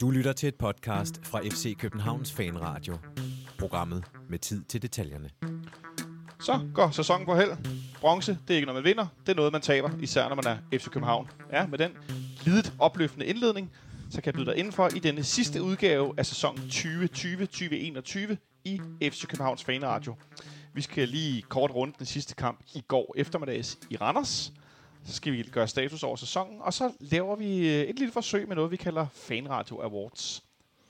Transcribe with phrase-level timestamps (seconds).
[0.00, 2.98] Du lytter til et podcast fra FC Københavns Fanradio.
[3.58, 5.30] Programmet med tid til detaljerne.
[6.40, 7.50] Så går sæsonen på held.
[8.00, 9.06] Bronze, det er ikke noget, man vinder.
[9.26, 11.30] Det er noget, man taber, især når man er FC København.
[11.52, 11.90] Ja, med den
[12.44, 13.70] lidet opløftende indledning,
[14.10, 19.26] så kan jeg byde dig indenfor i denne sidste udgave af sæson 2020-2021 i FC
[19.26, 20.16] Københavns Fanradio.
[20.74, 24.52] Vi skal lige kort runde den sidste kamp i går eftermiddags i Randers.
[25.08, 28.48] Så skal vi gøre status over sæsonen, og så laver vi øh, et lille forsøg
[28.48, 30.44] med noget, vi kalder Fanradio Awards.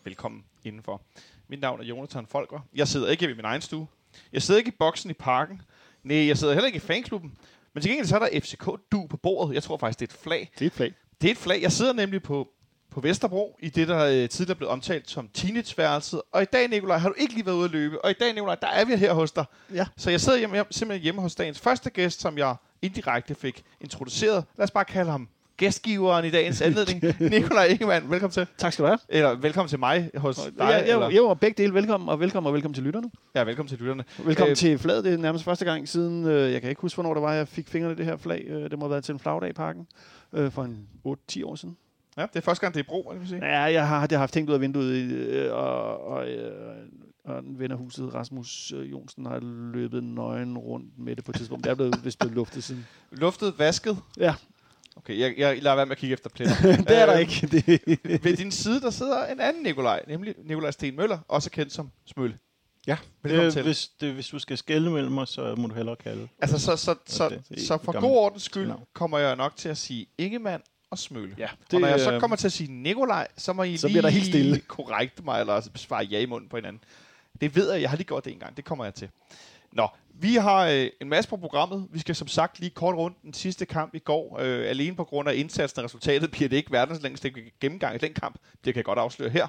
[0.05, 1.01] Velkommen indenfor.
[1.49, 2.61] Mit navn er Jonathan Folker.
[2.75, 3.87] Jeg sidder ikke i min egen stue.
[4.33, 5.63] Jeg sidder ikke i boksen i parken.
[6.03, 7.39] Nej, jeg sidder heller ikke i fanklubben.
[7.75, 9.55] Men til gengæld så er der FCK-du på bordet.
[9.55, 10.51] Jeg tror faktisk, det er et flag.
[10.59, 10.95] Det er et flag.
[11.21, 11.63] Det er et flag.
[11.63, 12.49] Jeg sidder nemlig på,
[12.91, 16.23] på Vesterbro, i det, der øh, tidligere blev omtalt som teenageværelset.
[16.33, 18.05] Og i dag, Nikolaj, har du ikke lige været ude at løbe.
[18.05, 19.45] Og i dag, Nikolaj, der er vi her hos dig.
[19.75, 19.87] Ja.
[19.97, 24.45] Så jeg sidder hjemme, simpelthen hjemme hos dagens første gæst, som jeg indirekte fik introduceret.
[24.57, 25.29] Lad os bare kalde ham
[25.59, 27.03] gæstgiveren i dagens anledning.
[27.31, 28.47] Nikolaj Ingemann, velkommen til.
[28.59, 28.99] Tak skal du have.
[29.09, 30.53] Eller velkommen til mig hos dig.
[30.59, 31.11] Ja, jeg, eller?
[31.11, 33.11] jeg var begge dele velkommen, og velkommen og velkommen til lytterne.
[33.35, 34.05] Ja, velkommen til lytterne.
[34.19, 35.05] Velkommen øh, til flaget.
[35.05, 37.49] Det er nærmest første gang siden, øh, jeg kan ikke huske, hvornår det var, jeg
[37.49, 38.45] fik fingrene i det her flag.
[38.49, 39.87] Øh, det må have været til en flagdag i parken
[40.33, 41.77] øh, for en 8-10 år siden.
[42.17, 43.47] Ja, det er første gang, det er i brug, kan man sige.
[43.47, 46.53] Ja, jeg har, det har haft tænkt ud af vinduet, øh, og, og, øh,
[47.29, 49.41] og en ven af huset, Rasmus øh, Jonsen, har
[49.73, 51.65] løbet nøgen rundt med det på et tidspunkt.
[51.65, 52.87] Det er blevet, vist blevet luftet siden.
[53.13, 53.99] Luftet, vasket.
[54.17, 54.35] Ja,
[54.97, 56.55] Okay, jeg, jeg lader være med at kigge efter pletter.
[56.89, 57.47] det er der Øh, ikke.
[57.47, 61.73] Det, Ved din side, der sidder en anden Nikolaj, nemlig Nikolaj Sten Møller, også kendt
[61.73, 62.39] som Smølle.
[62.87, 63.63] Ja, øh, til.
[63.63, 66.29] hvis, det, hvis du skal skælde mellem os, så må du hellere kalde.
[66.43, 68.83] Altså, så, så, så, det- det så for gammel- god ordens skyld navn.
[68.93, 71.35] kommer jeg nok til at sige Ingemann og Smølle.
[71.39, 73.77] ja, Det, og når jeg så øh, kommer til at sige Nikolaj, så må I
[73.77, 74.61] Så lige bliver der helt stille.
[74.61, 76.83] korrekte mig, eller altså besvare ja i munden på hinanden.
[77.41, 78.57] Det ved jeg, jeg har lige gjort det en gang.
[78.57, 79.09] Det kommer jeg til.
[79.73, 81.87] Nå, vi har øh, en masse på programmet.
[81.91, 84.39] Vi skal som sagt lige kort rundt den sidste kamp i går.
[84.41, 87.99] Øh, alene på grund af indsatsen og resultatet bliver det ikke verdens længste gennemgang i
[87.99, 88.39] den kamp.
[88.65, 89.47] Det kan jeg godt afsløre her.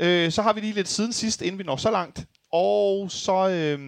[0.00, 2.26] Øh, så har vi lige lidt siden sidst, inden vi når så langt.
[2.52, 3.48] Og så...
[3.48, 3.78] Øh,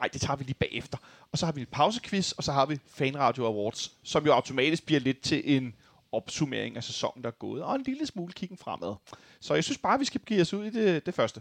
[0.00, 0.98] nej, det tager vi lige bagefter.
[1.32, 4.86] Og så har vi en pausequiz, og så har vi Fanradio Awards, som jo automatisk
[4.86, 5.74] bliver lidt til en
[6.12, 8.94] opsummering af sæsonen, der er gået, og en lille smule kiggen fremad.
[9.40, 11.40] Så jeg synes bare, vi skal give os ud i det, det første.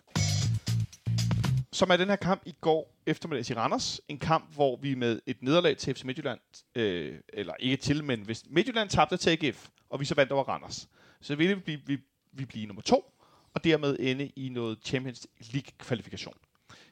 [1.75, 4.01] Som er den her kamp i går eftermiddags i Randers.
[4.07, 6.39] En kamp, hvor vi med et nederlag til FC Midtjylland,
[6.75, 10.43] øh, eller ikke til, men hvis Midtjylland tabte til AGF, og vi så vandt over
[10.43, 10.89] Randers,
[11.21, 11.97] så ville vi blive, vi,
[12.31, 13.13] vi blive nummer to,
[13.53, 16.33] og dermed ende i noget Champions League-kvalifikation.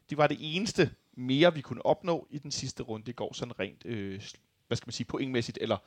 [0.09, 3.59] Det var det eneste mere, vi kunne opnå i den sidste runde i går, sådan
[3.59, 4.21] rent, øh,
[4.67, 5.77] hvad skal man sige, pointmæssigt, eller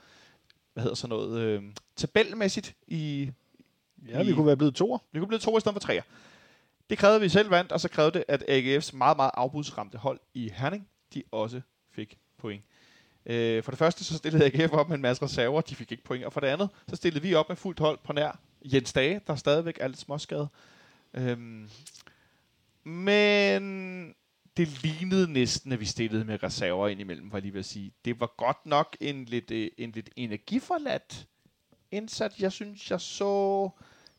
[0.73, 1.63] hvad hedder sådan noget, øh,
[1.97, 3.31] tabelmæssigt i,
[4.09, 4.99] ja, vi kunne være blevet toer.
[5.13, 6.03] vi kunne blive to i stedet for tre.
[6.91, 9.99] Det krævede, at vi selv vandt, og så krævede det, at AGF's meget, meget afbudsramte
[9.99, 11.61] hold i Herning, de også
[11.91, 12.63] fik point.
[13.27, 16.05] Øh, for det første, så stillede AGF op med en masse reserver, de fik ikke
[16.05, 16.25] point.
[16.25, 19.21] Og for det andet, så stillede vi op med fuldt hold på nær Jens Dage,
[19.27, 20.49] der stadigvæk er lidt småskadet.
[21.15, 21.71] Øhm,
[22.85, 24.15] men
[24.57, 27.67] det lignede næsten, at vi stillede med reserver ind imellem, var jeg lige ved at
[27.67, 27.93] sige.
[28.05, 31.27] Det var godt nok en lidt, øh, en lidt energiforladt
[31.91, 32.41] indsat.
[32.41, 33.71] Jeg synes, jeg så...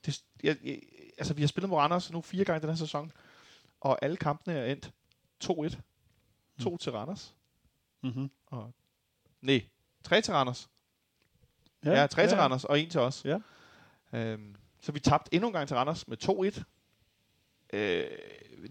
[0.05, 0.79] Det, jeg, jeg,
[1.17, 3.11] altså, vi har spillet mod Randers nu fire gange den her sæson,
[3.81, 4.91] og alle kampene er endt
[5.43, 5.77] 2-1.
[6.61, 6.77] 2 mm.
[6.77, 7.35] til Randers.
[8.03, 8.31] Mm-hmm.
[8.45, 8.73] Og,
[9.41, 9.65] nej,
[10.03, 10.69] 3 til Randers.
[11.85, 12.27] Ja, ja 3 ja.
[12.27, 13.25] til Randers, og 1 til os.
[13.25, 13.39] Ja.
[14.13, 16.63] Øhm, så vi tabte endnu en gang til Randers med 2-1.
[17.73, 18.03] Øh,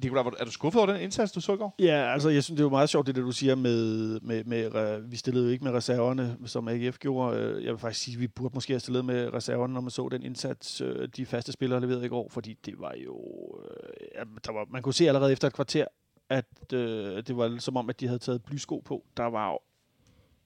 [0.02, 1.74] Nicolai, var er du skuffet over den indsats, du så i går?
[1.78, 4.44] Ja, altså jeg synes, det er jo meget sjovt, det der du siger med, med,
[4.44, 7.38] med vi stillede jo ikke med reserverne, som AGF gjorde.
[7.38, 9.90] Øh, jeg vil faktisk sige, at vi burde måske have stillet med reserverne, når man
[9.90, 13.16] så den indsats, øh, de faste spillere leverede i går, fordi det var jo,
[13.64, 15.84] øh, ja, der var, man kunne se allerede efter et kvarter,
[16.28, 19.04] at øh, det var som om, at de havde taget blysko på.
[19.16, 19.58] Der var jo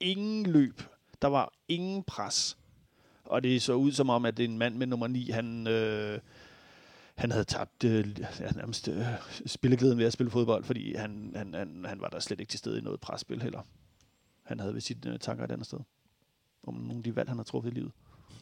[0.01, 0.83] ingen løb,
[1.23, 2.59] der var ingen pres,
[3.25, 5.67] og det så ud som om, at en mand med nummer 9, han...
[5.67, 6.19] Øh,
[7.21, 9.05] han havde tabt øh, ja, nærmest øh,
[9.47, 12.59] spilleglæden ved at spille fodbold, fordi han, han, han, han var der slet ikke til
[12.59, 13.63] stede i noget presspil heller.
[14.43, 15.79] Han havde ved sine øh, tanker et andet sted.
[16.63, 17.93] Om nogle af de valg, han har truffet i livet.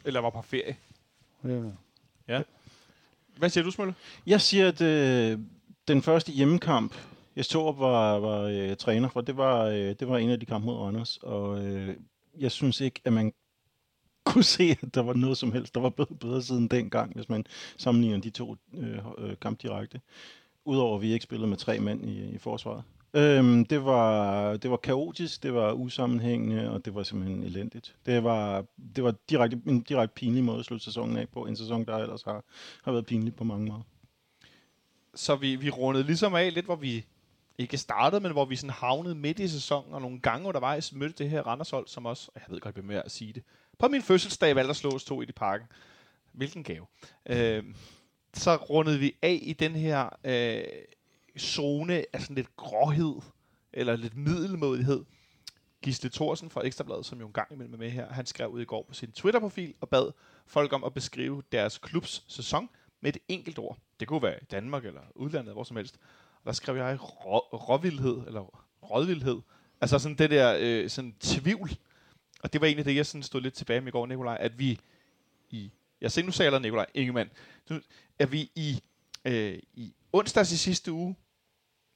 [0.05, 0.77] Eller var på ferie?
[2.28, 2.42] Ja.
[3.36, 3.95] Hvad siger du, Smølle?
[4.27, 5.39] Jeg siger, at øh,
[5.89, 6.95] den første hjemmekamp,
[7.36, 10.47] jeg så var, var øh, træner for, det var, øh, det var en af de
[10.47, 11.97] kampe mod Randers, og øh,
[12.39, 13.33] jeg synes ikke, at man
[14.33, 17.28] kunne se, at der var noget som helst, der var bedre, bedre siden dengang, hvis
[17.28, 17.45] man
[17.77, 20.01] sammenligner de to øh, øh, kampe direkte.
[20.65, 22.83] Udover at vi ikke spillede med tre mænd i, i forsvaret.
[23.15, 27.97] Øhm, det, var, det var kaotisk, det var usammenhængende, og det var simpelthen elendigt.
[28.07, 28.65] Det var,
[28.97, 31.47] det var direkte, en direkte pinlig måde at slutte sæsonen af på.
[31.47, 32.45] En sæson, der ellers har,
[32.84, 33.83] har været pinlig på mange måder.
[35.15, 37.04] Så vi, vi rundede ligesom af lidt, hvor vi
[37.59, 41.24] ikke startede, men hvor vi sådan havnede midt i sæsonen, og nogle gange undervejs mødte
[41.24, 43.42] det her Randershold, som også, jeg ved godt, jeg bliver med at sige det,
[43.78, 45.66] på min fødselsdag valgte at slå os to i i parken.
[46.33, 46.86] Hvilken gave.
[47.27, 47.65] Øh,
[48.34, 50.63] så rundede vi af i den her øh,
[51.39, 53.15] zone af sådan lidt gråhed,
[53.72, 55.04] eller lidt middelmodighed.
[55.83, 58.60] Gisle Thorsen fra Ekstrabladet, som jo en gang imellem er med her, han skrev ud
[58.60, 60.13] i går på sin Twitter-profil og bad
[60.47, 62.69] folk om at beskrive deres klubs sæson
[63.01, 63.78] med et enkelt ord.
[64.01, 65.98] Det kunne være i Danmark eller udlandet, hvor som helst.
[66.34, 69.41] Og der skrev jeg rå, råvildhed, eller rådvildhed.
[69.81, 71.71] Altså sådan det der øh, sådan tvivl.
[72.42, 74.58] Og det var egentlig det, jeg sådan stod lidt tilbage med i går, Nikolaj, at
[74.58, 74.80] vi
[75.50, 75.70] i...
[76.00, 77.30] Jeg ser nu sagde Nikolaj Ingemann.
[77.70, 77.80] Nu,
[78.18, 78.82] at vi i,
[79.24, 81.16] øh, i onsdags i sidste uge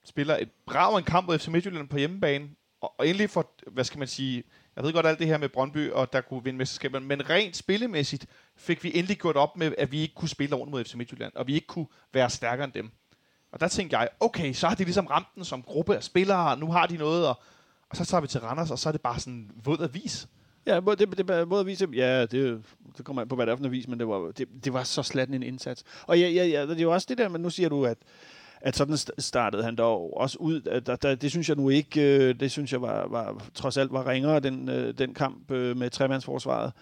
[0.05, 2.49] spiller et brav en kamp mod FC Midtjylland på hjemmebane,
[2.81, 4.45] og, og endelig for, hvad skal man sige,
[4.77, 7.57] jeg ved godt alt det her med Brøndby, og der kunne vinde mesterskabet, men rent
[7.57, 10.95] spillemæssigt fik vi endelig gjort op med, at vi ikke kunne spille ordentligt mod FC
[10.95, 12.91] Midtjylland, og vi ikke kunne være stærkere end dem.
[13.53, 16.51] Og der tænkte jeg, okay, så har de ligesom ramt den som gruppe af spillere,
[16.51, 17.37] og nu har de noget, at,
[17.93, 20.29] og så tager vi til Randers, og så er det bare sådan våd avis.
[20.67, 22.63] Ja, det, det, det både at vise, ja, det,
[22.97, 24.73] det kommer an på, hvad det er for en avis, men det var, det, det
[24.73, 25.85] var så slat en indsats.
[26.07, 27.99] Og ja, ja, ja, det er jo også det der, men nu siger du, at,
[28.61, 30.67] at sådan startede han dog også ud.
[30.67, 33.77] At der, der, det synes jeg nu ikke, øh, det synes jeg var, var trods
[33.77, 36.73] alt var ringere, den, øh, den kamp øh, med tremandsforsvaret.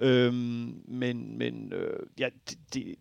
[0.00, 2.94] Øhm, men men øh, ja, det, det,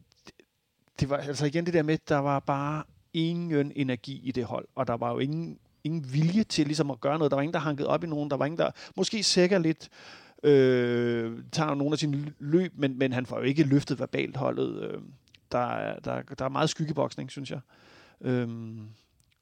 [1.00, 2.84] det var altså igen det der med, der var bare
[3.14, 5.60] ingen energi i det hold, og der var jo ingen,
[5.90, 7.32] ingen vilje til ligesom at gøre noget.
[7.32, 8.30] Der var ingen, der hankede op i nogen.
[8.30, 9.90] Der var ingen, der måske sikker lidt
[10.44, 14.84] øh, tager nogle af sine løb, men, men han får jo ikke løftet verbalt holdet.
[14.84, 15.02] Øh,
[15.52, 17.60] der, der, der er meget skyggeboksning, synes jeg.
[18.22, 18.48] Øh,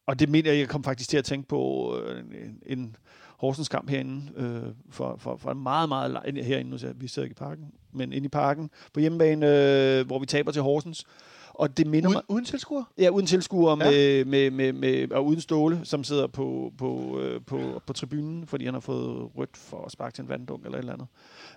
[0.06, 2.96] og det mener jeg, jeg kom faktisk til at tænke på øh, en, en
[3.38, 7.26] Horsens kamp herinde, øh, for, for, for en meget, meget lang, herinde, nu vi sidder
[7.26, 11.06] ikke i parken, men inde i parken på hjemmebane, øh, hvor vi taber til Horsens.
[11.58, 12.24] Og det minder uden, mig...
[12.28, 12.84] Uden tilskuer?
[12.98, 13.76] Ja, uden tilskuer ja.
[13.76, 18.48] med, med, med, med, og uden Ståle, som sidder på, på, øh, på, på tribunen,
[18.48, 21.08] fordi han har fået rødt for at sparke til en vanddunk eller et eller andet.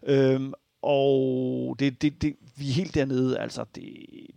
[0.03, 0.53] Øhm,
[0.83, 3.85] og det, det, det, vi er helt dernede, altså det,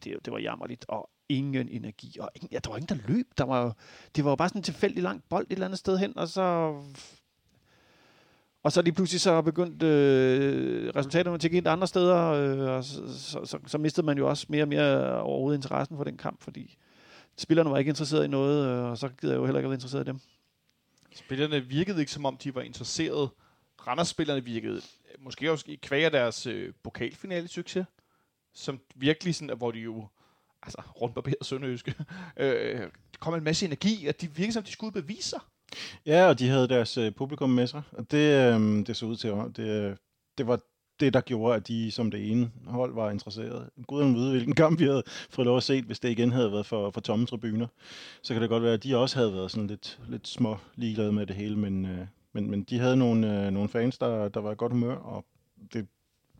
[0.03, 3.27] det, det var jammerligt, og ingen energi, og ingen, ja, der var ingen, der løb.
[3.37, 3.75] Der var,
[4.15, 6.27] det var jo bare sådan en tilfældig lang bold et eller andet sted hen, og
[6.27, 6.75] så
[8.63, 12.83] og så lige pludselig så begyndt øh, resultaterne til at ind andre steder, øh, og
[12.83, 16.17] så, så, så, så mistede man jo også mere og mere overhovedet interessen for den
[16.17, 16.77] kamp, fordi
[17.37, 19.75] spillerne var ikke interesseret i noget, øh, og så gider jeg jo heller ikke være
[19.75, 20.19] interesseret i dem.
[21.15, 23.29] Spillerne virkede ikke, som om de var interesseret.
[23.87, 27.85] Randers-spillerne virkede øh, måske også i kvæg deres øh, pokalfinale-succes,
[28.53, 30.07] som virkelig sådan, hvor de jo
[30.61, 31.95] altså rundt barberet Sønderjyske,
[32.37, 32.89] øh,
[33.19, 35.39] kom en masse energi, og de virkede som, de skulle bevise sig.
[36.05, 39.15] Ja, og de havde deres øh, publikum med sig, og det, øh, det så ud
[39.15, 39.95] til, at det, øh,
[40.37, 40.59] det var
[40.99, 43.69] det, der gjorde, at de som det ene hold var interesseret.
[43.87, 46.65] Gud vide, hvilken kamp vi havde fået lov at se, hvis det igen havde været
[46.65, 47.67] for, for tomme tribuner.
[48.21, 51.11] Så kan det godt være, at de også havde været sådan lidt, lidt små ligeglade
[51.11, 54.39] med det hele, men, øh, men, men de havde nogle, øh, nogle fans, der, der
[54.39, 55.25] var i godt humør, og
[55.73, 55.87] det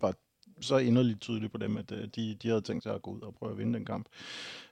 [0.01, 0.13] var
[0.61, 3.21] så inderligt tydeligt på dem, at øh, de, de havde tænkt sig at gå ud
[3.21, 4.05] og prøve at vinde den kamp.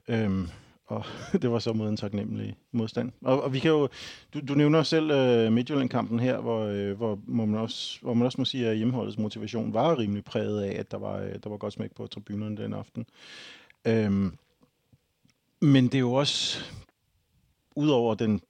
[0.08, 0.48] Øhm,
[0.92, 1.06] og
[1.42, 3.12] det var så mod en taknemmelig modstand.
[3.22, 3.90] Og, og vi kan jo,
[4.34, 8.26] du, du nævner selv øh, Midtjylland-kampen her, hvor, øh, hvor, må man også, hvor man
[8.26, 11.50] også må sige, at hjemmeholdets motivation var rimelig præget af, at der var, øh, der
[11.50, 13.06] var godt smæk på tribunerne den aften.
[13.88, 14.38] Øhm,
[15.62, 16.60] men det er jo også,
[17.76, 18.42] udover den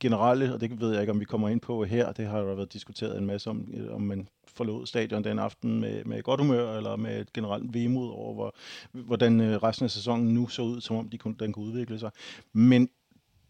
[0.00, 2.44] generelle, og det ved jeg ikke, om vi kommer ind på her, det har jo
[2.44, 6.40] været diskuteret en masse om, øh, om man forlod stadion den aften med, med godt
[6.40, 8.54] humør, eller med et generelt vemod over, hvor,
[8.92, 11.98] hvordan øh, resten af sæsonen nu så ud, som om de kunne, den kunne udvikle
[11.98, 12.10] sig.
[12.52, 12.88] Men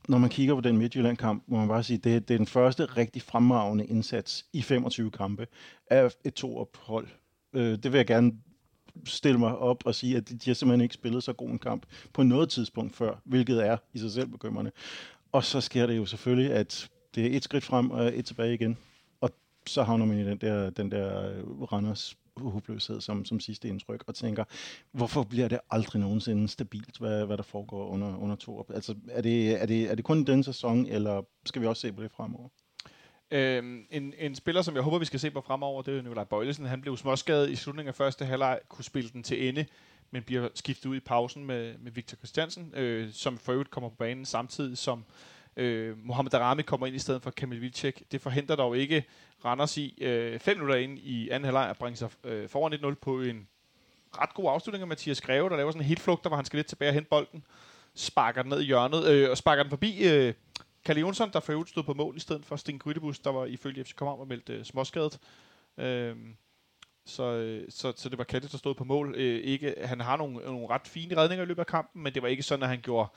[0.08, 2.84] når man kigger på den Midtjylland-kamp, må man bare sige, det, det er den første
[2.84, 5.46] rigtig fremragende indsats i 25 kampe
[5.90, 7.06] af et to-ophold.
[7.52, 8.32] Øh, det vil jeg gerne
[9.04, 11.86] stille mig op og sige, at de har simpelthen ikke spillet så god en kamp
[12.12, 14.70] på noget tidspunkt før, hvilket er i sig selv bekymrende.
[15.32, 18.54] Og så sker det jo selvfølgelig, at det er et skridt frem og et tilbage
[18.54, 18.78] igen.
[19.66, 24.04] Så havner man i den der, den der øh, Randers håbløshed som, som sidste indtryk,
[24.06, 24.44] og tænker,
[24.92, 28.70] hvorfor bliver det aldrig nogensinde stabilt, hvad, hvad der foregår under, under to op?
[28.75, 31.92] Altså, er det, er, det, er det kun den sæson, eller skal vi også se
[31.92, 32.49] på det fremover?
[33.30, 36.25] Øhm, en, en spiller, som jeg håber, vi skal se på fremover, det er Nikolaj
[36.25, 36.66] Bøjlesen.
[36.66, 39.66] Han blev småskadet i slutningen af første halvleg, kunne spille den til ende
[40.11, 43.90] men bliver skiftet ud i pausen med, med Victor Christiansen, øh, som for øvrigt kommer
[43.90, 45.04] på banen samtidig som
[45.56, 48.12] øh, Mohamed Darami kommer ind i stedet for Kamil Vilcek.
[48.12, 49.04] Det forhindrer dog ikke
[49.44, 52.94] Randers i øh, fem minutter ind i anden halvleg at bringe sig øh, foran 1-0
[52.94, 53.48] på en
[54.20, 56.56] ret god afslutning af Mathias Greve, der laver sådan en helt flugt, hvor han skal
[56.56, 57.44] lidt tilbage og hente bolden,
[57.94, 60.34] sparker den ned i hjørnet, øh, og sparker den forbi øh,
[60.84, 63.44] Kalle Jonsson, der for øvrigt stod på mål i stedet for Sten Grydebus, der var
[63.44, 65.18] ifølge FC København og meldte øh, småskadet.
[65.78, 66.16] Øh,
[67.06, 69.14] så, øh, så, så det var Kalle, der stod på mål.
[69.16, 72.22] Øh, ikke, han har nogle, nogle ret fine redninger i løbet af kampen, men det
[72.22, 73.08] var ikke sådan, at han gjorde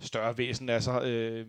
[0.00, 1.02] større væsen sig.
[1.04, 1.46] Øh,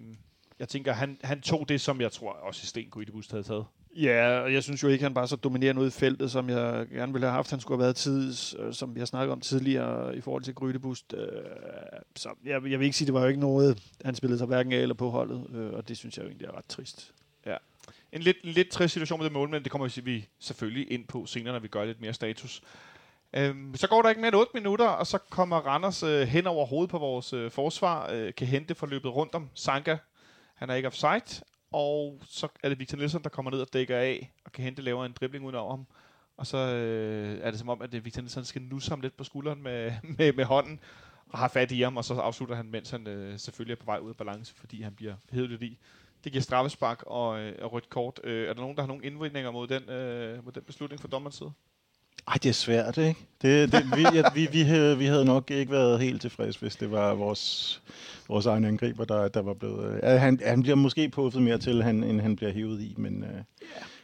[0.60, 3.66] jeg tænker, han, han tog det, som jeg tror også Sten Guidebus havde taget.
[3.96, 6.88] Ja, og jeg synes jo ikke, han bare så dominerende ud i feltet, som jeg
[6.90, 7.52] gerne ville have haft.
[7.52, 10.56] Han skulle have været tids, øh, som vi har snakket om tidligere i forhold til
[10.56, 11.14] Grydebust.
[11.18, 11.28] Øh,
[12.16, 14.74] så jeg, jeg vil ikke sige, det var jo ikke noget, han spillede sig hverken
[14.74, 17.14] af eller på holdet, øh, og det synes jeg jo egentlig er ret trist.
[18.12, 21.08] En lidt, en lidt trist situation med det mål, men det kommer vi selvfølgelig ind
[21.08, 22.62] på senere, når vi gør lidt mere status.
[23.34, 26.48] Øhm, så går der ikke mere end 8 minutter, og så kommer Randers øh, hen
[26.48, 29.98] over hovedet på vores øh, forsvar, øh, kan hente forløbet rundt om Sanka.
[30.56, 33.98] Han er ikke offside, og så er det Victor Nielsen, der kommer ned og dækker
[33.98, 35.86] af, og kan hente laver en dribling ud over ham.
[36.38, 39.18] Og så øh, er det som om, at øh, Victor Nielsen skal nusse ham lidt
[39.18, 40.80] på skulderen med, med, med hånden,
[41.30, 43.86] og har fat i ham, og så afslutter han, mens han øh, selvfølgelig er på
[43.86, 45.78] vej ud af balance, fordi han bliver hævet lidt i.
[46.24, 48.20] Det giver straffespark og, øh, og rødt kort.
[48.24, 51.08] Øh, er der nogen, der har nogen indvendinger mod den, øh, mod den beslutning fra
[51.08, 51.52] dommerens side?
[52.28, 53.20] Ej, det er svært, ikke?
[53.42, 56.76] Det, det, vi, ja, vi, vi, havde, vi havde nok ikke været helt tilfredse, hvis
[56.76, 57.82] det var vores,
[58.28, 60.00] vores egen angriber, der, der var blevet...
[60.04, 63.24] Øh, han, han bliver måske puffet mere til, han, end han bliver hivet i, men,
[63.24, 63.30] øh,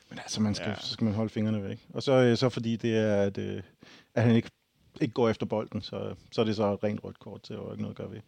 [0.09, 0.75] men altså, man skal, Ja.
[0.79, 1.79] så skal man holde fingrene væk.
[1.93, 3.61] Og så, øh, så fordi det er, at, øh,
[4.15, 4.49] at han ikke,
[5.01, 7.73] ikke går efter bolden, så, så er det så et rent rødt kort til, og
[7.73, 8.19] ikke noget at gøre ved.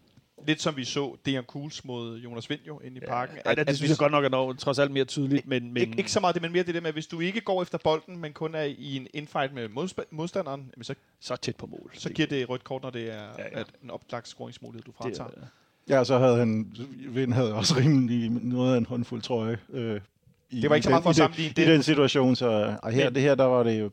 [0.47, 3.37] Lidt som vi så Dejan Kuhls mod Jonas Vind jo inde i parken.
[3.45, 5.73] Ja, det, det synes jeg godt nok er nok, trods alt mere tydeligt, men...
[5.73, 7.41] men Ikke, ikke så meget det, men mere det der med, at hvis du ikke
[7.41, 9.69] går efter bolden, men kun er i en infight med
[10.11, 11.91] modstanderen, jamen så, så tæt på mål.
[11.93, 13.43] så giver det rødt kort, når det er Ja, ja, ja.
[13.51, 13.59] ja.
[13.59, 15.27] At en oplagt scoringsmulighed, du fratager.
[15.29, 15.47] det,
[15.89, 16.73] Ja, så havde han,
[17.07, 19.57] Vind havde også rimelig noget af en håndfuld trøje.
[19.73, 20.01] Øh,
[20.49, 21.67] i, Det var ikke så i meget for at i den, sammenligne i det.
[21.67, 22.49] den situation, så
[22.83, 23.91] ej, her, Men- det her, der var det jo,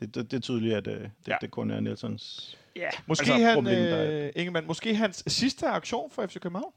[0.00, 1.32] det, det, det er tydeligt, at øh, det, Ja.
[1.32, 1.36] ja.
[1.40, 6.26] det kun er Nielsens ja, Måske Altså, han, øh, Ingemann, måske hans sidste aktion for
[6.26, 6.72] FC København,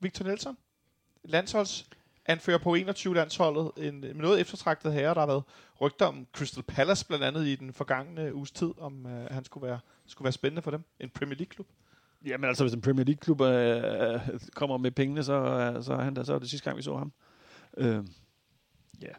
[0.00, 0.56] Victor Nelson,
[1.24, 1.86] landsholds
[2.26, 5.42] anfører på 21-landsholdet, en en noget eftertragtet herre, der har været
[5.80, 9.66] rygter om Crystal Palace blandt andet i den forgangne uges tid, om øh, han skulle
[9.66, 10.84] være, skulle være spændende for dem.
[11.00, 11.66] En Premier League-klub.
[12.24, 16.16] Jamen altså, hvis en Premier League-klub øh, kommer med pengene, så, øh, så er han
[16.16, 17.12] der, så er det sidste gang, vi så ham.
[17.76, 18.04] Øh,
[19.02, 19.12] ja.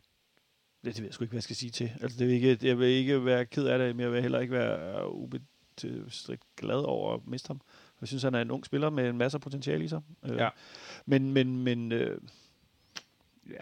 [0.85, 1.91] Det, det ved jeg sgu ikke, hvad jeg skal sige til.
[2.01, 4.39] Altså, det vil ikke, jeg vil ikke være ked af det, men jeg vil heller
[4.39, 5.07] ikke være
[5.83, 7.61] ubestridt glad over at miste ham.
[8.01, 10.01] Jeg synes, han er en ung spiller med en masse potentiale i sig.
[10.25, 10.49] Øh, Ja.
[11.05, 12.21] Men, men, men øh,
[13.49, 13.57] ja,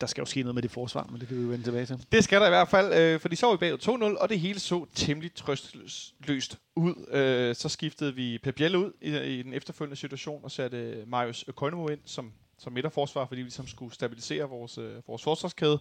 [0.00, 1.86] der skal jo ske noget med det forsvar, men det kan vi jo vende tilbage
[1.86, 2.06] til.
[2.12, 3.78] Det skal der i hvert fald, øh, for de så i bagud
[4.16, 7.06] 2-0, og det hele så temmelig trøstløst ud.
[7.10, 11.88] Øh, så skiftede vi Pep ud i, i den efterfølgende situation og satte Marius Koinomo
[11.88, 15.78] ind som, som midterforsvar, fordi vi ligesom skulle stabilisere vores, øh, vores forsvarskæde.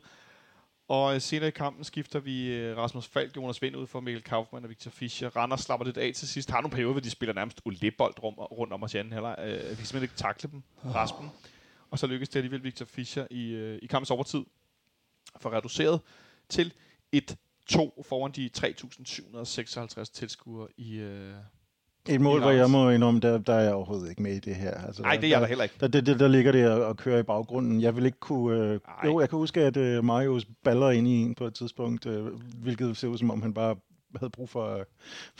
[0.91, 4.23] Og øh, senere i kampen skifter vi øh, Rasmus Falk, Jonas Vind ud for Mikkel
[4.23, 5.29] Kaufmann og Victor Fischer.
[5.29, 6.49] Randers slapper lidt af til sidst.
[6.49, 8.13] Har nogle perioder, hvor de spiller nærmest olebold
[8.51, 9.35] rundt om os i anden halvleg.
[9.39, 11.31] Øh, vi kan simpelthen ikke takle dem, resten.
[11.91, 14.45] Og så lykkes det alligevel Victor Fischer i, øh, i kampens overtid
[15.39, 16.01] for reduceret
[16.49, 16.73] til
[17.15, 17.19] 1-2
[18.03, 20.95] foran de 3.756 tilskuere i...
[20.95, 21.33] Øh...
[22.09, 24.55] Et mål, hvor jeg må indrømme, der, der er jeg overhovedet ikke med i det
[24.55, 24.71] her.
[24.71, 25.75] Altså, Nej, det er jeg der, da heller ikke.
[25.79, 27.81] der, der, der, der ligger det og, og kører i baggrunden.
[27.81, 28.57] Jeg vil ikke kunne...
[28.59, 29.09] Øh, Ej.
[29.09, 32.25] jo, jeg kan huske, at øh, Marius baller ind i en på et tidspunkt, øh,
[32.61, 33.75] hvilket ser ud som om, han bare
[34.15, 34.85] havde brug for, øh,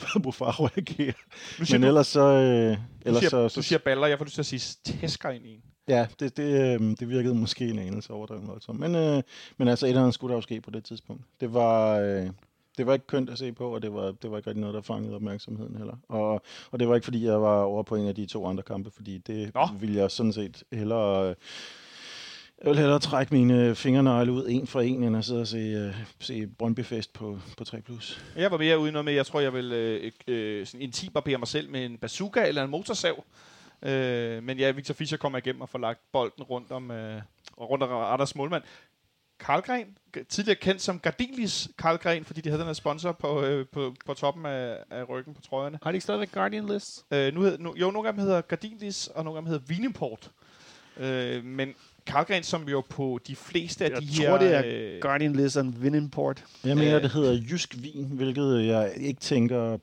[0.00, 1.12] havde brug for at reagere.
[1.58, 2.20] Men du, ellers så...
[2.20, 2.76] Øh, du,
[3.06, 5.54] ellers siger, så, du siger baller, jeg får lyst til at sige tæsker ind i
[5.54, 5.62] en.
[5.88, 8.80] Ja, det, det, øh, det virkede måske en anelse overdrevet voldsomt.
[8.80, 9.22] Men, øh,
[9.56, 11.22] men altså, et eller andet skulle der jo ske på det tidspunkt.
[11.40, 12.30] Det var, øh,
[12.78, 14.74] det var ikke kønt at se på, og det var, det var ikke rigtig noget,
[14.74, 15.96] der fangede opmærksomheden heller.
[16.08, 18.62] Og, og det var ikke, fordi jeg var over på en af de to andre
[18.62, 19.68] kampe, fordi det Nå.
[19.80, 21.34] ville jeg sådan set hellere...
[22.62, 25.58] Jeg vil hellere trække mine fingernegle ud en for en, end at sidde og se,
[25.58, 27.80] øh, se Brøndby-fest på, på 3+.
[27.80, 28.24] Plus.
[28.36, 31.48] Jeg var mere ude noget med, jeg tror, jeg vil øh, øh, sådan intimbarbere mig
[31.48, 33.24] selv med en bazooka eller en motorsav.
[33.82, 37.22] Øh, men ja, Victor Fischer kommer igennem og får lagt bolden rundt om, øh,
[37.60, 38.62] rundt om Randers målmand.
[39.42, 39.86] Karlgren,
[40.28, 44.14] tidligere kendt som Gardinlis Karlgren, fordi de havde den her sponsor på, øh, på, på
[44.14, 45.78] toppen af, af ryggen på trøjerne.
[45.82, 47.04] Har de ikke stadigvæk Guardian List?
[47.10, 49.64] Øh, nu hed, nu, jo, nogle af dem hedder Gardinlis, og nogle af dem hedder
[49.66, 50.30] Vinimport.
[50.96, 51.74] Øh, men
[52.06, 54.38] Karlgren, som jo på de fleste af Jeg de tror, her...
[54.38, 56.44] det er øh, Guardian List og Vinimport.
[56.64, 57.02] Jeg mener, Øh.
[57.02, 59.78] det hedder Jysk Vin, hvilket jeg ikke tænker...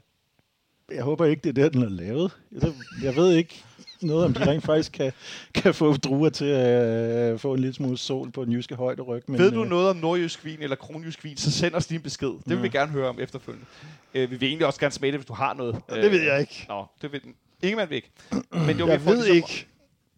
[0.92, 2.38] Jeg håber ikke, det er der, den er lavet.
[2.52, 2.74] Jeg,
[3.04, 3.64] jeg ved ikke
[4.02, 5.12] noget, om de rent faktisk kan,
[5.54, 9.02] kan få druer til at øh, få en lille smule sol på den jyske højde
[9.02, 9.24] ryg.
[9.28, 11.98] Men, Ved du øh, noget om nordjysk vin eller kronjysk vin, så send os lige
[11.98, 12.28] en besked.
[12.28, 12.62] Det vil Ja.
[12.62, 13.66] vi gerne høre om efterfølgende.
[14.14, 15.82] Øh, vi vil egentlig også gerne smage det, hvis du har noget.
[15.92, 16.66] Øh, Det ved jeg ikke.
[16.70, 17.34] Nå, det ved den.
[17.64, 18.12] Ingemann vil ikke.
[18.68, 19.66] Men det var Jeg ved ligesom, ikke.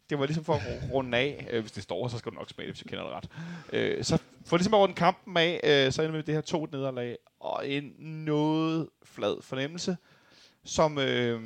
[0.10, 1.48] Det var ligesom for at ru- runde af.
[1.52, 3.28] Øh, hvis det står, så skal du nok smage det, hvis jeg kender det ret.
[3.74, 6.42] Øh, så for ligesom at runde kampen af, øh, så ender vi med det her
[6.42, 7.18] to nederlag.
[7.40, 9.98] Og en noget flad fornemmelse,
[10.66, 11.42] som, øh,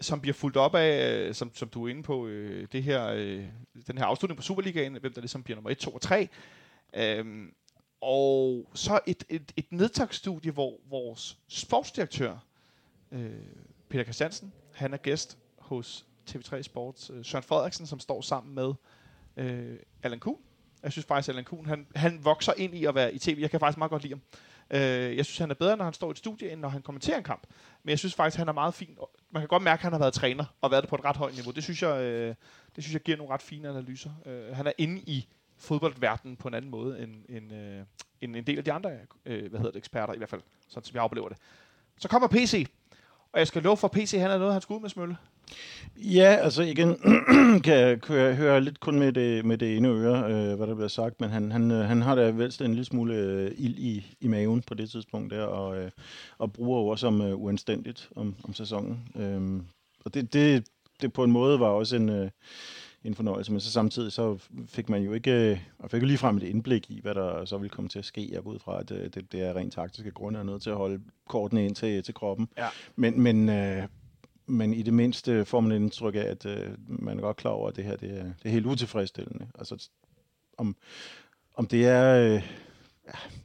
[0.00, 3.06] som bliver fuldt op af, øh, som, som du er inde på, øh, det her,
[3.06, 3.44] øh,
[3.86, 6.28] den her afslutning på Superligaen, hvem der ligesom bliver nummer 1, 2 og 3.
[6.94, 7.54] Øhm,
[8.00, 12.36] og så et, et, et nedtagsstudie, hvor vores sportsdirektør,
[13.12, 13.30] øh,
[13.88, 17.10] Peter Christiansen, han er gæst hos TV3 Sports.
[17.14, 18.74] Øh, Søren Frederiksen, som står sammen med
[19.36, 20.38] øh, Allan Kuhn.
[20.82, 23.38] Jeg synes faktisk, at Allan Kuhn, han, han vokser ind i at være i tv.
[23.40, 24.22] Jeg kan faktisk meget godt lide ham.
[24.70, 26.82] Øh, jeg synes, han er bedre, når han står i et studie, end når han
[26.82, 27.46] kommenterer en kamp.
[27.82, 28.98] Men jeg synes faktisk, han er meget fin.
[29.30, 31.16] Man kan godt mærke, at han har været træner og været det på et ret
[31.16, 31.52] højt niveau.
[31.52, 32.34] Det synes jeg, øh,
[32.76, 34.10] det synes jeg giver nogle ret fine analyser.
[34.26, 37.84] Øh, han er inde i fodboldverdenen på en anden måde end, end, øh,
[38.20, 38.90] end en del af de andre
[39.26, 41.38] øh, hvad hedder det, eksperter, i hvert fald, sådan som jeg oplever det.
[41.98, 42.66] Så kommer PC,
[43.32, 45.16] og jeg skal love for, at PC han er noget, han skulle ud med smølle.
[45.96, 46.96] Ja, altså igen
[47.64, 50.74] kan, jeg, jeg høre lidt kun med det, med det ene øre, øh, hvad der
[50.74, 53.78] bliver sagt, men han, han, øh, han har da vel en lille smule øh, ild
[53.78, 55.90] i, i maven på det tidspunkt der, og, øh,
[56.38, 59.08] og bruger ord som øh, uanstændigt om, om sæsonen.
[59.16, 59.62] Øh,
[60.04, 60.68] og det, det,
[61.02, 62.30] det på en måde var også en, øh,
[63.04, 66.18] en fornøjelse, men så samtidig så fik man jo ikke, øh, og fik jo lige
[66.18, 68.28] frem et indblik i, hvad der så ville komme til at ske.
[68.32, 70.70] Jeg går ud fra, at øh, det, det er rent taktiske grunde, er nødt til
[70.70, 72.48] at holde kortene ind til, til kroppen.
[72.58, 72.68] Ja.
[72.96, 73.82] Men, men, øh,
[74.48, 77.50] men i det mindste får man et indtryk af, at øh, man er godt klar
[77.50, 79.46] over, at det her det er, det er helt utilfredsstillende.
[79.58, 79.88] Altså,
[80.58, 80.76] om,
[81.54, 82.34] om det er...
[82.34, 82.42] Øh,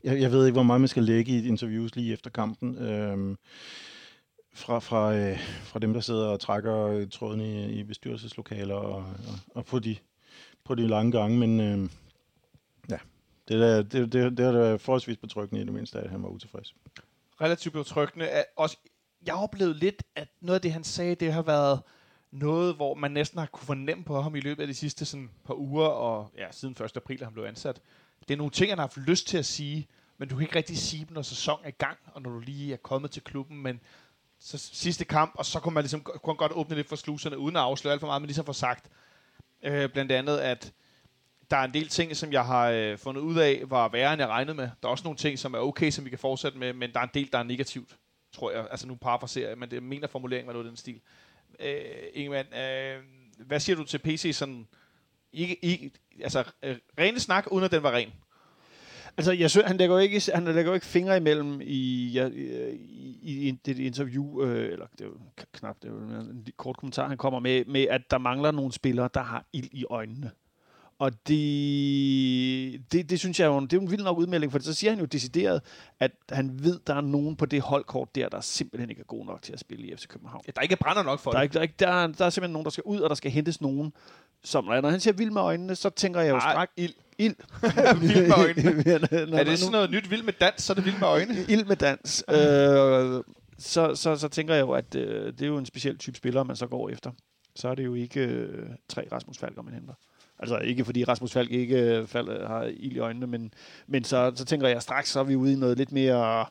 [0.03, 2.77] jeg, jeg ved ikke, hvor meget man skal lægge i interviews lige efter kampen.
[2.77, 3.35] Øh,
[4.53, 9.05] fra, fra, øh, fra dem, der sidder og trækker tråden i, i bestyrelseslokaler og, og,
[9.55, 9.95] og på, de,
[10.63, 11.89] på de lange gange, men øh,
[12.89, 12.97] ja,
[13.47, 16.29] det, er, det, det, det er da forholdsvis betryggende i det mindste, at han var
[16.29, 16.75] utilfreds.
[17.41, 18.29] Relativt betryggende.
[18.55, 18.77] Også,
[19.25, 21.81] jeg oplevede lidt, at noget af det, han sagde, det har været
[22.31, 25.29] noget, hvor man næsten har kunne fornemme på ham i løbet af de sidste sådan,
[25.45, 26.97] par uger, og ja, siden 1.
[26.97, 27.81] april, han blev ansat.
[28.27, 29.87] Det er nogle ting, han har haft lyst til at sige,
[30.17, 32.39] men du kan ikke rigtig sige dem, når sæsonen er i gang, og når du
[32.39, 33.79] lige er kommet til klubben, men
[34.39, 37.55] så sidste kamp, og så kunne man ligesom kunne godt åbne lidt for sluserne, uden
[37.55, 38.89] at afsløre alt for meget, men ligesom få sagt,
[39.63, 40.73] øh, blandt andet, at
[41.51, 44.21] der er en del ting, som jeg har øh, fundet ud af, var værre, end
[44.21, 44.69] jeg regnede med.
[44.81, 46.99] Der er også nogle ting, som er okay, som vi kan fortsætte med, men der
[46.99, 47.97] er en del, der er negativt,
[48.33, 48.67] tror jeg.
[48.71, 51.01] Altså nu parafraserer jeg, men det mener formuleringen var noget af den stil.
[51.59, 51.81] Øh,
[52.13, 53.03] Ingemann, øh,
[53.37, 54.67] hvad siger du til PC sådan,
[55.33, 55.91] ikke, ikke,
[56.23, 58.13] altså øh, rene snak, uden at den var ren?
[59.17, 62.27] Altså, jeg synes, han lægger jo ikke, han lægger jo ikke fingre imellem i, ja,
[62.27, 65.17] i, i, i det interview, øh, eller det er jo
[65.51, 68.71] knap, det er jo en kort kommentar, han kommer med, med, at der mangler nogle
[68.71, 70.31] spillere, der har ild i øjnene.
[71.03, 74.73] Og det, det, det synes jeg jo, det er en vild nok udmelding, for så
[74.73, 75.61] siger han jo decideret,
[75.99, 79.25] at han ved, der er nogen på det holdkort der, der simpelthen ikke er god
[79.25, 80.41] nok til at spille i FC København.
[80.47, 81.53] Ja, der er ikke brænder nok for der er, det.
[81.53, 83.31] der, er ikke, der, er, der er simpelthen nogen, der skal ud, og der skal
[83.31, 83.93] hentes nogen,
[84.43, 86.93] som, når han siger vild med øjnene, så tænker jeg jo Ej, straks, ild.
[87.17, 87.35] ild.
[88.01, 89.25] vild med øjnene.
[89.31, 91.35] Når er det sådan noget nyt vild med dans, så er det vild med øjne?
[91.53, 92.23] Ild med dans.
[92.29, 93.23] øh,
[93.59, 96.43] så, så, så tænker jeg jo, at øh, det er jo en speciel type spiller,
[96.43, 97.11] man så går efter.
[97.55, 99.93] Så er det jo ikke øh, tre Rasmus Falker, man henter.
[100.39, 103.53] Altså ikke fordi Rasmus Falk ikke øh, fald, har ild i øjnene, men,
[103.87, 106.45] men så, så tænker jeg straks, så er vi ude i noget lidt mere...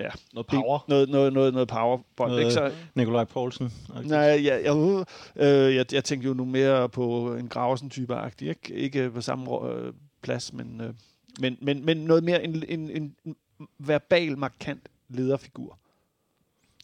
[0.00, 0.78] Ja, Noget power.
[0.88, 1.98] noget, noget, noget, noget power.
[2.18, 2.50] Noget- Ikke?
[2.52, 3.72] Så, Nikolaj Poulsen.
[4.04, 5.04] nej, jeg, jeg,
[5.36, 8.48] øh, jeg, jeg tænkte jo nu mere på en Grausen-type-agtig.
[8.48, 10.94] Ikke, ikke på samme øh, plads, men, øh,
[11.40, 13.36] men, men, men noget mere en, en, en
[13.78, 15.78] verbal, markant lederfigur.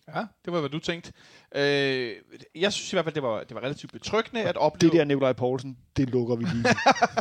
[0.09, 1.13] Ja, det var, hvad du tænkte.
[1.55, 2.13] Øh,
[2.55, 4.91] jeg synes i hvert fald, det var, det var relativt betryggende at opleve...
[4.93, 6.65] Det der Nikolaj Poulsen, det lukker vi lige.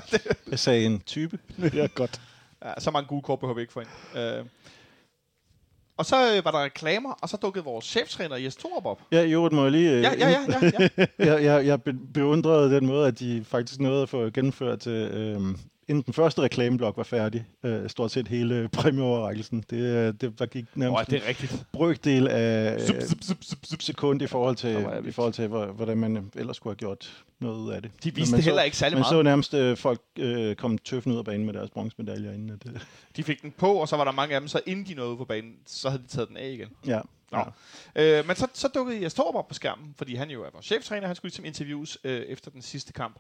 [0.51, 1.39] Jeg sagde en type.
[1.61, 2.21] det er godt.
[2.65, 4.17] Ja, så mange gode kort behøver vi ikke få ind.
[4.17, 4.45] Øh,
[5.97, 9.01] og så øh, var der reklamer, og så dukkede vores cheftræner Jes Torup op.
[9.11, 9.91] Ja, jo, må jeg lige...
[9.91, 11.05] øh, Ja, ja, ja, ja, ja.
[11.33, 15.41] jeg, jeg, jeg be- beundrede den måde, at de faktisk nåede at få gennemført, øh,
[15.87, 19.63] inden den første reklameblok var færdig, øh, stort set hele præmieoverrækkelsen.
[19.69, 21.51] Det, øh, det der gik nærmest det er rigtigt.
[21.51, 23.81] en brøkdel af øh, zup, zup, zup, zup.
[23.81, 27.23] sekund i forhold til, jeg i forhold til hvor- hvordan man ellers skulle have gjort
[27.39, 27.91] noget ud af det.
[28.03, 29.09] De Men viste man det så- heller ikke særlig Man meget.
[29.11, 32.49] så nærmest øh, folk øh, komme tøffen ud af banen med deres bronzemedaljer inden.
[32.49, 32.79] At, øh,
[33.15, 35.17] De fik den på, og så var der mange af dem, så inden de nåede
[35.17, 36.69] på banen, så havde de taget den af igen.
[36.87, 36.99] ja.
[37.31, 37.39] Nå.
[37.95, 38.19] ja.
[38.19, 40.65] Øh, men så, så dukkede Jes Torup op på skærmen, fordi han jo er vores
[40.65, 41.07] cheftræner.
[41.07, 43.15] Han skulle ligesom interviews øh, efter den sidste kamp.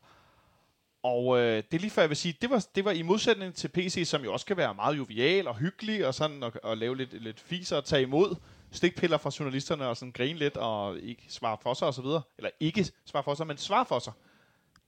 [1.03, 3.55] Og øh, det er lige før, jeg vil sige, det var, det var i modsætning
[3.55, 6.77] til PC, som jo også kan være meget jovial og hyggelig, og sådan og, og
[6.77, 8.35] lave lidt, lidt fiser og tage imod
[8.71, 12.21] stikpiller fra journalisterne og sådan grine lidt og ikke svare for sig og så videre.
[12.37, 14.13] Eller ikke svare for sig, men svare for sig.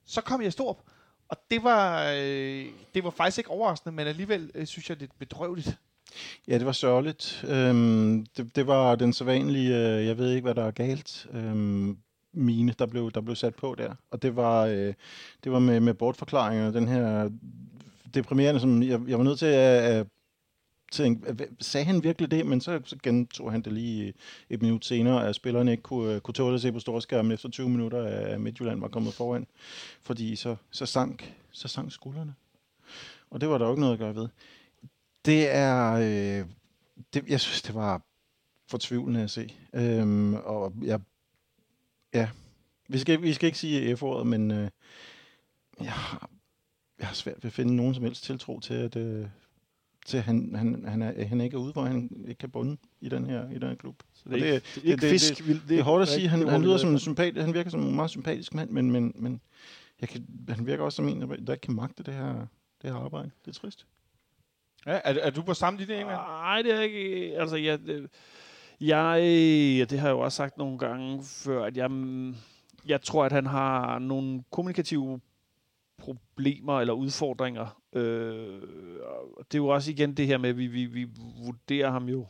[0.06, 0.82] Så kom jeg stor op.
[1.28, 5.08] og det var, øh, det var faktisk ikke overraskende, men alligevel øh, synes jeg, det
[5.10, 5.78] er bedrøveligt.
[6.48, 7.44] Ja, det var sørgeligt.
[7.48, 11.98] Øhm, det, det var den sædvanlige, øh, jeg ved ikke, hvad der er galt, øhm,
[12.34, 13.94] mine, der blev, der blev sat på der.
[14.10, 14.94] Og det var, øh,
[15.44, 17.30] det var med, med bortforklaringer, den her
[18.14, 20.06] deprimerende, som jeg, jeg var nødt til at, at
[20.92, 22.46] tænke, sagde han virkelig det?
[22.46, 24.14] Men så, så gentog han det lige
[24.50, 27.48] et minut senere, at spillerne ikke kunne, øh, kunne tåle at se på storskærmen efter
[27.48, 29.46] 20 minutter, at Midtjylland var kommet foran.
[30.02, 32.34] Fordi så, så, sank, så sank skuldrene.
[33.30, 34.28] Og det var der jo ikke noget at gøre ved.
[35.24, 35.92] Det er...
[35.92, 36.46] Øh,
[37.14, 38.02] det, jeg synes, det var
[38.70, 39.54] fortvivlende at se.
[39.74, 41.00] Øhm, og jeg...
[42.14, 42.28] Ja.
[42.88, 44.50] Vi skal, vi skal ikke sige F-ordet, men...
[44.50, 44.68] Øh,
[45.80, 46.30] jeg har,
[46.98, 49.26] jeg har svært ved at finde nogen som helst tiltro til, at, øh,
[50.06, 52.76] til at han, han, han, er, han ikke er ude, hvor han ikke kan bunde
[53.00, 54.02] i den her, i den her klub.
[54.12, 55.38] Så det, er det- det, er ikke det- fisk.
[55.38, 56.28] det- vil- Det er hårdt at sige.
[56.28, 57.02] Han, det han, lyder som en efter.
[57.04, 59.40] sympati, han virker som en meget sympatisk mand, men, men, men
[60.00, 62.46] jeg kan, han virker også som en, der der ikke kan magte det her,
[62.82, 63.30] det her arbejde.
[63.44, 63.86] Det er trist.
[64.86, 66.18] Ja, er, er du på samme linje, Ingemann?
[66.18, 67.00] Nej, det er ikke...
[67.40, 68.08] Altså, jeg, det,
[68.88, 69.20] jeg,
[69.78, 72.34] ja, det har jeg jo også sagt nogle gange før, at jeg, mm,
[72.86, 75.20] jeg tror, at han har nogle kommunikative
[75.98, 77.80] problemer eller udfordringer.
[77.92, 78.62] Øh,
[79.38, 81.08] det er jo også igen det her med, at vi, vi, vi
[81.44, 82.26] vurderer ham jo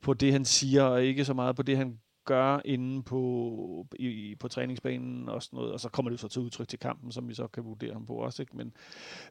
[0.00, 4.34] på det, han siger, og ikke så meget på det, han gør inde på, i,
[4.40, 5.72] på træningsbanen og sådan noget.
[5.72, 7.92] Og så kommer det jo så til udtryk til kampen, som vi så kan vurdere
[7.92, 8.42] ham på også.
[8.42, 8.56] Ikke?
[8.56, 8.72] Men,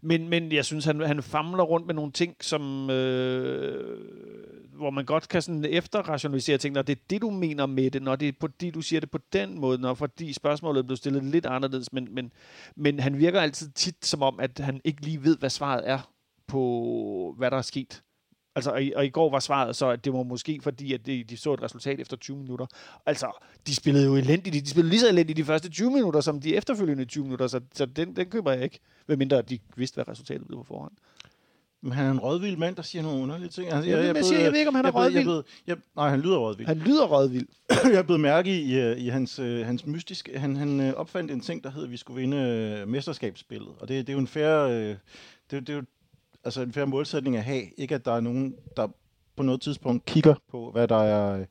[0.01, 3.99] men, men jeg synes, han, han famler rundt med nogle ting, som, øh,
[4.73, 8.01] hvor man godt kan sådan efterrationalisere ting, når det er det, du mener med det,
[8.01, 11.23] når det er fordi, du siger det på den måde, når fordi spørgsmålet blev stillet
[11.23, 12.31] lidt anderledes, men, men,
[12.75, 16.11] men han virker altid tit som om, at han ikke lige ved, hvad svaret er
[16.47, 18.01] på, hvad der er sket.
[18.55, 21.05] Altså, og, i, og i går var svaret så, at det var måske fordi, at
[21.05, 22.65] de, de så et resultat efter 20 minutter.
[23.05, 24.65] Altså, de spillede jo elendigt.
[24.65, 27.59] De spillede lige så elendigt de første 20 minutter, som de efterfølgende 20 minutter, så,
[27.73, 28.79] så den, den køber jeg ikke.
[29.07, 30.91] Medmindre de vidste, hvad resultatet blev på forhånd.
[31.81, 33.71] Men han er en rådvild mand, der siger nogle underlige ting.
[33.71, 35.43] Altså, Jeg, jeg, jeg, siger, jeg ved ikke, om han er jeg, blev- jeg, rådvild.
[35.43, 36.67] blev- jeg, nej, han lyder rådvild.
[36.67, 37.47] Han lyder rådvild.
[37.93, 40.39] jeg blevet mærke i, øh, i hans, øh, hans mystiske...
[40.39, 43.69] Han, han øh, opfandt en ting, der hed, at vi skulle vinde øh, mesterskabsspillet.
[43.79, 44.71] Og det, det er jo en færre...
[44.73, 44.95] Øh,
[45.51, 45.81] det, det er
[46.45, 47.63] altså en færre målsætning at have.
[47.77, 48.87] Ikke at der er nogen, der
[49.35, 51.45] på noget tidspunkt kigger på, hvad der er...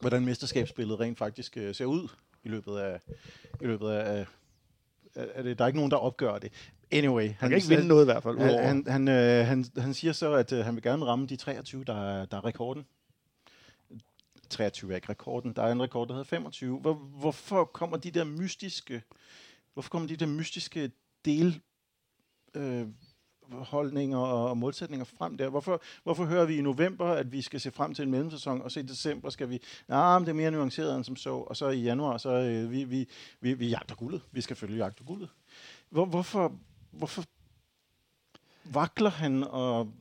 [0.00, 2.08] Hvordan mesterskabsspillet rent faktisk øh, ser ud
[2.44, 3.00] i løbet af...
[3.60, 4.26] I løbet af,
[5.14, 6.52] af det, der er ikke nogen, der opgør det.
[6.90, 7.30] Anyway.
[7.38, 8.38] Han kan ikke vinde noget i hvert fald.
[8.38, 11.36] Han, han, han, øh, han, han siger så, at øh, han vil gerne ramme de
[11.36, 12.86] 23, der er, der er rekorden.
[14.50, 15.52] 23 er ikke rekorden.
[15.52, 16.78] Der er en rekord, der hedder 25.
[16.80, 19.02] Hvor, hvorfor kommer de der mystiske,
[19.72, 20.90] hvorfor kommer de der mystiske
[21.24, 21.60] del
[22.54, 22.86] øh,
[23.52, 25.48] holdninger og målsætninger frem der?
[25.48, 28.70] Hvorfor, hvorfor hører vi i november, at vi skal se frem til en mellemsæson, og
[28.70, 31.56] så i december skal vi, nej, men det er mere nuanceret end som så, og
[31.56, 33.08] så i januar, så øh, vi, vi,
[33.40, 34.22] vi, vi jagter guldet.
[34.32, 35.28] Vi skal følge jagter guldet.
[35.90, 36.52] Hvor, hvorfor,
[36.90, 37.24] hvorfor
[38.64, 39.92] vakler han, og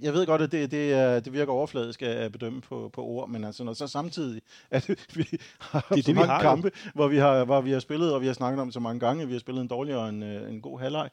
[0.00, 3.28] jeg ved godt, at det, det, er, det virker overfladisk at bedømme på, på ord,
[3.28, 5.26] men altså, når så samtidig, at vi
[5.60, 6.50] har det, så vi mange har jo.
[6.50, 9.00] kampe, hvor vi, har, hvor vi har spillet, og vi har snakket om så mange
[9.00, 11.10] gange, vi har spillet en dårligere og en, øh, en god halvleg,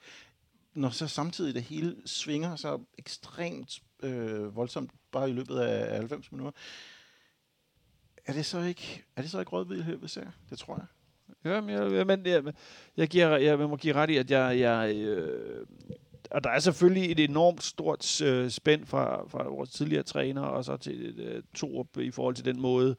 [0.75, 6.31] når så samtidig det hele svinger så ekstremt øh, voldsomt, bare i løbet af 90
[6.31, 6.51] minutter,
[8.25, 10.25] er det så ikke, er det så ikke rådvildighed, vi ser?
[10.49, 10.85] Det tror jeg.
[11.45, 12.53] Ja, men jeg, jeg, men jeg,
[12.97, 14.59] jeg, giver, jeg, jeg må give ret i, at jeg...
[14.59, 15.67] jeg øh,
[16.31, 20.65] og der er selvfølgelig et enormt stort øh, spænd fra, fra vores tidligere træner og
[20.65, 22.95] så til øh, Torup i forhold til den måde,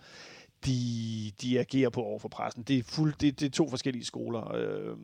[0.67, 2.62] de, de agerer på over for pressen.
[2.62, 4.55] Det er, fuld, det, det er to forskellige skoler.
[4.55, 4.97] Øh,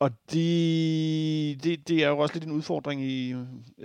[0.00, 3.34] og det, det, det er jo også lidt en udfordring, i,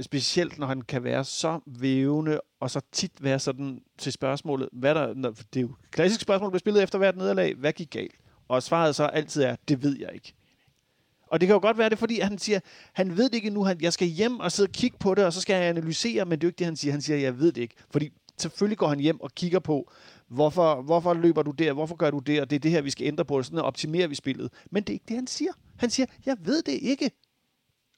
[0.02, 4.96] specielt når han kan være så vævende, og så tit være sådan til spørgsmålet, hvad
[4.96, 7.74] der, når, det er jo et klassisk spørgsmål, der bliver spillet efter hvert nederlag, hvad
[7.74, 8.16] gik galt?
[8.48, 10.34] Og svaret så altid er, det ved jeg ikke.
[11.28, 12.60] Og det kan jo godt være det, fordi han siger,
[12.94, 15.26] han ved det ikke nu, han, jeg skal hjem og sidde og kigge på det,
[15.26, 16.92] og så skal jeg analysere, men det er jo ikke det, han siger.
[16.92, 17.76] Han siger, jeg ved det ikke.
[17.90, 19.92] Fordi selvfølgelig går han hjem og kigger på,
[20.28, 22.90] hvorfor, hvorfor løber du der, hvorfor gør du det, og det er det her, vi
[22.90, 24.52] skal ændre på, sådan optimerer vi spillet.
[24.72, 25.52] Men det er ikke det, han siger.
[25.78, 27.12] Han siger, jeg ved det ikke.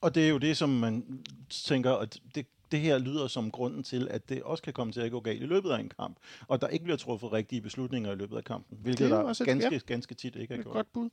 [0.02, 3.84] Og det er jo det, som man tænker, at det, det her lyder som grunden
[3.84, 6.18] til, at det også kan komme til at gå galt i løbet af en kamp,
[6.48, 9.24] og der ikke bliver truffet rigtige beslutninger i løbet af kampen, hvilket Det er der
[9.24, 9.80] også et- ganske, ja.
[9.86, 10.74] ganske tit ikke er Et gjort.
[10.74, 11.10] godt bud.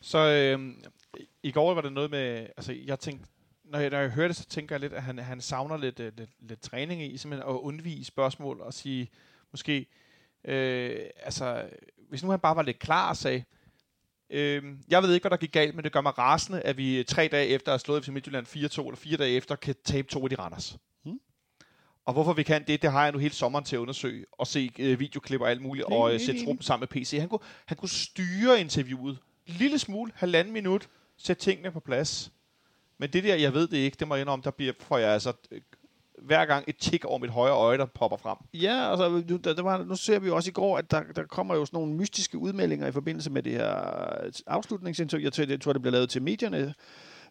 [0.00, 0.74] Så øh,
[1.42, 3.28] i går var det noget med, altså jeg tænkte,
[3.64, 6.00] når jeg, når jeg hører det, så tænker jeg lidt, at han, han savner lidt,
[6.00, 9.08] øh, lidt, lidt træning i, simpelthen at undvige spørgsmål og sige,
[9.52, 9.86] måske,
[10.44, 11.68] øh, altså,
[12.08, 13.44] hvis nu han bare var lidt klar og sagde,
[14.30, 17.04] øh, jeg ved ikke, hvad der gik galt, men det gør mig rasende, at vi
[17.08, 20.08] tre dage efter at have slået FC Midtjylland 4-2, eller fire dage efter, kan tabe
[20.08, 20.76] to af de Randers.
[21.04, 21.20] Hmm.
[22.04, 24.46] Og hvorfor vi kan det, det har jeg nu hele sommeren til at undersøge, og
[24.46, 27.16] se øh, videoklip og alt muligt, og øh, sætte truppen sammen med PC.
[27.20, 29.18] Han kunne, han kunne styre interviewet.
[29.46, 32.32] Lille smule, halvanden minut, sætte tingene på plads.
[32.98, 35.10] Men det der, jeg ved det ikke, det må jeg indrømme, der bliver, får jeg
[35.10, 35.60] altså øh,
[36.22, 38.36] hver gang et tik over mit højre øje, der popper frem.
[38.54, 41.02] Ja, altså, nu, der, der var, nu ser vi jo også i går, at der,
[41.16, 43.74] der kommer jo sådan nogle mystiske udmeldinger i forbindelse med det her
[44.24, 45.24] øh, afslutningsinterview.
[45.24, 46.74] Jeg tror, jeg tror det bliver lavet til medierne,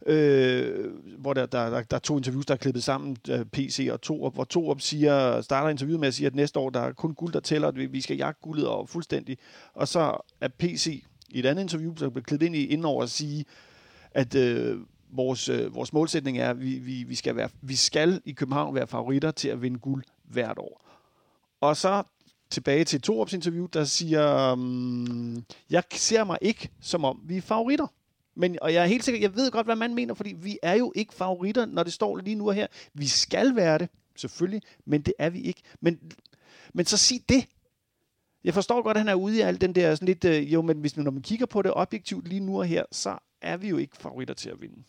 [0.06, 3.89] øh, hvor der, der, der, der er to interviews, der er klippet sammen, øh, PC
[3.91, 6.91] og Torup, hvor Torup siger, starter interviewet med at sige, at næste år der er
[6.91, 9.38] kun guld, der tæller, at vi, vi skal jagte guldet og fuldstændig.
[9.74, 13.10] Og så er PC i et andet interview, der bliver klippet ind i indover at
[13.10, 13.45] sige,
[14.12, 14.78] at øh,
[15.15, 18.75] vores, øh, vores målsætning er, at vi, vi, vi, skal være, vi skal i København
[18.75, 20.82] være favoritter til at vinde guld hvert år.
[21.62, 22.04] Og så
[22.49, 27.41] tilbage til Torups interview, der siger, um, jeg ser mig ikke som om, vi er
[27.41, 27.88] favoritter.
[28.36, 30.73] Men, og jeg er helt sikker, jeg ved godt, hvad man mener, fordi vi er
[30.73, 32.67] jo ikke favoritter, når det står lige nu og her.
[32.93, 35.62] Vi skal være det, selvfølgelig, men det er vi ikke.
[35.82, 35.99] Men,
[36.73, 37.45] men så sig det.
[38.43, 40.62] Jeg forstår godt, at han er ude i alt den der sådan lidt, øh, jo,
[40.62, 43.58] men hvis man, når man kigger på det objektivt lige nu og her, så er
[43.58, 44.84] vi jo ikke favoritter til at vinde.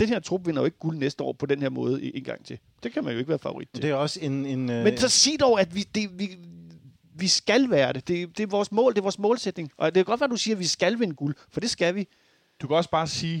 [0.00, 2.44] Den her trup vinder jo ikke guld næste år på den her måde en gang
[2.44, 2.58] til.
[2.82, 3.82] Det kan man jo ikke være favorit til.
[3.82, 4.46] Det er også en...
[4.46, 6.36] en øh, Men så sig dog, at vi, det, vi,
[7.14, 8.08] vi skal være det.
[8.08, 8.38] det.
[8.38, 9.70] Det er vores mål, det er vores målsætning.
[9.76, 11.70] Og det kan godt være, at du siger, at vi skal vinde guld, for det
[11.70, 12.08] skal vi.
[12.60, 13.36] Du kan også bare sige,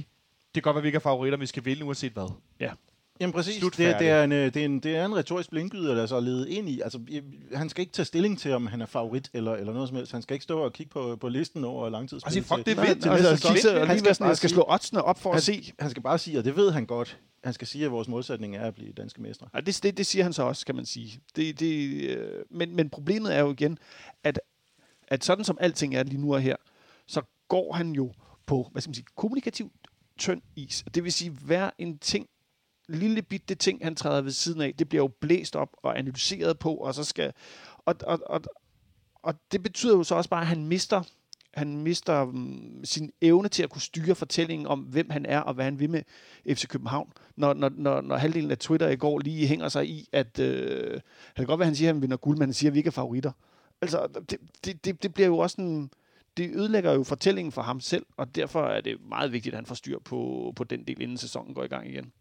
[0.54, 2.32] det kan godt være, at vi ikke er favoritter, men vi skal vinde uanset hvad.
[2.60, 2.70] Ja.
[3.20, 5.16] Jamen præcis, Slut det, er- det, er en, øh, det, er en, det er en
[5.16, 6.80] retorisk blindgyder, der så er ledet ind i.
[6.80, 7.00] Altså,
[7.54, 10.12] han skal ikke tage stilling til, om han er favorit eller, eller noget som helst.
[10.12, 12.32] Han skal ikke stå og kigge på, på listen over langtidsspil.
[12.32, 13.00] Sige, fuck, det er til- vind.
[13.02, 15.36] til Altså, og Han skal sådan, bare jeg skal sige- slå oddsene op for han,
[15.36, 15.72] at se.
[15.78, 18.56] Han skal bare sige, og det ved han godt, han skal sige, at vores målsætning
[18.56, 19.48] er at blive danske mestre.
[19.54, 21.20] Ja, det, det, det siger han så også, kan man sige.
[21.36, 23.78] Det, det, øh, men, men problemet er jo igen,
[24.24, 24.40] at,
[25.08, 26.56] at sådan som alting er lige nu og her,
[27.06, 28.12] så går han jo
[28.46, 29.72] på, hvad skal man sige, kommunikativt
[30.18, 30.84] tynd is.
[30.94, 32.26] Det vil sige, hver en ting,
[32.94, 36.58] lille bitte ting, han træder ved siden af, det bliver jo blæst op og analyseret
[36.58, 37.32] på, og så skal...
[37.76, 38.42] Og, og, og,
[39.22, 41.02] og det betyder jo så også bare, at han mister
[41.54, 45.54] han mister um, sin evne til at kunne styre fortællingen om, hvem han er og
[45.54, 46.02] hvad han vil med
[46.48, 47.12] FC København.
[47.36, 50.94] Når, når, når, når halvdelen af Twitter i går lige hænger sig i, at øh,
[50.94, 51.02] det
[51.36, 52.78] kan godt være, at han siger, at han vinder guld, men han siger, at vi
[52.78, 53.32] ikke er favoritter.
[53.82, 55.90] Altså, det, det, det, det bliver jo også en...
[56.36, 59.66] Det ødelægger jo fortællingen for ham selv, og derfor er det meget vigtigt, at han
[59.66, 62.12] får styr på, på den del, inden sæsonen går i gang igen.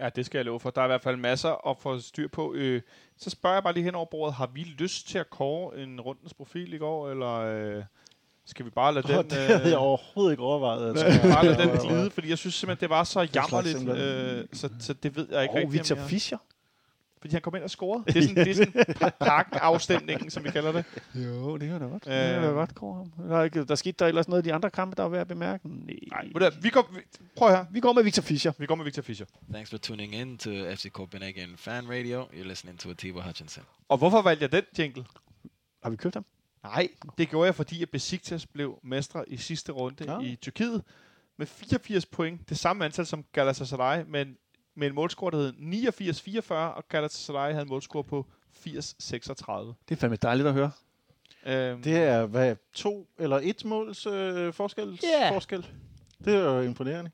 [0.00, 0.70] Ja, det skal jeg love for.
[0.70, 2.54] Der er i hvert fald masser at få styr på.
[2.54, 2.82] Øh,
[3.16, 6.00] så spørger jeg bare lige hen over bordet, har vi lyst til at kåre en
[6.00, 7.82] rundens profil i går, eller øh,
[8.46, 9.16] skal vi bare lade den...
[9.18, 10.88] Den, det havde jeg øh, overhovedet ikke overvejet.
[10.88, 11.20] Altså.
[11.34, 14.92] bare lade den glide, fordi jeg synes simpelthen, det var så jammerligt, øh, så, så
[14.92, 16.38] det ved jeg ikke Og rigtig, Victor om jeg- Fischer.
[17.20, 18.04] Fordi han kom ind og scorede.
[18.06, 20.84] Det er sådan, det er sådan parken-afstemningen, som vi kalder det.
[21.14, 22.06] Jo, det kan da godt.
[22.06, 22.12] Øh.
[22.14, 23.28] Det kan da godt ham.
[23.28, 25.20] Der, er ikke, der skete der ellers noget i de andre kampe, der var værd
[25.20, 25.68] at bemærke.
[25.68, 26.28] Nej.
[26.34, 27.00] Nej, vi går, vi,
[27.36, 27.64] prøv her.
[27.70, 28.52] Vi går med Victor Fischer.
[28.58, 29.26] Vi går med Victor Fischer.
[29.52, 32.22] Thanks for tuning in to FC Copenhagen Fan Radio.
[32.24, 33.64] You're listening to Atiba Hutchinson.
[33.88, 35.04] Og hvorfor valgte jeg den jingle?
[35.82, 36.24] Har vi købt ham?
[36.62, 40.20] Nej, det gjorde jeg, fordi at Besiktas blev mestre i sidste runde Ja.
[40.20, 40.82] i Tyrkiet
[41.38, 42.48] med 84 point.
[42.48, 44.36] Det samme antal som Galatasaray, men
[44.80, 45.52] med en målscore, der hed
[46.50, 48.64] 89-44, og Galatasaray havde en målscore på 80-36.
[49.88, 50.70] Det er fandme dejligt at høre.
[51.46, 55.30] Øhm, Det er hvad, to eller et måls øh, forskel, Ja.
[55.34, 55.66] forskel.
[56.24, 57.10] Det er jo imponerende.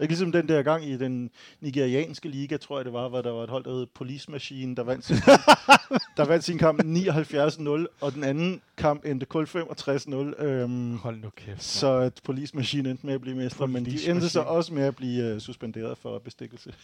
[0.00, 1.30] Ikke ligesom den der gang i den
[1.60, 4.76] nigerianske liga, tror jeg det var, hvor der var et hold, der hed Police Machine,
[4.76, 5.40] der vandt sin kamp,
[6.16, 10.42] der vandt sin kamp 79-0, og den anden kamp endte kun 65-0.
[10.44, 11.62] Øhm, Hold nu kæft.
[11.62, 14.82] så at Police Machine endte med at blive mestre, men de endte så også med
[14.82, 16.74] at blive uh, suspenderet for bestikkelse.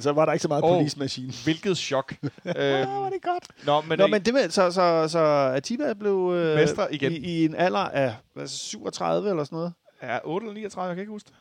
[0.00, 0.76] Så var der ikke så meget oh.
[0.76, 1.32] police machine.
[1.44, 2.12] Hvilket chok.
[2.22, 3.66] øhm, Åh, det er godt.
[3.66, 5.18] nå, men, Nå, men det med, så, så, så
[5.54, 7.12] Atiba blev øh, Mestre igen.
[7.12, 9.72] I, i, en alder af hvad, 37 eller sådan noget.
[10.00, 11.34] er 8 eller 39, jeg kan ikke huske det.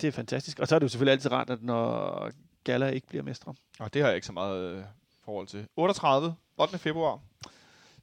[0.00, 0.58] Det er fantastisk.
[0.58, 2.30] Og så er det jo selvfølgelig altid rart, at når
[2.64, 3.54] Gala ikke bliver mestre.
[3.78, 4.84] Og det har jeg ikke så meget øh,
[5.24, 5.66] forhold til.
[5.76, 6.78] 38, 8.
[6.78, 7.20] februar.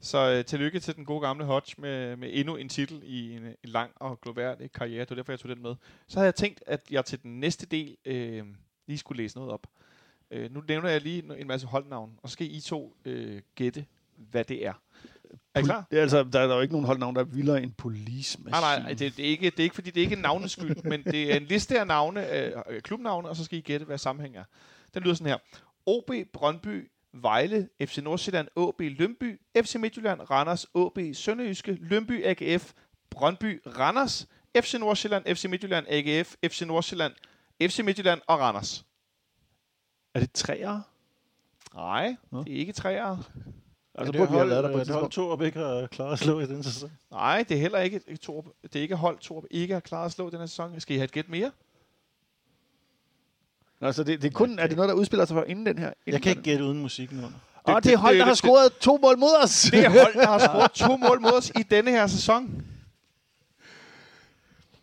[0.01, 3.43] Så øh, tillykke til den gode gamle Hodge med, med endnu en titel i en,
[3.43, 4.99] en lang og gloværdig karriere.
[4.99, 5.75] Det var derfor, jeg tog den med.
[6.07, 8.45] Så havde jeg tænkt, at jeg til den næste del øh,
[8.87, 9.67] lige skulle læse noget op.
[10.31, 13.85] Øh, nu nævner jeg lige en masse holdnavn, og så skal I to øh, gætte,
[14.15, 14.73] hvad det er.
[15.55, 15.85] Er I klar?
[15.91, 18.41] Det er altså, der er der jo ikke nogen holdnavn, der er vildere end police.
[18.43, 20.83] Nej, nej, det, det, er ikke, det er ikke, fordi det er ikke navnens skyld,
[20.91, 23.97] men det er en liste af navne, øh, klubnavne, og så skal I gætte, hvad
[23.97, 24.43] sammenhæng er.
[24.93, 25.37] Den lyder sådan her.
[25.85, 32.73] OB, Brøndby, Vejle, FC Nordsjælland, AB, Lønby, FC Midtjylland, Randers, AB, Sønderjyske, Lønby, AGF,
[33.09, 34.27] Brøndby, Randers,
[34.61, 37.13] FC Nordsjælland, FC Midtjylland, AGF, FC Nordsjælland,
[37.61, 38.85] FC Midtjylland og Randers.
[40.13, 40.81] Er det træer?
[41.73, 42.43] Nej, Nå.
[42.43, 43.17] det er ikke træer.
[43.97, 45.13] Altså, det burde vi have hold, der på et hold tidspunkt.
[45.13, 46.91] to og ikke har klaret at slå i den sæson.
[47.11, 48.45] Nej, det er heller ikke et Torp.
[48.63, 50.79] Det er ikke hold Torp ikke har klaret at slå den her sæson.
[50.79, 51.51] Skal I have et gæt mere?
[53.81, 55.87] Altså, det, det er kun, er det noget, der udspiller sig for inden den her?
[55.87, 57.39] Inden Jeg kan ikke gætte uden musikken under.
[57.63, 59.61] Og det er hold, det- der har det- scoret to mål mod os.
[59.71, 62.65] Det er hold, der har scoret to mål mod os i denne her sæson.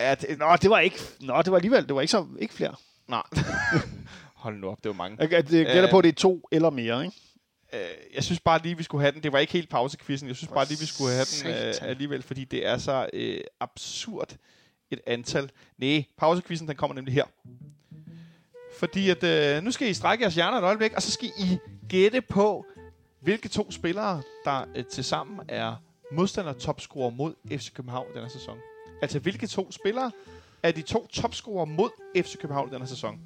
[0.00, 0.98] Ja, det, nå, det var ikke...
[1.20, 1.86] Nå, det var alligevel...
[1.86, 2.74] Det var ikke, så, ikke flere.
[3.08, 3.22] Nej.
[4.34, 5.16] Hold nu op, det var mange.
[5.20, 5.90] Jeg, jeg, det gætter Øh.
[5.90, 7.16] på, at det er to eller mere, ikke?
[7.72, 7.80] Øh,
[8.14, 9.22] jeg synes bare lige, vi skulle have den.
[9.22, 10.28] Det var ikke helt pausekvisten.
[10.28, 13.40] Jeg synes bare lige, vi skulle have den øh, alligevel, fordi det er så øh,
[13.60, 14.36] absurd
[14.90, 15.50] et antal.
[15.78, 17.24] Nej, pausekvisten, den kommer nemlig her.
[18.78, 21.58] Fordi at, øh, nu skal I strække jeres hjerner et øjeblik, og så skal I
[21.88, 22.66] gætte på,
[23.20, 25.76] hvilke to spillere, der øh, til sammen er
[26.12, 28.58] modstander topscorer mod FC København denne sæson.
[29.02, 30.10] Altså, hvilke to spillere
[30.62, 33.20] er de to topscorer mod FC København denne sæson.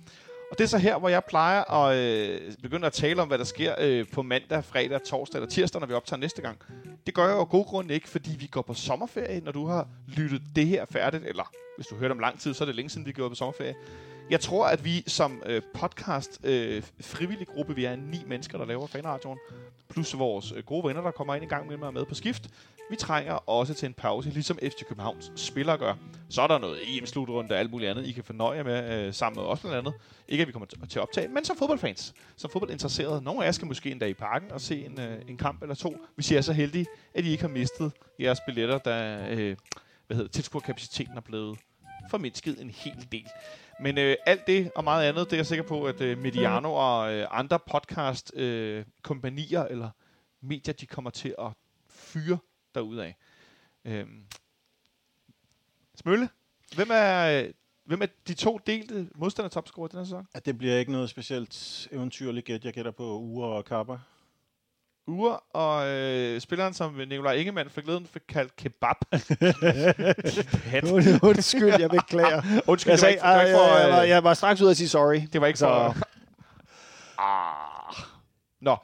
[0.50, 3.38] Og det er så her, hvor jeg plejer at øh, begynde at tale om, hvad
[3.38, 6.58] der sker øh, på mandag, fredag, torsdag eller tirsdag, når vi optager næste gang.
[7.06, 9.66] Det gør jeg jo af god grund ikke, fordi vi går på sommerferie, når du
[9.66, 12.74] har lyttet det her færdigt, eller hvis du hørte om lang tid, så er det
[12.74, 13.74] længe siden, vi går på sommerferie.
[14.30, 18.64] Jeg tror, at vi som øh, podcast øh, frivillig gruppe, vi er ni mennesker, der
[18.64, 19.38] laver fanradioen,
[19.88, 22.48] plus vores øh, gode venner, der kommer ind i gang med mig med på skift,
[22.90, 25.94] vi trænger også til en pause, ligesom FC Københavns spillere gør.
[26.28, 29.14] Så er der noget EM-slutrunde og alt muligt andet, I kan fornøje jer med øh,
[29.14, 29.94] sammen med os blandt andet.
[30.28, 33.22] Ikke at vi kommer til at optage, men som fodboldfans, som fodboldinteresserede.
[33.22, 35.62] Nogle af jer skal måske en dag i parken og se en, øh, en kamp
[35.62, 39.26] eller to, hvis I er så heldige, at I ikke har mistet jeres billetter, da
[39.30, 39.56] øh,
[40.06, 41.58] hvad hedder, tilskuerkapaciteten er blevet
[42.10, 43.26] formindsket en hel del.
[43.80, 46.74] Men øh, alt det og meget andet, det er jeg sikker på, at øh, Mediano
[46.74, 49.90] og øh, andre podcast-kompanier øh, eller
[50.42, 51.52] medier, de kommer til at
[51.88, 52.38] fyre
[52.80, 53.12] derudad.
[53.84, 54.24] Øhm.
[55.94, 56.28] Smølle,
[56.74, 57.46] hvem er,
[57.84, 60.26] hvem er de to delte modstander-topscorer den her sæson?
[60.34, 62.64] At det bliver ikke noget specielt eventyrligt gæt.
[62.64, 63.98] Jeg gætter på Ure og Kappa.
[65.08, 68.96] Ure og øh, spilleren, som Nikolaj Ingemann fik glæden fik kaldt kebab.
[71.22, 72.42] Undskyld, jeg beklager.
[72.70, 74.76] Undskyld, Jeg, sagde, ikke, var ikke for, jeg, var, øh, jeg var straks ude at
[74.76, 75.20] sige sorry.
[75.32, 75.96] det var ikke Så- for...
[77.22, 77.94] ah.
[78.60, 78.76] Nå,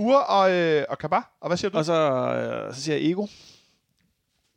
[0.00, 1.16] Ure og, øh, og Kaba.
[1.40, 1.78] Og hvad siger du?
[1.78, 3.26] Og så, øh, så siger jeg Ego.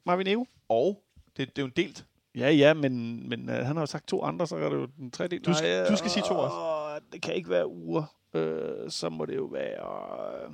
[0.05, 0.45] Marvin Ego.
[0.69, 1.03] Og
[1.37, 2.05] det, det er jo en delt.
[2.35, 4.85] Ja, ja, men, men øh, han har jo sagt to andre, så er det jo
[4.97, 5.39] den tredje.
[5.39, 6.55] Du skal- du skal sige to også.
[6.55, 7.05] også.
[7.13, 8.03] Det kan ikke være uger.
[8.33, 10.43] Øh, så må det jo være...
[10.43, 10.49] Øh,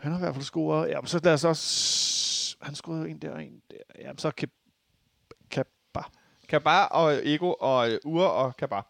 [0.00, 0.88] han har i hvert fald scoret...
[0.88, 2.56] Ja, men så lad os også...
[2.60, 3.76] Han scorede en der og en der.
[4.00, 4.48] Jamen, så kan...
[5.50, 6.04] kan bare...
[6.48, 8.80] Kaba og Ego og øh, Ure og Kaba.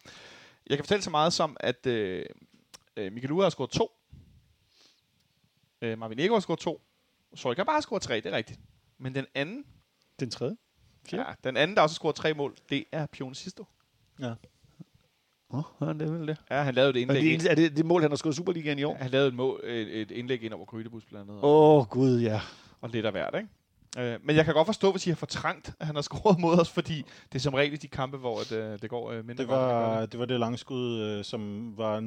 [0.66, 2.24] Jeg kan fortælle så meget som, at øh,
[2.96, 3.90] øh, Michael Ure har scoret to.
[5.82, 6.80] Øh, Marvin Ego har scoret to.
[7.54, 8.60] Kaba har scoret tre, det er rigtigt.
[8.98, 9.64] Men den anden,
[10.20, 10.56] Den tredje.
[11.12, 13.64] ja, den anden, der også scoret tre mål, det er Pione Sisto.
[15.50, 16.36] Åh, oh, det er vel det.
[16.50, 17.22] Ja, han lavede et Er indlæg.
[17.22, 18.94] det, ind, er det det mål, han har skåret Superligaen i år?
[18.94, 21.42] han lavede et, mål, et, et indlæg ind over Grydebus blandt andet.
[21.44, 22.40] Og, Åh, oh, gud, ja.
[22.80, 23.48] og lidt af hvert, ikke?
[23.98, 26.60] Øh, men jeg kan godt forstå, hvis I har fortrængt, at han har scoret mod
[26.60, 29.26] os, fordi det er som regel i de kampe, hvor det, øh, det går øh,
[29.26, 32.00] mindre Det godt, end det var, det var det langskud, øh, som var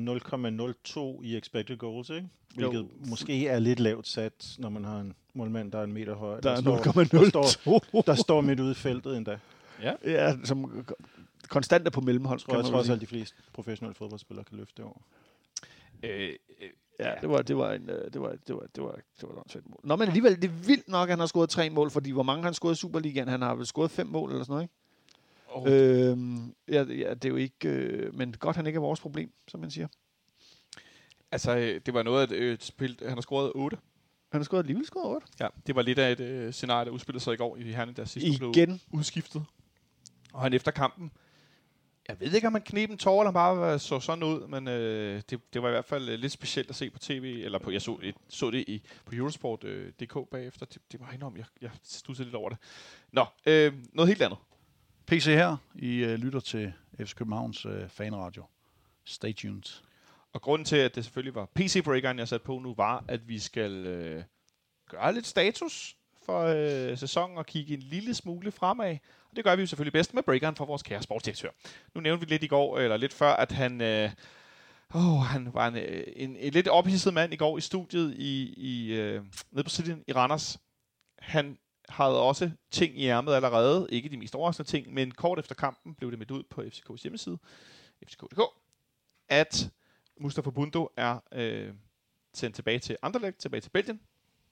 [1.19, 2.27] 0,02 i expected goals, ikke?
[2.55, 2.87] Hvilket Jo.
[3.09, 6.39] måske er lidt lavt sat, når man har en målmand, der er en meter høj.
[6.39, 8.03] Der er står, der, står, 0,02.
[8.07, 9.39] der står midt ude i feltet endda.
[10.05, 10.85] Ja, som
[11.49, 13.95] konstant er på mellemhold, Jeg tror, jeg kan man trods vel alt, de fleste professionelle
[13.95, 14.97] fodboldspillere kan løfte det over.
[16.03, 16.29] Øh,
[16.61, 19.29] øh, Ja, det var, det var en, øh, det var, det var, det var, det
[19.29, 19.79] var et mål.
[19.83, 22.23] Nå, men alligevel, det er vildt nok, at han har scoret tre mål, fordi hvor
[22.23, 23.27] mange har han scoret i Superligaen?
[23.27, 24.73] Han har vel scoret fem mål eller sådan noget, ikke?
[25.47, 27.69] oh, Øhm, ja, ja, det er jo ikke...
[27.69, 29.87] Øh, men godt, han ikke er vores problem, som man siger.
[31.31, 32.97] Altså, øh, det var noget af et, øh, et spil.
[33.01, 33.77] Han har scoret 8.
[34.31, 35.27] Han har scoret alligevel scoret 8.
[35.39, 37.97] Ja, det var lidt af et øh, scenarie, der udspillede sig i går i Herning,
[37.97, 38.81] der sidst blev Igen.
[38.91, 39.45] udskiftet.
[40.33, 41.11] Og han efter kampen,
[42.07, 44.67] jeg ved ikke, om han knep en tår, eller bare øh, så sådan ud, men
[44.67, 47.59] øh, det, det var i hvert fald øh, lidt specielt at se på tv, eller
[47.59, 50.65] på, jeg så, et, så det i, på Eurosport.dk øh, bagefter.
[50.65, 52.57] Det, det var enormt, jeg, jeg stussede lidt over det.
[53.11, 54.37] Nå, øh, noget helt andet.
[55.07, 55.57] PC her.
[55.75, 58.45] I uh, lytter til FC Københavns uh, fanradio.
[59.05, 59.81] Stay tuned.
[60.33, 63.39] Og grunden til, at det selvfølgelig var PC-breakeren, jeg satte på nu, var, at vi
[63.39, 64.23] skal øh,
[64.89, 68.97] gøre lidt status for øh, sæsonen og kigge en lille smule fremad.
[69.37, 71.49] Det gør vi jo selvfølgelig bedst med breakeren for vores kære sportsdirektør.
[71.95, 73.81] Nu nævnte vi lidt i går, eller lidt før, at han...
[73.81, 74.09] Øh,
[74.93, 78.53] Oh, han var en, øh, en, en lidt ophidset mand i går i studiet i,
[78.57, 80.59] i øh, nede på Cityen i Randers.
[81.19, 81.57] Han
[81.89, 83.87] havde også ting i ærmet allerede.
[83.89, 87.01] Ikke de mest overraskende ting, men kort efter kampen blev det meldt ud på FCK's
[87.03, 87.37] hjemmeside,
[88.07, 88.41] fck.dk,
[89.29, 89.69] at
[90.19, 91.73] Mustafa Bundo er øh,
[92.33, 94.01] sendt tilbage til Anderlecht, tilbage til Belgien,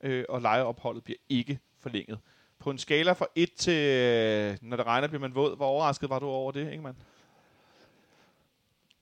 [0.04, 2.20] øh, og lejeopholdet bliver ikke forlænget.
[2.60, 5.56] På en skala fra 1 til, øh, når det regner, bliver man våd.
[5.56, 6.98] Hvor overrasket var du over det, Ingemann?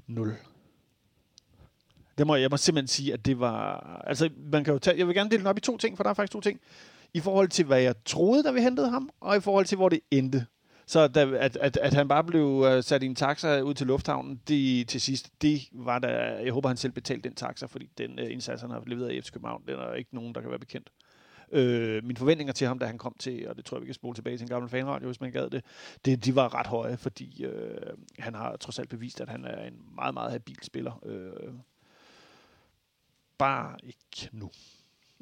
[0.07, 0.35] 0.
[2.17, 3.79] Det må, jeg må simpelthen sige, at det var...
[4.07, 6.03] Altså, man kan jo tage, jeg vil gerne dele den op i to ting, for
[6.03, 6.59] der er faktisk to ting.
[7.13, 9.89] I forhold til, hvad jeg troede, da vi hentede ham, og i forhold til, hvor
[9.89, 10.45] det endte.
[10.85, 13.87] Så da, at, at, at han bare blev øh, sat i en taxa ud til
[13.87, 16.07] lufthavnen det, til sidst, det var da...
[16.43, 19.21] Jeg håber, han selv betalte den taxa, fordi den uh, indsats, han har leveret i
[19.21, 20.89] FC København, den er ikke nogen, der kan være bekendt.
[21.53, 23.93] Øh, mine forventninger til ham, da han kom til, og det tror jeg, vi kan
[23.93, 25.63] spole tilbage til en gammel fanradio, hvis man gad det,
[26.05, 27.77] det de var ret høje, fordi øh,
[28.19, 30.99] han har trods alt bevist, at han er en meget, meget habil spiller.
[31.05, 31.53] Øh,
[33.37, 34.51] bare ikke nu.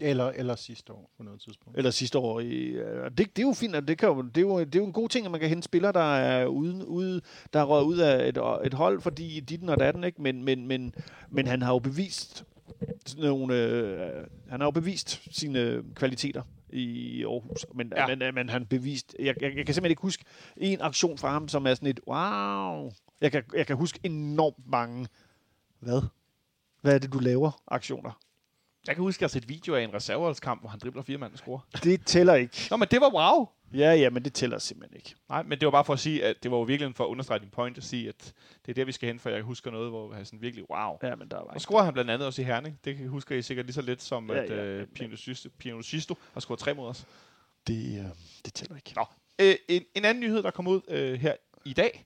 [0.01, 1.77] Eller, eller sidste år på noget tidspunkt.
[1.77, 2.39] Eller sidste år.
[2.39, 4.75] I, øh, det, det er jo fint, at det, kan jo, det, er jo, det
[4.75, 7.21] er jo en god ting, at man kan hente spillere, der er ude, ude
[7.53, 10.21] der er røget ud af et, et hold, fordi ditten og datten, ikke?
[10.21, 10.95] Men, men, men,
[11.29, 12.45] men han har jo bevist
[13.05, 17.65] sådan nogle, øh, han har jo bevist sine kvaliteter i Aarhus.
[17.75, 18.15] Men, Ja.
[18.15, 20.23] men, men han bevist, jeg, jeg, jeg kan simpelthen ikke huske
[20.57, 24.67] en aktion fra ham, som er sådan et, wow, Jeg kan, jeg kan huske enormt
[24.67, 25.07] mange,
[25.79, 26.01] hvad?
[26.81, 27.61] Hvad er det, du laver?
[27.67, 28.19] Aktioner.
[28.87, 31.17] Jeg kan huske, at jeg har set video af en reserveholdskamp, hvor han dribler fire
[31.17, 31.59] mand og scorer.
[31.83, 32.67] Det tæller ikke.
[32.71, 33.47] Nå, men det var wow.
[33.73, 35.15] Ja, ja, men det tæller simpelthen ikke.
[35.29, 37.07] Nej, men det var bare for at sige, at det var jo virkelig for at
[37.07, 38.33] understrege din point, at sige, at
[38.65, 40.97] det er der, vi skal hen, for jeg husker noget, hvor jeg sådan virkelig, wow.
[41.03, 42.79] Ja, men der var Og scorer han blandt andet også i Herning.
[42.85, 45.49] Det husker I sikkert lige så lidt som, Ja, at ja, øh, men- Piano Sisto-
[45.57, 47.05] Piano Sisto har scoret tre mod os.
[47.67, 48.05] Det, øh,
[48.45, 48.93] det tæller ikke.
[48.95, 49.05] Nå.
[49.41, 52.05] Øh, en, en anden nyhed, der kom ud øh, her i dag,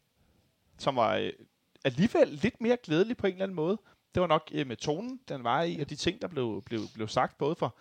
[0.78, 1.32] som var øh,
[1.86, 3.78] alligevel lidt mere glædelig på en eller anden måde,
[4.16, 6.80] det var nok øh, med tonen, den var i, og de ting, der blev, blev,
[6.94, 7.76] blev sagt, både for,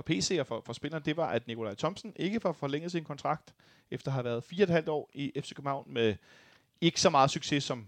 [0.00, 3.04] for PC og for, for spillerne, det var, at Nikolaj Thomsen ikke får forlænget sin
[3.04, 3.54] kontrakt,
[3.90, 6.14] efter at have været fire og et halvt år i FC København med
[6.80, 7.86] ikke så meget succes, som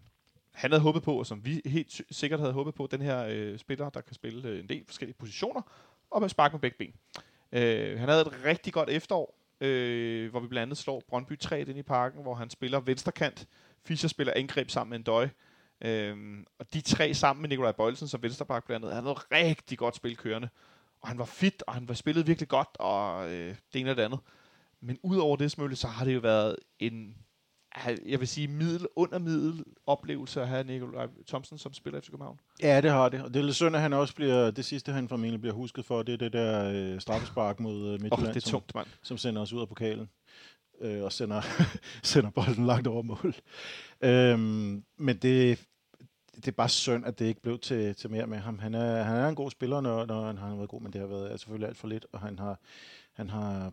[0.52, 3.58] han havde håbet på, og som vi helt sikkert havde håbet på, den her øh,
[3.58, 5.62] spiller, der kan spille øh, en del forskellige positioner,
[6.10, 6.94] og med spark med begge ben.
[7.52, 11.60] Øh, han havde et rigtig godt efterår, øh, hvor vi blandt andet slår Brøndby 3
[11.60, 13.48] ind i parken, hvor han spiller venstrekant.
[13.84, 15.28] Fischer spiller angreb sammen med en døj.
[15.80, 19.78] øh, og de tre sammen med Nikolaj Bøjelsen som venstreback blandt andet, han havde rigtig
[19.78, 20.48] godt spil kørende.
[21.02, 23.96] Og han var fit, og han var spillet virkelig godt, og øh, det ene og
[23.96, 24.20] det andet.
[24.80, 27.16] Men udover det, Smølle, så har det jo været en,
[28.06, 32.40] jeg vil sige, middel, under middel oplevelse at have Nikolaj Thomsen som spiller i København.
[32.62, 33.22] Ja, det har det.
[33.22, 35.84] Og det er lidt synd, at han også bliver, det sidste, han formentlig bliver husket
[35.84, 38.74] for, det er det der øh, straffespark mod øh, Midtjylland, oh, det er som, tungt,
[38.74, 38.86] mand.
[39.02, 40.08] som sender os ud af pokalen.
[40.80, 41.42] Øh, og sender,
[42.02, 43.34] sender bolden langt over mål.
[44.00, 45.66] Øhm, men det,
[46.36, 48.58] det er bare synd, at det ikke blev til, til mere med ham.
[48.58, 51.00] Han er, han er en god spiller, når, når han har været god, men det
[51.00, 52.58] har været altså selvfølgelig alt for lidt, og han har,
[53.12, 53.72] han har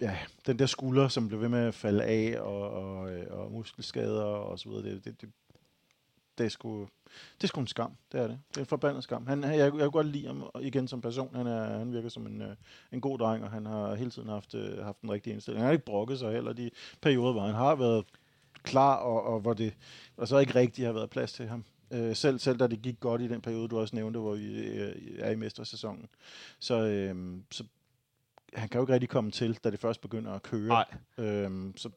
[0.00, 3.52] ja, den der skulder, som blev ved med at falde af, og, og, øh, og
[3.52, 5.30] muskelskader og så videre, det, det, det,
[6.38, 6.88] det er sgu,
[7.34, 8.38] det er sgu en skam, det er det.
[8.48, 9.26] Det er en forbandet skam.
[9.26, 11.34] Han, jeg, jeg kunne godt lide ham igen som person.
[11.34, 12.56] Han, er, han virker som en, øh,
[12.92, 15.60] en god dreng, og han har hele tiden haft, øh, haft en rigtig indstilling.
[15.60, 18.04] Han har ikke brokket sig heller de perioder, hvor han har været
[18.66, 19.74] klar, og, og hvor det
[20.16, 21.64] og så ikke rigtig har været plads til ham.
[21.90, 24.58] Øh, selv, selv da det gik godt i den periode, du også nævnte, hvor vi
[24.58, 26.08] øh, er i mestersæsonen.
[26.58, 27.64] Så, øh, så
[28.54, 30.68] han kan jo ikke rigtig komme til, da det først begynder at køre.
[30.68, 30.84] Nej.
[31.18, 31.90] Øhm, så,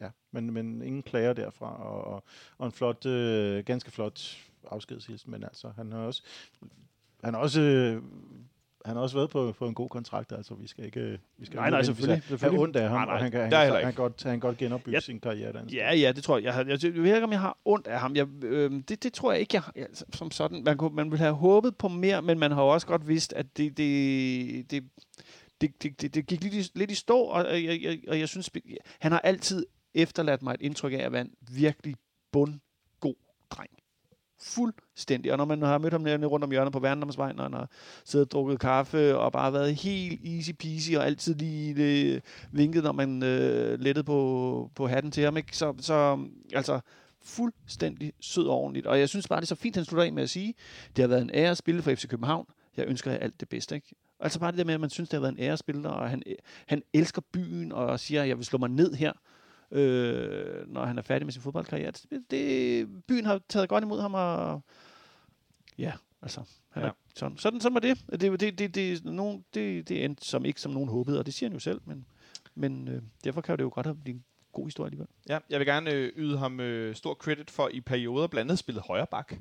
[0.00, 0.10] ja.
[0.30, 2.24] men, men ingen klager derfra, og, og,
[2.58, 4.36] og en flot, øh, ganske flot
[4.70, 6.22] afskedshilsen, men altså, han har også,
[7.24, 8.02] han har også, øh,
[8.86, 11.56] han har også været på, på en god kontrakt, altså vi skal ikke, vi skal
[11.56, 12.60] Nej, nej, ikke selvfølgelig, have selvfølgelig.
[12.60, 14.96] ondt af ham, Nej, nej, og han kan, han, han, kan godt, han godt genopbygge
[14.96, 15.00] Ja.
[15.00, 15.78] sin karriere sted.
[15.78, 16.44] Ja, ja, det tror jeg.
[16.44, 18.16] Jeg, har, jeg, jeg ved ikke, om jeg har ondt af ham.
[18.16, 20.62] Jeg, øh, det, det tror jeg ikke, jeg ja, som- sådan.
[20.64, 23.46] Man, kunne, man ville have håbet på mere, men man har også godt vidst, at
[23.56, 24.84] det, det, det,
[25.60, 28.28] det, det, det, det gik lidt i, lidt i stå, og jeg, jeg, og jeg
[28.28, 28.50] synes,
[29.00, 31.94] han har altid efterladt mig et indtryk af at være en virkelig
[32.32, 33.14] bundgod
[33.50, 33.70] dreng.
[34.42, 35.32] Fuldstændig.
[35.32, 37.70] Og når man har mødt ham nede rundt om hjørnet på Værndomsvej, når han har
[38.04, 42.20] siddet og drukket kaffe, og bare været helt easy peasy, og altid lige øh,
[42.52, 45.36] vinket, når man øh, lettede på, på hatten til ham.
[45.36, 45.56] Ikke?
[45.56, 46.80] Så, så altså,
[47.22, 48.86] fuldstændig sød og ordentligt.
[48.86, 50.54] Og jeg synes bare, det er så fint, han slutter af med at sige,
[50.96, 52.46] det har været en ære at spille for FC København.
[52.76, 53.74] Jeg ønsker jer alt det bedste.
[53.74, 53.94] Ikke?
[54.20, 55.90] Altså bare det der med, at man synes, det har været en ære at spille,
[55.90, 56.22] og han,
[56.66, 59.12] han elsker byen, og siger, at jeg vil slå mig ned her,
[59.70, 61.90] øh, når han er færdig med sin fodboldkarriere.
[61.90, 64.62] Det, det, byen har taget godt imod ham, og
[65.78, 65.92] ja,
[66.22, 66.86] altså, han Ja.
[66.86, 66.92] ja.
[67.16, 68.20] sådan, sådan, sådan var det.
[68.20, 71.34] Det, det, det, det, nogen, det, det endte som ikke som nogen håbede, og det
[71.34, 72.06] siger han jo selv, men,
[72.54, 75.08] men øh, derfor kan det jo godt have blive en god historie alligevel.
[75.28, 78.58] Ja, jeg vil gerne øh, yde ham øh, stor credit for i perioder blandt andet
[78.58, 79.34] spillet højre bak.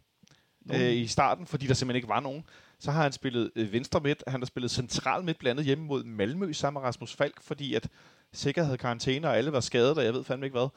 [0.74, 2.44] Øh, I starten, fordi der simpelthen ikke var nogen.
[2.80, 6.04] Så har han spillet øh, venstre midt, han har spillet central midt blandet hjemme mod
[6.04, 7.90] Malmø sammen med Rasmus Falk, fordi at
[8.34, 10.68] sikkert havde karantæne, og alle var skadet, og jeg ved fandme ikke hvad.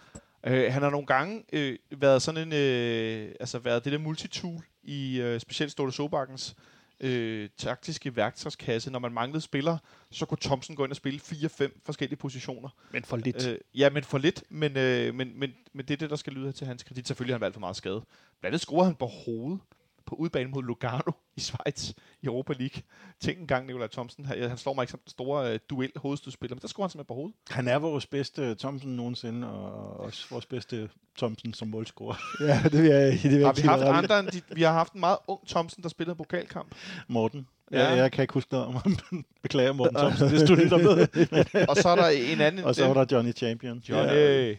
[0.47, 4.65] Øh, han har nogle gange øh, været sådan en, øh, altså været det der multitool
[4.83, 6.57] i øh, specielt Ståle Sobakkens
[7.01, 8.91] øh, taktiske værktøjskasse.
[8.91, 9.79] Når man manglede spillere,
[10.11, 12.69] så kunne Thomsen gå ind og spille 4-5 forskellige positioner.
[12.93, 13.47] Men for lidt.
[13.49, 16.33] Øh, ja, men for lidt, men, øh, men, men, men det er det, der skal
[16.33, 17.07] lyde til hans kredit.
[17.09, 18.03] Selvfølgelig har han valgt for meget skade.
[18.41, 19.61] Blandt andet scorede han på hovedet
[20.09, 21.91] på udbanen mod Lugano i Schweiz
[22.23, 22.83] i Europa League.
[23.21, 24.25] Tænk en gang, Nikolaj Thomsen.
[24.25, 26.91] Han, han slår mig ikke som den store øh, duel hovedstødspiller, men der scorer han
[26.91, 27.35] simpelthen på hovedet.
[27.51, 30.89] Han er vores bedste Thomsen nogensinde, og også vores bedste
[31.19, 32.17] Thomsen som målscorer.
[32.49, 34.93] ja, det vil jeg, det vil Har vi haft andre end de, Vi har haft
[34.93, 36.75] en meget ung Thomsen, der spillede en pokalkamp.
[37.09, 37.47] Morten.
[37.73, 37.89] Ja.
[37.89, 38.99] Jeg, jeg kan ikke huske noget om ham.
[39.43, 41.07] Beklager, Morten Thomsen, hvis du lytter med.
[41.71, 42.65] Og så er der en anden...
[42.65, 43.79] Og så var der Johnny Champion.
[43.79, 44.13] Johnny.
[44.13, 44.55] Ja.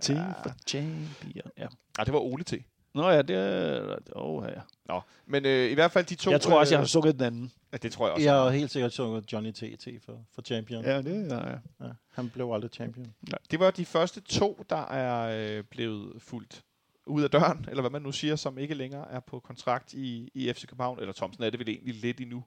[0.00, 1.50] Team for champion.
[1.58, 1.66] Ja.
[1.98, 2.54] Ah, det var Ole T.
[2.98, 3.96] Nå ja, det er...
[4.16, 4.60] Åh, ja.
[4.88, 6.30] Nå, men øh, i hvert fald de to...
[6.30, 7.52] Jeg tror også, jeg øh, har sunget den anden.
[7.72, 8.24] Ja, det tror jeg også.
[8.24, 10.84] Jeg har helt sikkert sunget Johnny TT for, for Champion.
[10.84, 10.90] Ja.
[10.90, 11.86] Ja, det er ja.
[11.86, 13.14] Ja, han blev aldrig champion.
[13.50, 16.62] Det var de første to, der er øh, blevet fuldt
[17.06, 20.30] ud af døren, eller hvad man nu siger, som ikke længere er på kontrakt i,
[20.34, 22.44] i FC København, eller Thomsen er det vel egentlig lidt endnu.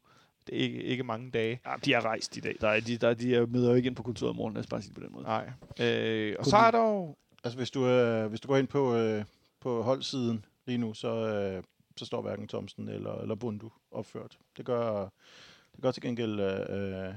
[0.48, 1.60] Det er ikke, ikke mange dage.
[1.66, 1.74] ja.
[1.86, 2.56] de er rejst i dag.
[2.62, 4.60] Der er, de, der, de er møder jo ikke ind på kontoret i morgen, lad
[4.60, 5.24] os bare sige det på den måde.
[5.24, 5.50] Nej.
[5.80, 7.16] Øh, og så er der jo...
[7.44, 9.24] Altså, hvis du, øh, hvis du går ind på, øh,
[9.62, 11.64] på holdsiden lige nu, så, øh,
[11.98, 14.38] så står hverken Thomsen eller, eller Bundu opført.
[14.58, 15.10] Det gør,
[15.76, 17.14] det gør til gengæld øh, øh,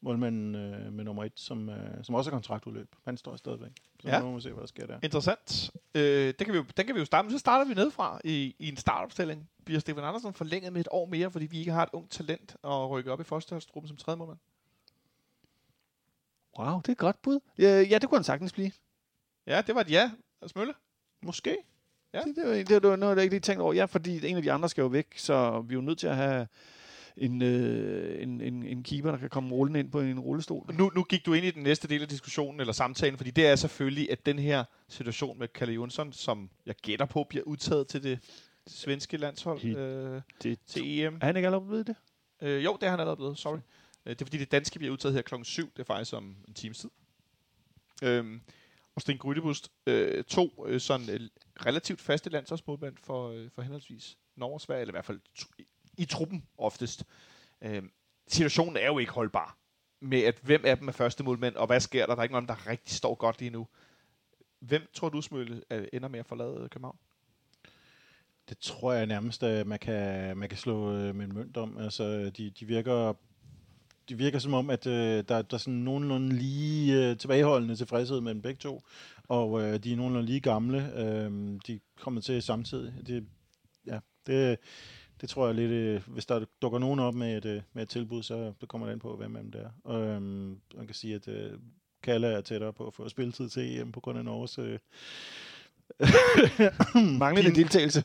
[0.00, 2.88] målmanden øh, med nummer et, som, øh, som også har kontraktudløb.
[3.04, 3.70] Han står stadigvæk.
[4.00, 4.20] Så Ja.
[4.20, 4.98] nu må vi se, hvad der sker der.
[5.02, 5.70] Interessant.
[5.94, 7.32] Øh, det kan vi jo, den kan vi jo starte med.
[7.32, 9.50] Så starter vi nedefra i, i en startopstilling.
[9.64, 12.56] Bliver Stefan Andersen forlænget med et år mere, fordi vi ikke har et ungt talent
[12.64, 14.38] at rykke op i førsteholdstruppen som tredje målmand?
[16.58, 17.40] Wow, det er et godt bud.
[17.58, 18.72] Ja, ja, det kunne han sagtens blive.
[19.46, 20.10] Ja, det var et ja.
[20.46, 20.74] Smølle?
[21.22, 21.56] Måske.
[22.14, 22.20] Ja.
[22.20, 23.72] Det, det, var, det var noget, jeg ikke lige tænkt over.
[23.72, 26.06] Ja, fordi en af de andre skal jo væk, så vi er jo nødt til
[26.06, 26.46] at have
[27.16, 30.74] en, øh, en, en, en keeper, der kan komme rullende ind på en rullestol.
[30.74, 33.46] Nu, nu gik du ind i den næste del af diskussionen, eller samtalen, fordi det
[33.46, 37.86] er selvfølgelig, at den her situation med Kalle Jonsson, som jeg gætter på, bliver udtaget
[37.86, 38.18] til det
[38.66, 41.18] svenske landshold øh, Det, til EM.
[41.20, 41.96] er han ikke allerede blevet det?
[42.42, 43.58] Øh, jo, det er han allerede blevet, sorry.
[44.06, 45.70] Øh, det er fordi, det danske bliver udtaget her klokken 7.
[45.72, 46.90] Det er faktisk om en times tid.
[48.02, 48.40] Øhm,
[48.94, 51.20] og Sten Grydebust, øh, to øh, sådan øh,
[51.66, 55.20] relativt faste landsholdsmålmænd for, øh, for henholdsvis Norge og Sverige, eller i hvert fald
[55.98, 57.04] i, truppen oftest.
[57.62, 57.82] Øh,
[58.28, 59.58] situationen er jo ikke holdbar
[60.00, 62.14] med, at hvem af dem er første målmænd, og hvad sker der?
[62.14, 63.68] Der er ikke nogen, der rigtig står godt lige nu.
[64.60, 66.98] Hvem tror du, Smølle, øh, ender med at forlade øh, København?
[68.48, 71.78] Det tror jeg nærmest, at man kan, man kan slå øh, med en mønt om.
[71.78, 73.14] Altså, de, de virker
[74.08, 78.20] de virker som om, at øh, der, der er sådan nogenlunde lige øh, tilbageholdende tilfredshed
[78.20, 78.82] mellem begge to,
[79.28, 80.92] og øh, de er nogenlunde lige gamle.
[80.98, 82.94] Øh, de kommer til samtidig.
[83.06, 83.26] Det,
[83.86, 84.58] ja, det,
[85.20, 87.88] det tror jeg lidt, øh, hvis der dukker nogen op med et, øh, med et
[87.88, 89.70] tilbud, så det kommer det an på, hvem det er.
[89.84, 90.22] Og, øh,
[90.76, 91.50] man kan sige, at øh,
[92.02, 94.78] Kalle er tættere på at få spilletid til EM på grund af Norges øh,
[97.18, 98.04] Manglende Pin- deltagelse.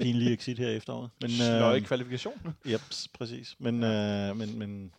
[0.00, 1.10] pinlige exit her i efteråret.
[1.20, 2.40] Men, Sløje kvalifikation.
[2.66, 2.80] Yep,
[3.14, 3.56] præcis.
[3.58, 4.92] Men, øh, men, men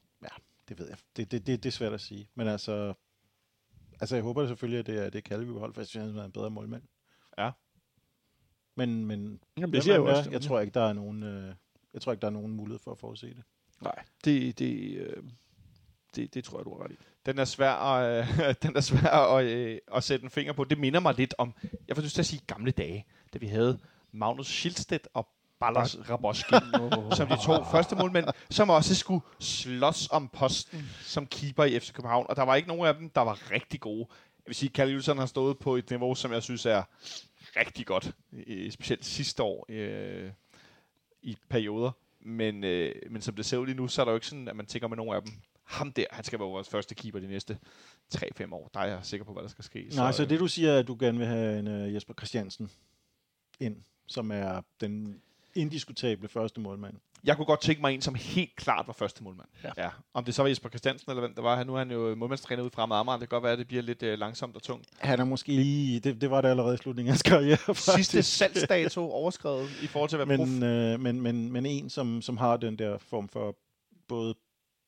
[0.70, 0.98] det ved jeg.
[1.18, 2.30] Det, det, det, det er svært at sige.
[2.36, 2.94] Men altså,
[4.00, 6.06] altså jeg håber selvfølgelig, at det er, det er Kalle, vi beholder, for jeg synes,
[6.12, 6.84] han er en bedre målmand.
[7.38, 7.52] Ja.
[8.76, 10.30] Men, men Jamen, det siger jeg jo er, også.
[10.32, 11.54] jeg tror ikke, der er nogen, øh,
[11.94, 13.44] jeg tror ikke, der er nogen mulighed for at forudse det.
[13.82, 15.24] Nej, det, det, øh,
[16.16, 16.96] det, det tror jeg, du har ret i.
[17.26, 20.64] Den er svær at, øh, den er svær at, øh, at sætte en finger på.
[20.64, 21.54] Det minder mig lidt om,
[21.88, 23.80] jeg får lyst til at sige gamle dage, da vi havde
[24.12, 25.28] Magnus Schildstedt og
[25.60, 26.56] Ballas Raboski,
[27.18, 31.94] som de to første målmænd, som også skulle slås om posten som keeper i FC
[31.94, 32.26] København.
[32.30, 34.06] Og der var ikke nogen af dem, der var rigtig gode.
[34.10, 36.84] Jeg vil sige, at Kalle Jylsson har stået på et niveau, som jeg synes er
[37.56, 38.12] rigtig godt.
[38.48, 40.32] Øh, specielt sidste år øh,
[41.22, 41.92] i perioder.
[42.22, 44.48] Men, øh, men som det ser ud lige nu, så er der jo ikke sådan,
[44.48, 45.32] at man tænker med nogen af dem.
[45.64, 47.58] Ham der, han skal være vores første keeper de næste
[48.16, 48.70] 3-5 år.
[48.74, 49.90] Der er jeg sikker på, hvad der skal ske.
[49.96, 52.14] Nej, så øh, det du siger, er, at du gerne vil have en uh, Jesper
[52.14, 52.72] Christiansen
[53.60, 55.22] ind, som er den
[55.56, 56.94] indiskutable første målmand.
[57.24, 59.48] Jeg kunne godt tænke mig en, som helt klart var første målmand.
[59.64, 59.72] Ja.
[59.78, 59.90] ja.
[60.14, 61.64] Om det så var Jesper Christiansen, eller hvem det var.
[61.64, 63.12] Nu er han jo målmandstræner ude fra Amager.
[63.12, 64.88] Det kan godt være, at det bliver lidt øh, langsomt og tungt.
[64.98, 67.76] Han er måske lige, det, det var det allerede i slutningen af hans karriere.
[67.98, 72.22] Sidste salgsdato overskrevet i forhold til at være men, øh, men, men, men en, som,
[72.22, 73.56] som har den der form for
[74.08, 74.36] både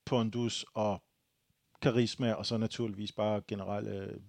[0.06, 1.04] pondus og
[1.82, 4.20] karisma, og så naturligvis bare generelle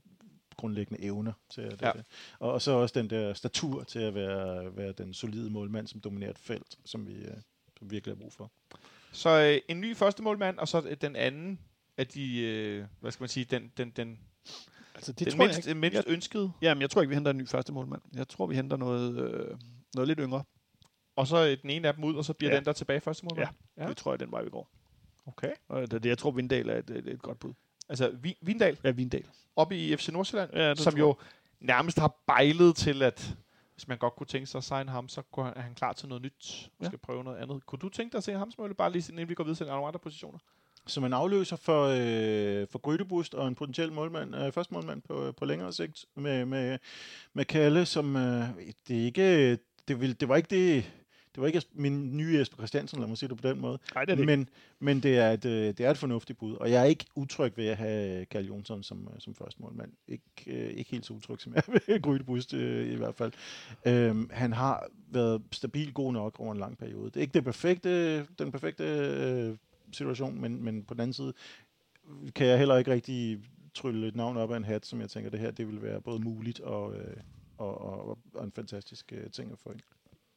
[0.57, 1.87] grundlæggende evner til at, Ja.
[1.97, 2.03] ja.
[2.39, 6.01] og, og så også den der statur til at være, være den solide målmand, som
[6.01, 7.35] dominerer et felt, som vi, øh,
[7.79, 8.51] som vi virkelig har brug for.
[9.13, 11.59] Så øh, en ny første målmand, og så øh, den anden
[11.97, 14.19] af de, øh, hvad skal man sige, den, den, den,
[14.95, 15.69] Altså, den det tror jeg mindst, ikke.
[15.71, 16.53] den mindst Jeg, ønskede.
[16.63, 18.03] jamen, jeg tror ikke, vi henter en ny første målmand.
[18.15, 19.57] Jeg tror, vi henter noget, øh,
[19.95, 20.45] noget lidt yngre.
[21.17, 22.57] Og så øh, den ene af dem ud, og så bliver Ja.
[22.57, 23.49] den der tilbage første målmand.
[23.77, 23.89] Ja.
[23.89, 24.71] Det tror jeg, den vej, vi går.
[25.27, 25.53] Okay.
[25.69, 27.53] Og det, det, jeg tror, Vindal er et, et, et godt bud.
[27.93, 29.25] Altså, Vi- Vindal Ja, Vindal.
[29.57, 31.17] oppe i FC Nordsjælland, Ja, som jo
[31.61, 33.35] nærmest har bejlet til, at
[33.75, 35.93] hvis man godt kunne tænke sig at signe ham, så kunne han- er han klar
[35.93, 36.87] til noget nyt og Ja.
[36.87, 37.67] skal prøve noget andet.
[37.67, 39.67] Kunne du tænke dig at se ham, Smølle, bare lige inden vi går videre til
[39.67, 40.39] nogle andre positioner?
[40.87, 45.33] Som en afløser for, øh, for Grydebust og en potentiel målmand, øh, første målmand på,
[45.33, 46.79] på længere sigt med, med,
[47.33, 48.49] med Kalle, som øh,
[48.89, 50.93] det er ikke, det, vil, det var ikke det,
[51.35, 53.79] det var ikke min nye Jesper Christiansen, lad mig sige det på den måde.
[53.95, 54.37] Nej, det er det ikke.
[54.37, 57.05] Men, men det, er et, øh, det er et fornuftigt bud, og jeg er ikke
[57.15, 59.93] utryg ved at have Karl Jonsson som, øh, som første målmand.
[60.09, 63.33] Ikke, øh, ikke helt så utryg som jeg ved Grydebust øh, i hvert fald.
[63.87, 67.05] Øhm, han har været stabil god nok over en lang periode.
[67.05, 69.57] Det er ikke det perfekte, den perfekte øh,
[69.93, 71.33] situation, men, men på den anden side
[72.35, 73.41] kan jeg heller ikke rigtig
[73.75, 76.01] trylle et navn op af en hat, som jeg tænker, det her det vil være
[76.01, 77.17] både muligt og, øh,
[77.59, 79.81] og, og, og en fantastisk øh, ting at få ind.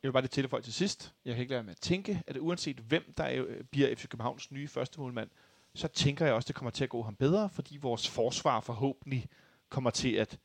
[0.05, 1.13] Jeg vil bare lige tilføje til sidst.
[1.25, 3.95] Jeg kan ikke lade være med at tænke, at uanset hvem der er, øh, bliver
[3.95, 5.29] FC Københavns nye første målmand,
[5.73, 8.59] så tænker jeg også, at det kommer til at gå ham bedre, fordi vores forsvar
[8.59, 9.29] forhåbentlig
[9.69, 10.39] kommer til at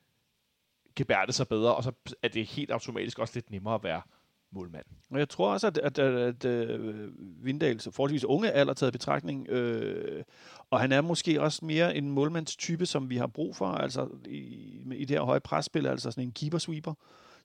[0.97, 1.93] gebærde sig bedre, og så
[2.23, 4.03] er det helt automatisk også lidt nemmere at være
[4.51, 4.85] målmand.
[5.11, 7.11] Og jeg tror også, at, at, at, at øh,
[7.45, 10.25] Vindals forholdsvis unge alder taget i betragtning, øh,
[10.71, 14.83] og han er måske også mere en målmandstype, som vi har brug for, altså i,
[14.95, 16.95] i det her høje presspil, altså sådan en keeper-sweeper,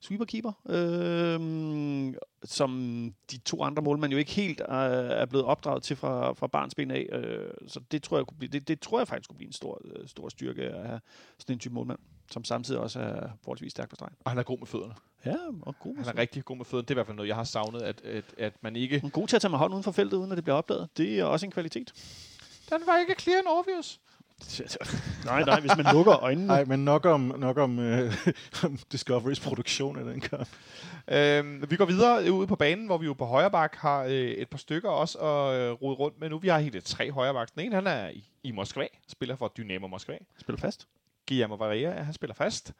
[0.00, 2.70] sweeper-keeper, øh, som
[3.30, 6.90] de to andre målmænd jo ikke helt er, er blevet opdraget til fra, fra barnsben
[6.90, 7.06] af.
[7.12, 9.52] Øh, så det tror, jeg kunne blive, det, det tror jeg faktisk kunne blive en
[9.52, 11.00] stor, øh, stor styrke at have
[11.38, 11.98] sådan en type målmand,
[12.30, 14.14] som samtidig også er forholdsvis stærk på stregen.
[14.24, 14.94] Og han er god med fødderne.
[15.24, 15.96] Ja, og god.
[15.96, 16.82] Han er rigtig god med fødderne.
[16.82, 18.98] Det er i hvert fald noget, jeg har savnet, at, at, at man ikke...
[19.00, 20.56] Han er god til at tage med hånden uden for feltet, uden at det bliver
[20.56, 20.88] opdaget.
[20.96, 21.92] Det er også en kvalitet.
[22.70, 24.00] Den var ikke clear and obvious.
[25.24, 26.46] Nej, nej, hvis man lukker øjnene.
[26.46, 28.14] Nej, men nok om, nok om, øh,
[28.64, 30.48] om Discoverys produktion af den kamp.
[31.08, 34.12] Øhm, vi går videre ud på banen, hvor vi jo på højre bak har øh,
[34.12, 36.38] et par stykker også at øh, rode rundt med nu.
[36.38, 37.54] Vi har helt tre højre bak.
[37.54, 40.18] Den ene, han er i, i Moskva, spiller for Dynamo Moskva.
[40.38, 40.88] Spiller fast.
[41.28, 42.72] Guillermo Varela, han spiller fast.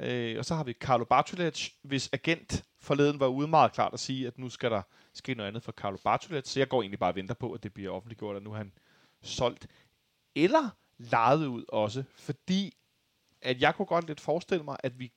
[0.00, 4.00] Øh, og så har vi Carlo Bartolec, hvis agent forleden var ude meget klart at
[4.00, 4.82] sige, at nu skal der
[5.14, 6.48] ske noget andet for Carlo Bartolec.
[6.48, 8.56] Så jeg går egentlig bare og venter på, at det bliver offentliggjort, at nu er
[8.56, 8.72] han
[9.22, 9.66] solgt.
[10.34, 12.76] Eller lejet ud også, fordi
[13.42, 15.12] at jeg kunne godt lidt forestille mig, at vi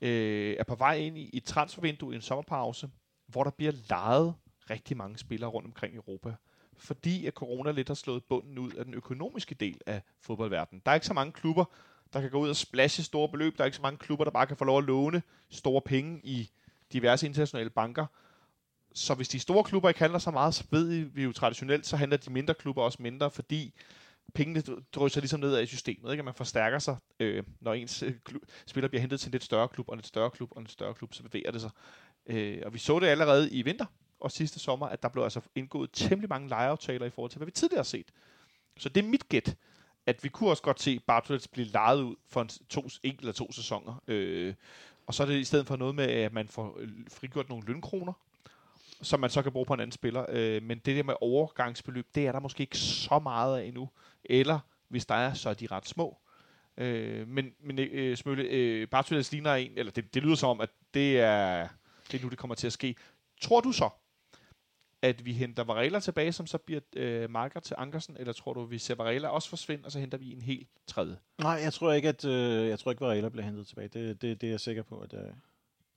[0.00, 2.90] øh, er på vej ind i et transfervindue i en sommerpause,
[3.26, 4.34] hvor der bliver lejet
[4.70, 6.34] rigtig mange spillere rundt omkring i Europa.
[6.76, 10.82] Fordi at corona lidt har slået bunden ud af den økonomiske del af fodboldverdenen.
[10.84, 11.64] Der er ikke så mange klubber,
[12.12, 13.56] der kan gå ud og splashe store beløb.
[13.56, 16.20] Der er ikke så mange klubber, der bare kan få lov at låne store penge
[16.24, 16.50] i
[16.92, 18.06] diverse internationale banker.
[18.94, 21.96] Så hvis de store klubber ikke handler så meget, så ved vi jo traditionelt, så
[21.96, 23.74] handler de mindre klubber også mindre, fordi
[24.34, 24.62] pengene
[24.92, 26.20] drysser ligesom ned af i systemet, ikke?
[26.20, 29.44] at man forstærker sig, øh, når ens øh, klub, spiller bliver hentet til en lidt
[29.44, 31.60] større klub, og en lidt større klub, og en lidt større klub, så bevæger det
[31.60, 31.70] sig.
[32.26, 33.86] Øh, og vi så det allerede i vinter
[34.20, 37.46] og sidste sommer, at der blev altså indgået temmelig mange lejeaftaler i forhold til, hvad
[37.46, 38.12] vi tidligere har set.
[38.78, 39.56] Så det er mit gæt,
[40.06, 43.32] at vi kunne også godt se Bartolets blive lejet ud for en, to, en eller
[43.32, 44.02] to sæsoner.
[44.08, 44.54] Øh,
[45.06, 47.66] og så er det i stedet for noget med, at man får øh, frigjort nogle
[47.66, 48.12] lønkroner,
[49.02, 50.26] som man så kan bruge på en anden spiller.
[50.28, 53.88] Øh, men det der med overgangsbeløb, det er der måske ikke så meget af endnu.
[54.24, 56.18] Eller hvis der er, så er de ret små.
[56.76, 60.60] Øh, men men øh, Smølle, øh, Bartolets ligner en, eller det, det lyder som om,
[60.60, 61.68] at det er,
[62.10, 62.94] det er nu, det kommer til at ske.
[63.40, 63.90] Tror du så,
[65.02, 68.62] at vi henter Varela tilbage, som så bliver øh, marker til Ankersen, eller tror du,
[68.62, 71.16] at vi ser Varela også forsvinde, og så henter vi en helt tredje?
[71.38, 73.88] Nej, jeg tror ikke, at øh, jeg tror ikke, Varela bliver hentet tilbage.
[73.88, 75.32] Det, det, det er jeg sikker på, at øh, det er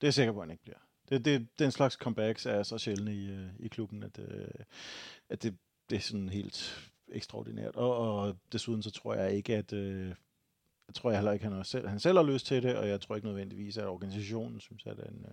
[0.02, 0.78] jeg sikker på, at han ikke bliver.
[1.08, 4.48] Det, det, den slags comebacks er så sjældne i, øh, i klubben, at, øh,
[5.28, 5.56] at det,
[5.90, 7.76] det er sådan helt ekstraordinært.
[7.76, 9.72] Og, og desuden så tror jeg ikke, at
[10.86, 13.00] jeg tror jeg heller ikke, han, selv, han selv har lyst til det, og jeg
[13.00, 15.26] tror ikke nødvendigvis, at organisationen synes, at han,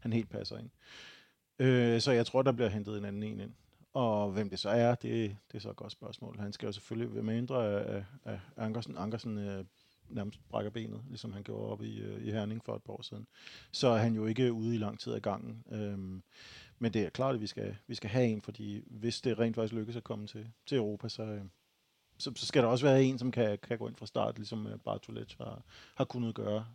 [0.00, 0.70] han helt passer ind.
[1.58, 3.52] Øh, så jeg tror, der bliver hentet en anden en ind.
[3.92, 6.38] Og hvem det så er, det, det er så et godt spørgsmål.
[6.38, 8.96] Han skal jo selvfølgelig være mindre af, af Ankersen.
[8.96, 9.64] Ankersen øh,
[10.10, 13.02] nærmest brækker benet, ligesom han gjorde op i, øh, i Herning for et par år
[13.02, 13.26] siden.
[13.72, 15.64] Så er han jo ikke ude i lang tid af gangen.
[15.72, 16.22] Øhm,
[16.78, 19.56] men det er klart, at vi skal, vi skal have en, fordi hvis det rent
[19.56, 21.44] faktisk lykkes at komme til, til Europa, så, øh,
[22.18, 24.66] så, så skal der også være en, som kan, kan gå ind fra start, ligesom
[24.66, 25.62] øh, Bartolets har,
[25.94, 26.66] har kunnet gøre.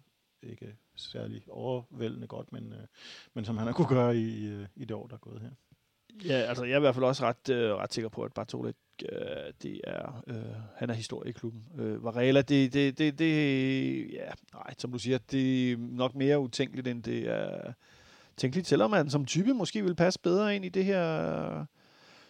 [0.44, 2.88] Ikke særlig overvældende godt, men, øh,
[3.34, 5.42] men som han har kunne gøre i, i, øh, i det år, der er gået
[5.42, 5.52] her.
[6.26, 8.76] Ja, altså jeg er i hvert fald også ret, øh, ret sikker på, at Bartolet,
[9.12, 9.18] øh,
[9.64, 10.36] det er, øh,
[10.76, 11.64] han er historie i klubben.
[11.80, 16.40] Øh, Varela, det, det, det, det, ja, nej, som du siger, det er nok mere
[16.40, 17.74] utænkeligt, end det er
[18.38, 21.66] tænkeligt, selvom man som type måske vil passe bedre ind i det her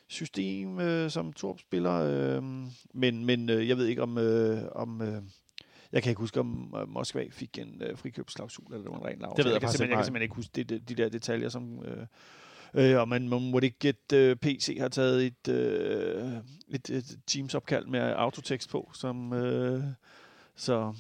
[0.08, 1.94] system, øh, som Torp spiller.
[1.94, 2.44] Øh,
[2.94, 5.22] men men øh, jeg ved ikke, om, øh, om øh,
[5.92, 9.20] jeg kan ikke huske, om Moskva fik en øh, frikøbsklausul, eller det var en ren
[9.38, 9.96] Det ved jeg jeg, kan jeg nej.
[9.96, 11.86] kan simpelthen ikke huske de, de, de der detaljer, som...
[11.86, 12.06] Øh,
[12.76, 16.32] Øh, og man, man må ikke et øh, PC har taget et, øh,
[16.70, 19.84] et, et Teams-opkald med autotekst på, som, øh,
[20.56, 20.94] så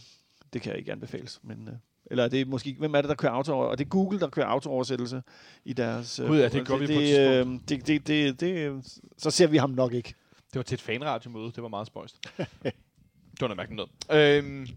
[0.53, 1.39] det kan jeg ikke anbefales.
[1.43, 1.73] Men, øh,
[2.11, 4.29] eller er det måske, hvem er det, der kører auto Og det er Google, der
[4.29, 5.23] kører autooversættelse
[5.65, 6.19] i deres...
[6.19, 8.83] Øh, Gud, ja, det gør vi på et det, øh, det, det, det, det,
[9.17, 10.13] Så ser vi ham nok ikke.
[10.53, 11.51] Det var til et fanradiomøde.
[11.51, 12.17] Det var meget spøjst.
[12.37, 14.37] det var noget mærkeligt noget.
[14.37, 14.67] Øhm,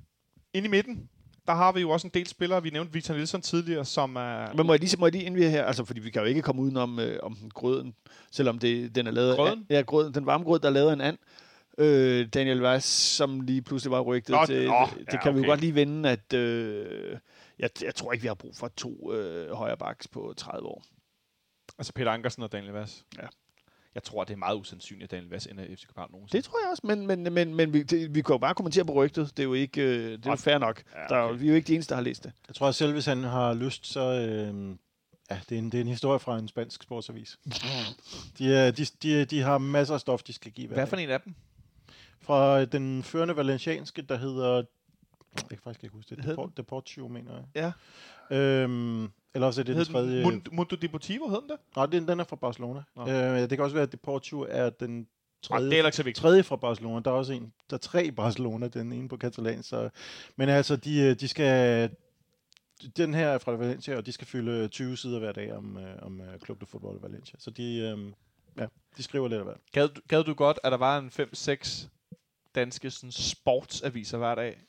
[0.55, 1.09] inde i midten,
[1.49, 2.63] der har vi jo også en del spillere.
[2.63, 4.53] Vi nævnte Victor Nielsen tidligere, som er...
[4.55, 6.23] Men må jeg lige, må jeg lige inden vi er her, altså fordi vi kan
[6.23, 7.95] jo ikke komme udenom øh, om den grøden,
[8.31, 9.67] selvom det, den er lavet Grøden?
[9.71, 11.19] Af, ja, grøden, den varme grød, der er lavet en and.
[11.79, 14.67] Øh, Daniel Weiss, som lige pludselig var rygtet Nå, til.
[14.67, 15.49] nå, det ja, kan vi jo okay.
[15.49, 17.19] godt lige vende, at øh,
[17.59, 20.85] jeg, jeg tror ikke, vi har brug for to øh, højre backs på 30 år.
[21.79, 23.05] Altså Peter Ankersen og Daniel Vass.
[23.19, 23.27] Ja.
[23.99, 26.37] Jeg tror, det er meget usandsynligt, at Daniel Vass ender i FC København nogensinde.
[26.37, 28.85] Det tror jeg også, men, men, men, men vi, det, vi kan jo bare kommentere
[28.85, 29.31] på rygtet.
[29.37, 30.83] Det er jo ikke øh, det er jo fair nok.
[30.95, 31.39] Ja, Der er, jo- okay.
[31.41, 32.33] vi er jo ikke de eneste, der har læst det.
[32.49, 34.01] Jeg tror at selv, hvis han har lyst, så...
[34.01, 34.69] Øh,
[35.31, 37.39] ja, det er, en, det er en historie fra en spansk sportsavis.
[38.39, 40.69] De, er, de, de, de har masser af stof, de skal give.
[40.69, 41.35] Hvad for en af dem?
[42.21, 44.55] Fra den førende valencianske, der hedder...
[45.37, 46.17] Jeg kan faktisk ikke huske det.
[46.17, 47.73] Hvad hed Deport, Deportio, mener jeg.
[48.31, 48.37] Ja.
[48.37, 50.17] Øhm, eller også er det den Hed tredje...
[50.17, 51.57] den Mundo, Mundo Deportivo, hed den det?
[51.77, 52.83] Nej, den, den er fra Barcelona.
[52.97, 53.03] Nå.
[53.09, 55.09] Øh, det kan også være, at Deportio er den
[55.43, 57.01] tredje, det er tredje fra Barcelona.
[57.05, 59.63] Der er også en, der er tre i Barcelona, den ene på katalan.
[59.63, 59.91] Så,
[60.37, 61.91] men altså, de, øh, de skal...
[62.97, 66.03] den her er fra Valencia, og de skal fylde 20 sider hver dag om, øh,
[66.03, 67.39] om øh, Club de i Valencia.
[67.39, 68.13] Så de, øh,
[68.59, 68.67] ja,
[68.97, 69.61] de skriver lidt af hvert.
[69.73, 71.89] Gad, gad du godt, at der var en 5-6
[72.55, 74.61] danske sådan, sportsaviser hver dag?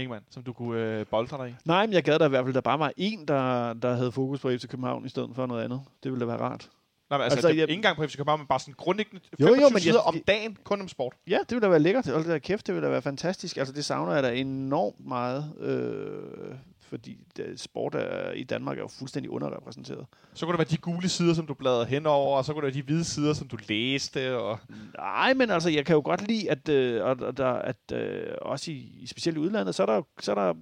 [0.00, 1.54] Ingemann, som du kunne øh, boldre dig i?
[1.64, 4.12] Nej, men jeg gad da i hvert fald, der bare var en, der, der havde
[4.12, 5.80] fokus på FC København i stedet for noget andet.
[6.02, 6.68] Det ville da være rart.
[7.10, 9.20] Nej, men altså, Altså, det, jeg- ikke engang på FC København, men bare sådan grundlæggende
[9.40, 11.12] Jo, 25 jo, men jeg- sider om dagen, kun om sport.
[11.28, 12.06] Ja, det ville da være lækkert.
[12.06, 13.56] Hold da kæft, det ville da være fantastisk.
[13.56, 15.52] Altså, det savner jeg da enormt meget.
[15.60, 16.54] Øh,
[16.90, 17.18] fordi
[17.56, 20.06] sport er, i Danmark er jo fuldstændig underrepræsenteret.
[20.34, 22.74] Så kunne det være de gule sider, som du bladrede henover, og så kunne det
[22.74, 24.38] være de hvide sider, som du læste.
[24.38, 24.58] Og...
[24.96, 28.70] Nej, men altså, jeg kan jo godt lide, at, øh, og, der, at øh, også
[28.70, 30.54] i, i specielt i udlandet, så er der, så er der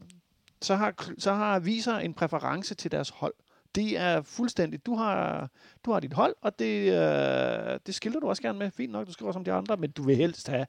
[0.62, 3.34] så har, så har aviser en præference til deres hold.
[3.74, 5.50] Det er fuldstændig, du har,
[5.84, 8.70] du har dit hold, og det, øh, det skilter du også gerne med.
[8.70, 10.66] Fint nok, du skriver som de andre, men du vil helst have,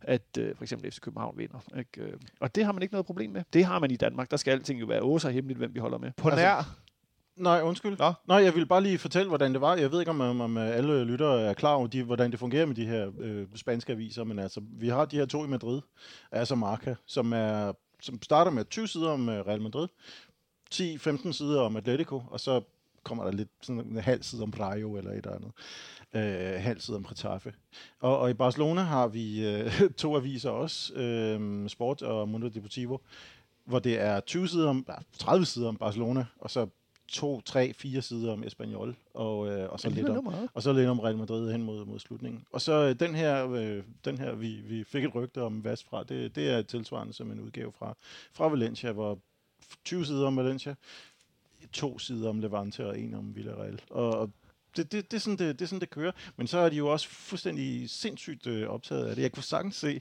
[0.00, 1.58] at øh, for eksempel FC København vinder.
[1.78, 2.00] Ikke?
[2.00, 3.42] Øh, Og det har man ikke noget problem med.
[3.52, 4.30] Det har man i Danmark.
[4.30, 6.12] Der skal alting jo være åser hemmeligt, hvem vi holder med.
[6.16, 6.76] På nær...
[7.36, 7.98] Nej, undskyld.
[7.98, 8.12] Nå.
[8.28, 9.76] Nej, jeg vil bare lige fortælle, hvordan det var.
[9.76, 12.66] Jeg ved ikke, om, om, om alle lyttere er klar over, de, hvordan det fungerer
[12.66, 15.80] med de her øh, spanske aviser, men altså, vi har de her to i Madrid,
[16.32, 19.88] altså Marca, som, er, som starter med 20 sider om øh, Real Madrid,
[20.74, 22.60] 10-15 sider om Atletico, og så
[23.06, 25.52] kommer der lidt sådan en halv side om Rayo eller et eller andet.
[26.14, 27.54] Øh, halv side om Getafe.
[28.00, 32.98] Og, og i Barcelona har vi øh, to aviser også, øh, Sport og Mundo Deportivo,
[33.64, 36.66] hvor det er 20 sider om, ja, 30 sider om Barcelona, og så
[37.08, 40.88] to, tre, fire sider om Espanyol, og, øh, og, så lidt om, og så lidt
[40.88, 42.44] om Real Madrid hen mod, mod slutningen.
[42.52, 45.84] Og så øh, den her, øh, den her vi, vi fik et rygte om Vas
[45.84, 47.94] fra, det, det er tilsvarende som en udgave fra,
[48.32, 49.18] fra Valencia, hvor
[49.84, 50.74] 20 sider om Valencia,
[51.72, 53.80] to sider om Levante og en om Villarreal.
[53.90, 54.30] Og, og
[54.76, 56.12] det, det, det, er sådan, det, det er sådan, det kører.
[56.36, 59.22] Men så er de jo også fuldstændig sindssygt øh, optaget af det.
[59.22, 60.00] Jeg kunne sagtens se,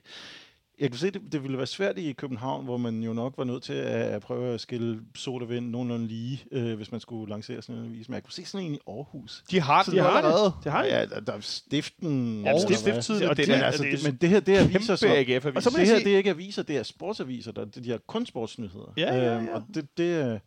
[0.79, 3.43] jeg kunne se, det, det ville være svært i København, hvor man jo nok var
[3.43, 7.29] nødt til at, at prøve at skille soda vind nogenlunde lige, øh, hvis man skulle
[7.29, 8.09] lancere sådan en avis.
[8.09, 9.43] Men jeg kunne se sådan en i Aarhus.
[9.51, 10.45] De har Så den de har allerede.
[10.45, 10.53] det.
[10.63, 10.87] Det har de.
[10.87, 12.43] Ja, der, der er stiften...
[12.45, 14.59] Ja, stift, stifttiden, Og det, det er- Altså, det det, men det her, det er
[14.63, 15.55] aviser, AGF-avis.
[15.55, 17.51] Og så det her, sige- det er ikke aviser, det er sportsaviser.
[17.51, 18.93] Der, de har kun sportsnyheder.
[18.97, 19.55] Ja, ja, Øhm, ja.
[19.55, 20.39] og det, det er-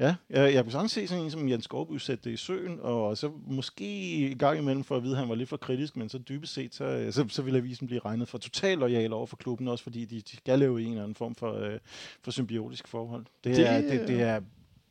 [0.00, 2.78] Ja, jeg, jeg kunne sagtens se sådan en som Jens Skovby sætte det i søen,
[2.82, 3.84] og så måske
[4.30, 6.52] i gang imellem for at vide, at han var lidt for kritisk, men så dybest
[6.54, 9.84] set, så, så, så ville avisen blive regnet for totalt lojal over for klubben, også
[9.84, 11.78] fordi de, de skal leve i en eller anden form for, øh,
[12.22, 13.24] for symbiotisk forhold.
[13.44, 14.40] Det, Det- er, det, det er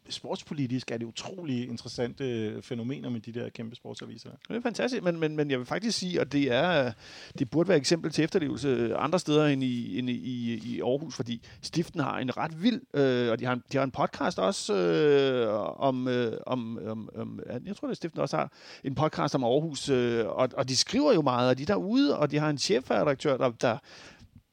[0.09, 4.29] sportspolitisk er det utrolig interessante øh, fænomener med de der kæmpe sportsaviser.
[4.47, 6.91] Det er fantastisk, men, men, men jeg vil faktisk sige, at det, er, øh,
[7.39, 10.61] det burde være et eksempel til efterlevelse øh, andre steder end i, end i, i,
[10.65, 13.83] i Aarhus, fordi Stiften har en ret vild, øh, og de har, en, de har
[13.83, 18.51] en podcast også øh, om, øh, om, om, om, jeg tror, at Stiften også har
[18.83, 22.17] en podcast om Aarhus, øh, og, og de skriver jo meget, og de er derude,
[22.17, 23.77] og de har en chefredaktør, der, der,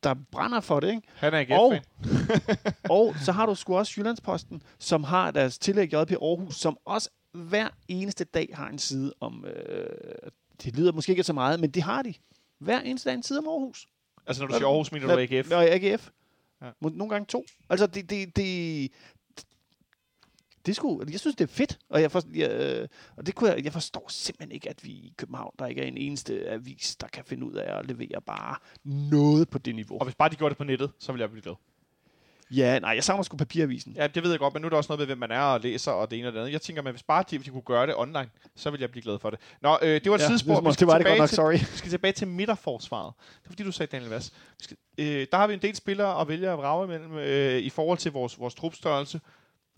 [0.04, 1.02] der brænder for det, ikke?
[1.14, 2.72] Han er Og, AGF-fan.
[2.96, 7.10] og så har du sgu også Jyllandsposten, som har deres tillæg JP Aarhus, som også
[7.32, 9.44] hver eneste dag har en side om...
[9.44, 9.86] Øh,
[10.64, 12.14] det lyder måske ikke så meget, men det har de.
[12.58, 13.86] Hver eneste dag en side om Aarhus.
[14.26, 15.50] Altså, når du siger Aarhus, mener du AGF?
[15.50, 16.10] Nå, AGF.
[16.62, 16.70] Ja.
[16.80, 17.44] Nogle gange to.
[17.70, 18.10] Altså, det...
[18.10, 18.90] det, det
[20.66, 23.50] det skulle, jeg synes, det er fedt, og, jeg, for, jeg, øh, og det kunne
[23.50, 26.96] jeg, jeg forstår simpelthen ikke, at vi i København, der ikke er en eneste avis,
[27.00, 29.98] der kan finde ud af at levere bare noget på det niveau.
[29.98, 31.54] Og hvis bare de gjorde det på nettet, så ville jeg blive glad.
[32.50, 33.92] Ja, nej, jeg savner sgu papiravisen.
[33.96, 35.40] Ja, det ved jeg godt, men nu er der også noget med, hvem man er
[35.40, 36.52] og læser og det ene og det andet.
[36.52, 39.02] Jeg tænker, at hvis bare de, de kunne gøre det online, så ville jeg blive
[39.02, 39.38] glad for det.
[39.62, 40.54] Nå, øh, det var et Ja, sidespor.
[40.54, 41.52] det, Vi det, var det tilbage godt nok, til- sorry.
[41.72, 43.12] Vi skal tilbage til midterforsvaret.
[43.40, 44.32] Det er fordi, du sagde Daniel Vass.
[44.58, 47.58] Vi skal, øh, der har vi en del spillere at vælge at vrage imellem øh,
[47.58, 49.20] i forhold til vores, vores trupstørrelse.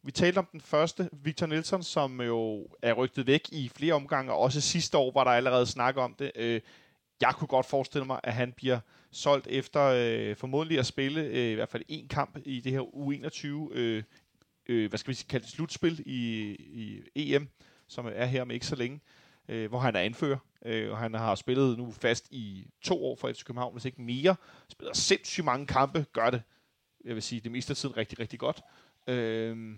[0.07, 4.33] Vi talte om den første, Victor Nielsen, som jo er rygtet væk i flere omgange,
[4.33, 6.33] og også sidste år var der allerede snak om det.
[6.35, 6.61] Øh,
[7.21, 8.81] jeg kunne godt forestille mig, at han bliver
[9.11, 12.81] solgt efter øh, formodentlig at spille øh, i hvert fald en kamp i det her
[12.81, 14.03] U21, øh,
[14.67, 16.51] øh, hvad skal vi kalde det, slutspil i,
[17.15, 17.49] i EM,
[17.89, 19.01] som er her om ikke så længe,
[19.49, 20.39] øh, hvor han er anfører.
[20.65, 24.03] Øh, og han har spillet nu fast i to år for FC København, hvis ikke
[24.03, 24.37] mere.
[24.69, 26.43] Spiller sindssygt mange kampe, gør det,
[27.05, 28.63] jeg vil sige, det meste af tiden rigtig, rigtig godt.
[29.07, 29.77] Øh,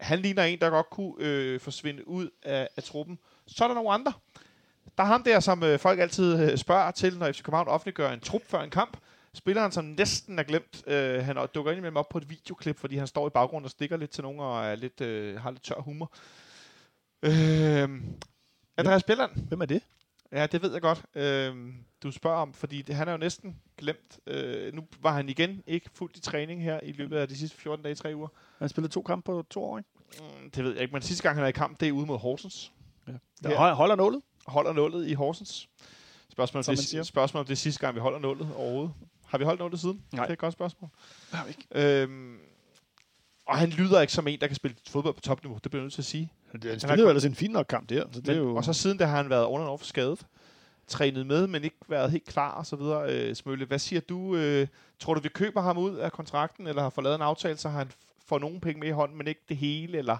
[0.00, 3.18] han ligner en, der godt kunne øh, forsvinde ud af, af truppen.
[3.46, 4.12] Så er der nogle andre.
[4.98, 8.10] Der er ham der, som øh, folk altid øh, spørger til, når FC København offentliggør
[8.10, 8.96] en trup før en kamp.
[9.34, 10.82] Spilleren, som næsten er glemt.
[10.86, 13.70] Øh, han dukker ind imellem op på et videoklip, fordi han står i baggrunden og
[13.70, 16.12] stikker lidt til nogen og er lidt, øh, har lidt tør humor.
[17.22, 17.88] Øh,
[18.76, 19.30] Andreas Bjelland.
[19.48, 19.82] Hvem er det?
[20.34, 21.02] Ja, det ved jeg godt.
[21.14, 24.18] Øh, du spørger om, fordi det, han er jo næsten glemt.
[24.26, 27.56] Øh, nu var han igen ikke fuldt i træning her i løbet af de sidste
[27.56, 28.28] 14 dage, 3 uger.
[28.58, 29.90] Han spillede to kampe på to år, ikke?
[30.42, 32.06] Mm, det ved jeg ikke, men sidste gang han er i kamp, det er ude
[32.06, 32.72] mod Horsens.
[33.06, 33.12] Der
[33.50, 33.64] Ja.
[33.66, 33.72] ja.
[33.74, 34.22] holder nålet.
[34.46, 35.68] Holder nullet i Horsens.
[36.32, 38.92] Spørgsmål, om det, spørgsmål om det er sidste gang, vi holder nullet overhovedet.
[39.26, 40.02] Har vi holdt nullet siden?
[40.12, 40.24] Nej.
[40.24, 40.90] Det er et godt spørgsmål.
[41.32, 41.66] Nej, ikke.
[42.02, 42.38] Øhm,
[43.46, 45.58] Og han lyder ikke som en, der kan spille fodbold på topniveau.
[45.64, 46.32] Det bliver jeg nødt til at sige.
[46.62, 48.04] Det, han spillede jo ellers en fin nok kamp der.
[48.12, 48.56] Så det Men, er jo...
[48.56, 50.26] Og så siden da har han været under og for skadet.
[50.88, 53.12] Trænet med, men ikke været helt klar og så videre.
[53.12, 54.36] Øh, Smølle, hvad siger du?
[54.36, 54.66] Øh,
[54.98, 57.68] tror du, vi køber ham ud af kontrakten, eller har fået lavet en aftale, så
[57.68, 57.90] han
[58.26, 59.98] får nogle penge med i hånden, men ikke det hele?
[59.98, 60.16] Eller,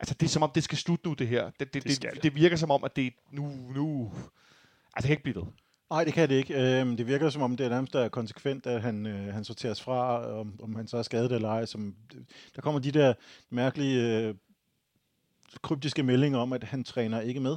[0.00, 1.44] altså, det er som om, det skal slutte nu, det her.
[1.44, 2.34] Det, det, Det det, det, det.
[2.34, 3.52] virker som om, at det nu...
[3.74, 4.12] nu
[4.96, 5.44] altså, det kan ikke blive ved.
[5.90, 6.80] Nej, det kan det ikke.
[6.80, 9.82] Øhm, det virker som om, det er nærmest er konsekvent, at han, øh, han sorteres
[9.82, 11.66] fra, om, om han så er skadet eller ej.
[11.66, 11.94] Som,
[12.56, 13.14] der kommer de der
[13.50, 14.34] mærkelige øh,
[15.62, 17.56] kryptiske meldinger om, at han træner ikke med.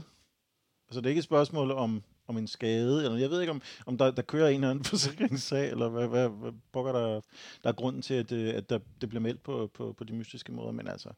[0.87, 3.61] Altså, det er ikke et spørgsmål om, om en skade, eller jeg ved ikke, om,
[3.85, 7.21] om der, der kører en eller anden forsikringssag, eller hvad, hvad, hvad pokker der,
[7.63, 10.13] der er grunden til, at, det, at der, det bliver meldt på, på, på de
[10.13, 10.71] mystiske måder.
[10.71, 11.09] Men altså,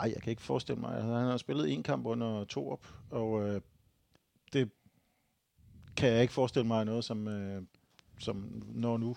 [0.00, 0.94] ej, jeg kan ikke forestille mig.
[0.94, 3.60] Altså, han har spillet en kamp under to op, og øh,
[4.52, 4.70] det
[5.96, 7.62] kan jeg ikke forestille mig noget, som, øh,
[8.18, 9.16] som når nu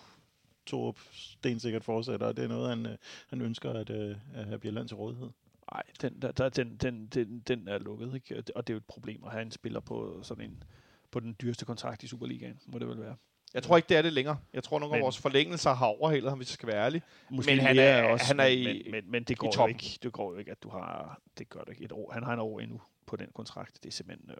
[0.66, 4.60] Torup stensikkert fortsætter, og det er noget, han, øh, han ønsker at, øh, at have
[4.60, 5.30] Bjelland til rådighed.
[5.74, 8.38] Nej, den, der, den, den, den, den er lukket, ikke?
[8.38, 10.64] Og det- er jo et problem at have en spiller på sådan en
[11.12, 13.16] på den dyreste kontrakt i Superligaen, må det vel være.
[13.54, 14.38] Jeg tror ikke, det er det længere.
[14.54, 17.02] Jeg tror, nogle af vores forlængelser har overhældet ham, hvis jeg skal være ærlig.
[17.30, 20.00] Måske Men han er- han er i- men, men, men det går jo ikke.
[20.04, 22.12] Det går jo ikke, at du har det gør det ikke et år.
[22.14, 23.84] Han har en år endnu på den kontrakt.
[23.84, 24.38] Det er simpelthen øh.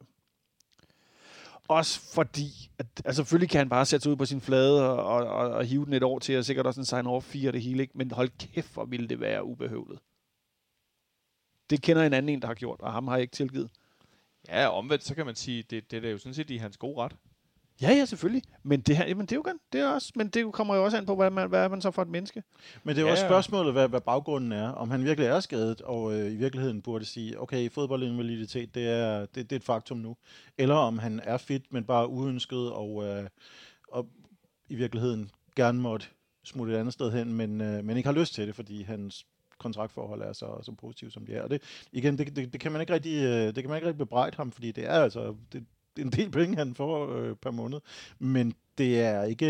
[1.68, 5.04] også fordi at, altså selvfølgelig kan han bare sætte sig ud på sin flade og,
[5.06, 7.52] og, og, og hive den et år til, og sikkert også en sign off fire
[7.52, 7.98] det hele, ikke?
[7.98, 10.00] men hold kæft, hvor ville det være ubehøvlet.
[11.70, 13.70] Det kender en anden en, der har gjort, og ham har jeg ikke tilgivet.
[14.48, 16.98] Ja, omvendt, så kan man sige, det, det er jo sådan set i hans gode
[16.98, 17.16] ret.
[17.82, 18.44] Ja, ja, selvfølgelig.
[18.64, 19.58] Men det her, jamen, det er jo godt.
[19.74, 21.82] Det er også, men det kommer jo også an på, hvad man, hvad er man
[21.82, 22.44] så for et menneske.
[22.84, 24.70] Men det er jo Ja, også spørgsmålet, hvad, hvad baggrunden er.
[24.70, 29.20] Om han virkelig er skadet, og øh, i virkeligheden burde sige, okay, fodboldinvaliditet, det er,
[29.20, 30.18] det, det er et faktum nu.
[30.58, 33.28] Eller om han er fit, men bare uønsket, og, øh,
[33.92, 34.08] og
[34.70, 36.06] i virkeligheden gerne måtte
[36.44, 39.26] smutte et andet sted hen, men, øh, men ikke har lyst til det, fordi hans
[39.58, 41.42] kontraktforhold er så, så positivt, som de er.
[41.44, 43.88] Og det, igen, det, det, det, kan man ikke rigtig, øh, det kan man ikke
[43.88, 47.16] rigtig bebrejde ham, fordi det er altså det, det er en del penge, han får
[47.16, 47.80] øh, per måned.
[48.20, 49.46] Men det er ikke...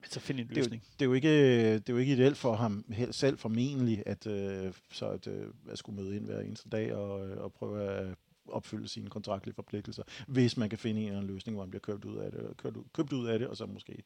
[0.00, 0.82] Men så find en Det løsning.
[0.92, 4.26] det, er jo ikke, det er jo ikke ideelt for ham helt selv formentlig, at,
[4.26, 7.82] øh, så at, øh, at skulle møde ind hver eneste dag og, øh, og prøve
[7.82, 8.14] at
[8.48, 11.80] opfylde sine kontraktlige forpligtelser, hvis man kan finde en eller anden løsning, hvor man bliver
[11.80, 14.02] købt ud af det, købt ud, købt ud af det, og så måske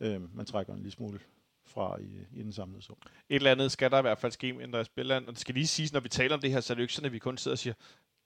[0.00, 1.18] øh, man trækker en lille smule
[1.66, 2.96] fra i, i den samlede sum.
[3.28, 5.26] Et eller andet skal der i hvert fald ske med Andreas Bjelland.
[5.26, 6.84] Og det skal lige siges, når vi taler om det her, så er det jo
[6.84, 7.74] ikke sådan, at vi kun sidder og siger,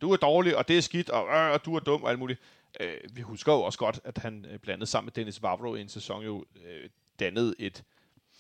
[0.00, 2.18] du er dårlig, og det er skidt, og, øh, og du er dum, og alt
[2.18, 2.40] muligt.
[2.80, 5.80] Øh, vi husker jo også godt, at han øh, blandet sammen med Dennis Vavro i
[5.80, 6.88] en sæson jo øh,
[7.20, 7.84] dannede et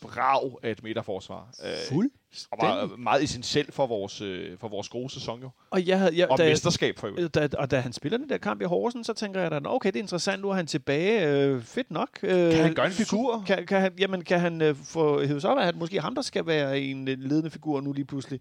[0.02, 1.54] brag af et midterforsvar.
[1.64, 2.04] Øh,
[2.50, 5.50] og var meget essentielt for vores, øh, for vores gode sæson jo.
[5.70, 7.34] Og, jeg havde, jeg, Og da, mesterskab for øvrigt.
[7.34, 9.68] da, og da han spiller den der kamp i Horsen, så tænker jeg da, "Nå,
[9.74, 11.28] okay, det er interessant, nu er han tilbage.
[11.28, 12.08] Øh, fedt nok.
[12.22, 13.42] Øh, Kan han gøre en figur?
[13.46, 16.22] Kan, kan han, jamen, kan han øh, få hævet op, at han måske ham, der
[16.22, 18.40] skal være en øh, ledende figur nu lige pludselig?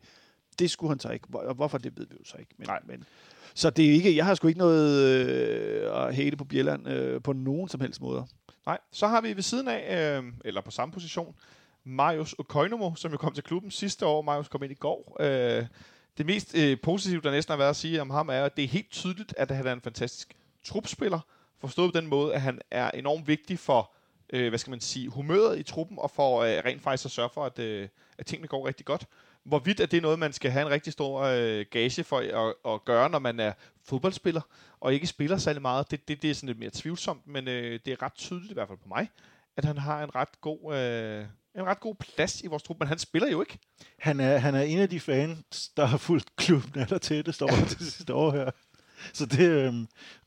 [0.60, 1.26] Det skulle han så ikke.
[1.30, 2.51] Hvor- hvorfor, det ved vi jo så ikke.
[2.57, 2.80] Men, Nej.
[2.88, 3.03] Men,
[3.53, 7.22] så det er ikke, jeg har sgu ikke noget øh, at hate på Bjelland øh,
[7.22, 8.24] på nogen som helst måder.
[8.66, 11.36] Nej, så har vi ved siden af, øh, eller på samme position,
[11.84, 14.22] Marius Okoinomo, som jo kom til klubben sidste år.
[14.22, 15.18] Marius kom ind i går.
[15.20, 15.66] Øh,
[16.18, 18.64] det mest øh, positive, der næsten har været at sige om ham, er, at det
[18.64, 20.34] er helt tydeligt, at han er en fantastisk
[20.64, 21.20] trupspiller.
[21.60, 23.91] Forstået på den måde, at han er enormt vigtig for,
[24.34, 27.30] øh, hvad skal man sige, humøret i truppen, og for øh, rent faktisk at sørge
[27.34, 27.88] for, at, øh,
[28.18, 29.05] at tingene går rigtig godt.
[29.44, 32.86] Hvorvidt er det noget, man skal have en rigtig stor øh, gage for at, at
[32.86, 34.42] gøre, når man er fodboldspiller,
[34.80, 37.80] og ikke spiller særlig meget, det, det, det er sådan lidt mere tvivlsomt, men øh,
[37.86, 39.10] det er ret tydeligt, i hvert fald på mig,
[39.58, 41.26] at han har en ret god, øh,
[41.56, 43.60] en ret god plads i vores trup, men han spiller jo ikke.
[44.00, 47.52] Han er, han er en af de fans, der har fulgt klubben aller tættest over
[47.70, 48.52] det sidste år her.
[49.14, 49.74] Så det øh,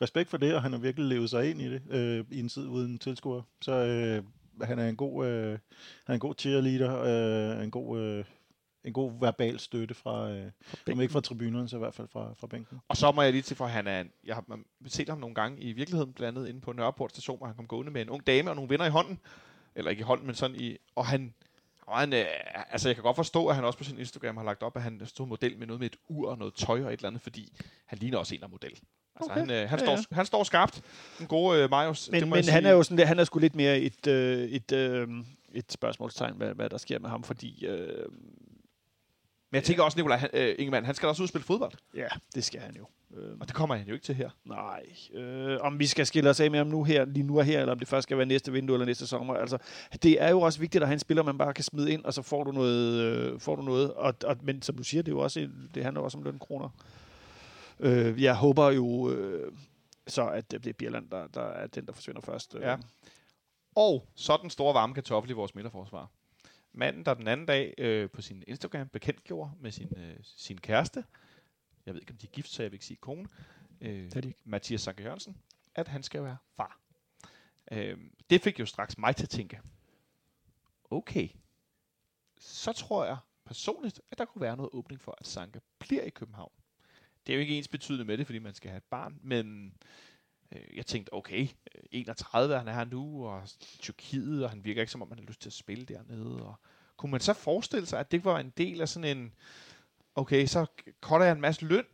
[0.03, 2.49] respekt for det, og han har virkelig levet sig ind i det øh, i en
[2.49, 3.43] tid uden tilskuer.
[3.63, 4.23] Så øh,
[4.63, 5.59] han er en god, øh, han
[6.07, 7.03] er en god cheerleader,
[7.57, 8.25] øh, en god øh,
[8.85, 10.51] en god verbal støtte fra, øh,
[10.93, 12.78] om ikke fra tribunerne, så i hvert fald fra, fra bænken.
[12.89, 14.45] Og så må jeg lige til, for han er en, jeg har
[14.87, 17.66] set ham nogle gange i virkeligheden, blandt andet inde på Nørreport station, hvor han kom
[17.66, 19.20] gående med en ung dame og nogle venner i hånden.
[19.74, 20.76] Eller ikke i hånden, men sådan i...
[20.95, 21.35] Og han...
[21.87, 22.24] Og han øh,
[22.70, 24.83] altså, jeg kan godt forstå, at han også på sin Instagram har lagt op, at
[24.83, 27.22] han stod model med noget med et ur og noget tøj og et eller andet,
[27.22, 27.53] fordi
[27.87, 28.70] han ligner også en, der er model.
[28.70, 29.41] Altså, Okay.
[29.41, 30.14] han, øh, han, Ja, står, ja.
[30.14, 30.83] han står skarpt.
[31.18, 32.11] Den gode øh, Marius.
[32.11, 34.07] Men, det må men jeg han er jo sådan, han er sgu lidt mere et,
[34.07, 35.09] øh, et, øh,
[35.53, 38.07] et spørgsmålstegn, hvad, hvad der sker med ham, fordi øh,
[39.53, 41.73] Men jeg tænker også, Nicolaj han, øh, Ingemann, han skal også ud og spille fodbold.
[41.95, 42.87] ja, det skal han jo.
[43.17, 44.31] Øh, Og det kommer han jo ikke til her.
[44.45, 44.83] Nej,
[45.15, 47.61] øh, om vi skal skille os af med ham nu her, lige nu og her,
[47.61, 49.35] eller om det først skal være næste vindue eller næste sommer.
[49.35, 49.59] Altså,
[50.03, 52.15] det er jo også vigtigt at have en spiller, man bare kan smide ind, og
[52.15, 53.01] så får du noget.
[53.01, 53.95] Øh, får du noget.
[53.95, 56.69] Og, og, men som du siger, det, er jo også, det handler også om lønkroner.
[57.81, 59.53] Øh, jeg håber jo øh,
[60.07, 62.55] så, at det bliver Bjerland, der, der er den, der forsvinder først.
[62.55, 62.63] Øh.
[62.63, 62.77] Ja.
[63.77, 66.11] Og så den store varme kartoffel i vores midterforsvar.
[66.73, 71.05] Manden, der den anden dag øh, på sin Instagram bekendtgjorde med sin, øh, sin kæreste,
[71.87, 73.29] jeg ved ikke, om de er gift, så jeg vil ikke sige kone,
[73.81, 74.35] øh, Det er de.
[74.45, 75.37] Mathias Sanker Jørgensen,
[75.75, 76.81] at han skal være far.
[77.73, 77.99] Øh,
[78.31, 79.61] det fik jo straks mig til at tænke,
[80.91, 81.29] okay,
[82.39, 86.11] så tror jeg personligt, at der kunne være noget åbning for, at Sanka bliver i
[86.11, 86.53] København.
[87.27, 89.75] Det er jo ikke ens betydende med det, fordi man skal have et barn, men
[90.75, 91.43] jeg tænkte, okay,
[91.75, 93.43] øh, 31 er han er her nu, og
[93.79, 96.47] Tyrkiet, og han virker ikke som om, han har lyst til at spille dernede.
[96.47, 96.55] Og
[96.97, 99.33] kunne man så forestille sig, at det var en del af sådan en,
[100.15, 100.67] okay, så
[101.01, 101.85] cutter jeg en masse løn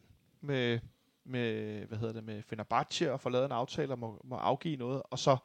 [0.40, 0.78] med,
[1.24, 4.76] med hvad hedder det, med Fenerbahce og får lavet en aftale og må, må afgive
[4.76, 5.36] noget, og så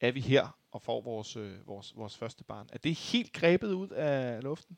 [0.00, 2.66] er vi her og får vores, øh, vores, vores første barn.
[2.72, 4.76] Er det helt grebet ud af luften?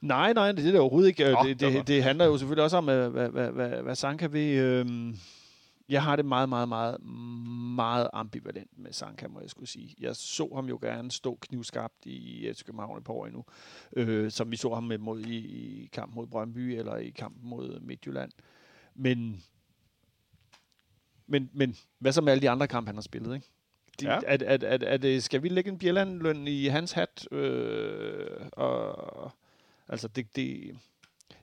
[0.00, 1.32] Nej, nej, det er det overhovedet ikke.
[1.32, 4.58] Nå, det det, det, handler jo selvfølgelig også om, hvad, hvad, hvad, hvad, Sanka vil.
[4.58, 5.18] Øhm,
[5.88, 7.02] jeg har det meget, meget, meget,
[7.74, 9.94] meget ambivalent med Sanka, må jeg skulle sige.
[10.00, 13.44] Jeg så ham jo gerne stå knivskarpt i FC København et par år endnu,
[13.96, 17.48] øh, som vi så ham med mod, i, i kamp mod Brøndby eller i kampen
[17.48, 18.32] mod Midtjylland.
[18.94, 19.42] Men,
[21.26, 23.46] men, men hvad så med alle de andre kampe, han har spillet, ikke?
[24.00, 24.16] De, Ja.
[24.16, 27.32] at, at, at, at, at, skal vi lægge en Bjelland-løn i hans hat?
[27.32, 29.30] Øh, og,
[29.88, 30.78] altså, det, det,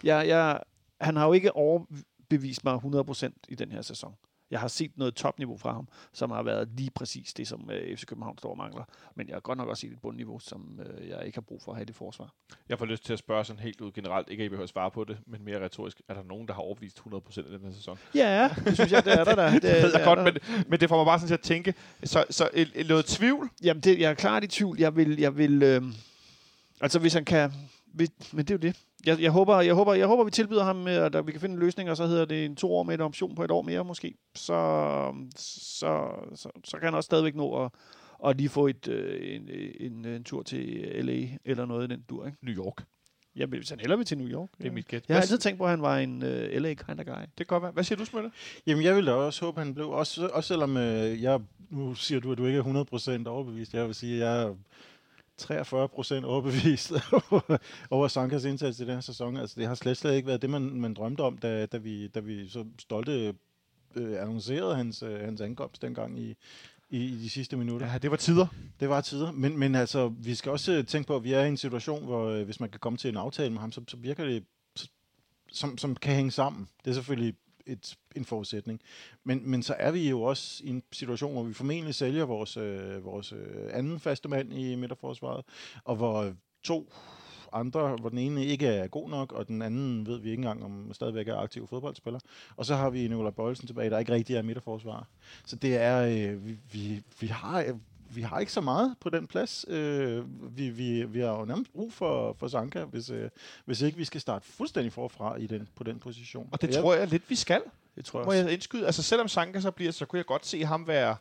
[0.03, 0.61] jeg, jeg,
[1.01, 4.15] han har jo ikke overbevist mig 100% i den her sæson.
[4.55, 7.97] Jeg har set noget topniveau fra ham, som har været lige præcis det, som øh,
[7.97, 8.83] FC København står og mangler.
[9.15, 11.61] Men jeg har godt nok også set et bundniveau, som øh, jeg ikke har brug
[11.61, 12.33] for at have i det forsvar.
[12.69, 14.69] Jeg får lyst til at spørge sådan helt ud generelt, ikke at I behøver at
[14.69, 16.01] svare på det, men mere retorisk.
[16.09, 17.99] Er der nogen, der har overbevist 100% af den her sæson?
[18.15, 19.35] Ja, det synes jeg, det er der.
[19.35, 19.51] der.
[19.53, 20.23] Det, Det er godt, der.
[20.23, 21.73] men, men det får mig bare sådan til at tænke.
[22.03, 23.49] Så, så et, et, noget tvivl?
[23.63, 24.79] Jamen, det, jeg er klart i tvivl.
[24.79, 25.83] Jeg vil, jeg vil øh,
[26.81, 27.51] altså hvis han kan,
[27.95, 28.79] hvis, men det er jo det.
[29.05, 31.53] Jeg, jeg, håber, jeg, håber, jeg håber, vi tilbyder ham, øh, at vi kan finde
[31.53, 33.61] en løsning, og så hedder det en to år med en option på et år
[33.61, 34.15] mere måske.
[34.35, 37.71] Så, så, så, så kan han også stadigvæk nå at,
[38.25, 42.03] at lige få et, øh, en, en, en, tur til LA eller noget i den
[42.09, 42.25] dur.
[42.25, 42.37] Ikke?
[42.41, 42.83] New York.
[43.35, 44.49] Vil, hvis han hellere vil til New York.
[44.57, 45.03] Det er mit gæt.
[45.07, 47.13] Jeg har altid tænkt på, at han var en uh, LA kind of guy.
[47.13, 47.71] Det kan godt være.
[47.71, 48.31] Hvad siger du, Smølle?
[48.67, 51.39] Jamen, jeg ville da også håbe, han blev, også, også selvom øh, jeg,
[51.69, 54.53] nu siger du, at du ikke er 100% overbevist, jeg vil sige, at jeg
[55.49, 56.91] er 43% overbevist
[57.91, 59.37] over- Sankas indsats i den her sæson.
[59.37, 62.07] Altså, det har slet, slet ikke været det, man, man drømte om, da, da, vi,
[62.07, 63.35] da vi så stolte
[63.95, 66.35] øh, annoncerede hans, øh, hans ankomst dengang i,
[66.89, 67.87] i, i de sidste minutter.
[67.91, 68.47] Ja, det var tider.
[68.79, 71.43] Det var tider, men, men altså, vi skal også øh, tænke på, at vi er
[71.43, 73.81] i en situation, hvor øh, hvis man kan komme til en aftale med ham, så,
[73.87, 74.43] så virker det,
[75.51, 76.67] som, som kan hænge sammen.
[76.85, 77.35] Det er selvfølgelig
[77.67, 78.81] et, en forudsætning.
[79.23, 82.57] Men, men så er vi jo også i en situation, hvor vi formentlig sælger vores,
[82.57, 85.45] øh, vores øh, anden faste mand i midterforsvaret,
[85.83, 86.93] og hvor to
[87.53, 90.63] andre, hvor den ene ikke er god nok, og den anden ved vi ikke engang,
[90.63, 92.19] om stadigvæk er aktiv fodboldspiller.
[92.55, 95.07] Og så har vi Nikolaj Bøjelsen tilbage, der ikke rigtig er midterforsvar.
[95.45, 97.77] Så det er, øh, vi, vi, vi har
[98.15, 99.65] vi har ikke så meget på den plads.
[99.67, 100.23] Øh,
[100.57, 103.29] vi, vi, vi har jo nærmest brug for, for Sanka, hvis, øh,
[103.65, 106.49] hvis ikke vi skal starte fuldstændig forfra i den, på den position.
[106.51, 107.61] Og det tror jeg lidt, vi skal.
[107.95, 108.43] Det tror jeg Må også.
[108.43, 108.85] jeg indskyde?
[108.85, 111.15] Altså, selvom Sanka så bliver, så kunne jeg godt se ham være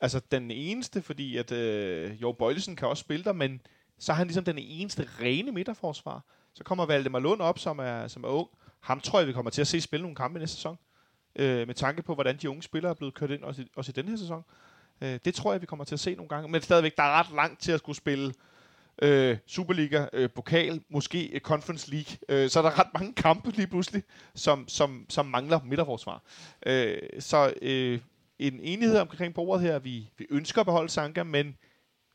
[0.00, 3.60] altså, den eneste, fordi at øh, Jo Bøjlesen kan også spille der, men
[3.98, 6.24] så er han ligesom den eneste rene midterforsvar.
[6.54, 8.48] Så kommer Valdemar Lund op, som er, som er ung.
[8.80, 10.78] Ham tror jeg, vi kommer til at se spille nogle kampe i næste sæson.
[11.36, 13.90] Øh, med tanke på, hvordan de unge spillere er blevet kørt ind også i, også
[13.90, 14.44] i den her sæson.
[15.00, 16.48] Øh, det tror jeg, vi kommer til at se nogle gange.
[16.48, 18.34] Men stadigvæk, der er ret langt til at skulle spille
[19.02, 22.16] øh, Superliga, øh, pokal, måske øh, Conference League.
[22.28, 24.02] Øh, så er der ret mange kampe lige pludselig,
[24.34, 26.22] som, som, som mangler midterforsvar.
[26.66, 28.00] Øh, så øh,
[28.38, 29.78] en enighed omkring bordet her.
[29.78, 31.56] Vi, vi ønsker at beholde Sanka, men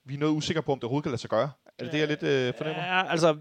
[0.06, 1.52] vi er noget usikre på, om det overhovedet kan lade sig gøre.
[1.80, 2.84] Er det det, jeg lidt øh, fornemmer?
[2.84, 3.38] Ja, altså...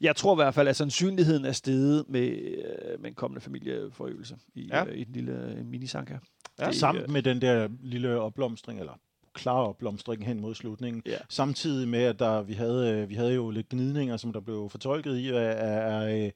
[0.00, 4.36] Jeg, tror i hvert fald, at sandsynligheden er steget med, øh, med en kommende familieforøgelse
[4.54, 4.84] i, Ja.
[4.84, 6.18] øh, i den lille øh, mini-sanka.
[6.60, 8.92] Ja, Det- Sammen med den der lille opblomstring, eller
[9.34, 11.02] klare opblomstring hen mod slutningen.
[11.06, 11.16] Ja.
[11.28, 15.16] Samtidig med, at der, vi, havde, vi havde jo lidt gnidninger, som der blev fortolket
[15.18, 16.32] i, af, af, af,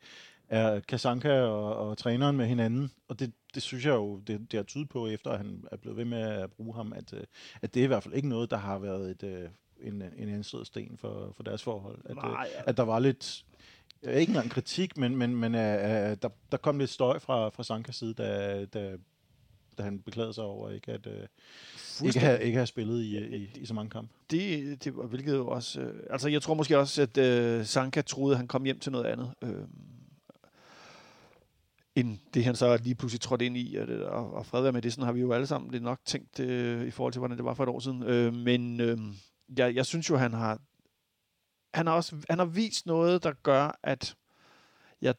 [0.48, 2.90] af Kasanka og, og træneren med hinanden.
[3.09, 5.76] Og det, det synes jeg jo, det, det har tydet på, efter at han er
[5.76, 7.14] blevet ved med at bruge ham, at,
[7.62, 9.50] at det er i hvert fald ikke noget, der har været et,
[9.83, 11.99] en, en anstødet sten for, for deres forhold.
[12.05, 12.62] At, øh, Nej, ja.
[12.66, 13.45] at der var lidt,
[14.03, 17.62] øh, ikke engang kritik, men, men, men uh, der, der kom lidt støj fra, fra
[17.64, 18.97] Sankas side, da, da,
[19.79, 23.51] da han beklagede sig over ikke at uh, ikke have, ikke have spillet i, i,
[23.57, 24.12] i så mange kampe.
[24.31, 25.81] Det, det var hvilket jo også...
[25.81, 28.93] Øh, altså, jeg tror måske også, at øh, Sanka troede, at han kom hjem til
[28.93, 29.35] noget andet.
[29.43, 29.62] Øh,
[31.95, 33.77] end det, han så lige pludselig trådte ind i.
[33.77, 36.01] Og, det- og, og fred med det, sådan har vi jo alle sammen lidt nok
[36.05, 38.03] tænkt øh, i forhold til, hvordan det var for et år siden.
[38.03, 38.99] Øh, men øh,
[39.59, 40.61] jeg, jeg synes jo, han har...
[41.74, 44.16] Han har også han har vist noget, der gør, at
[45.01, 45.14] jeg,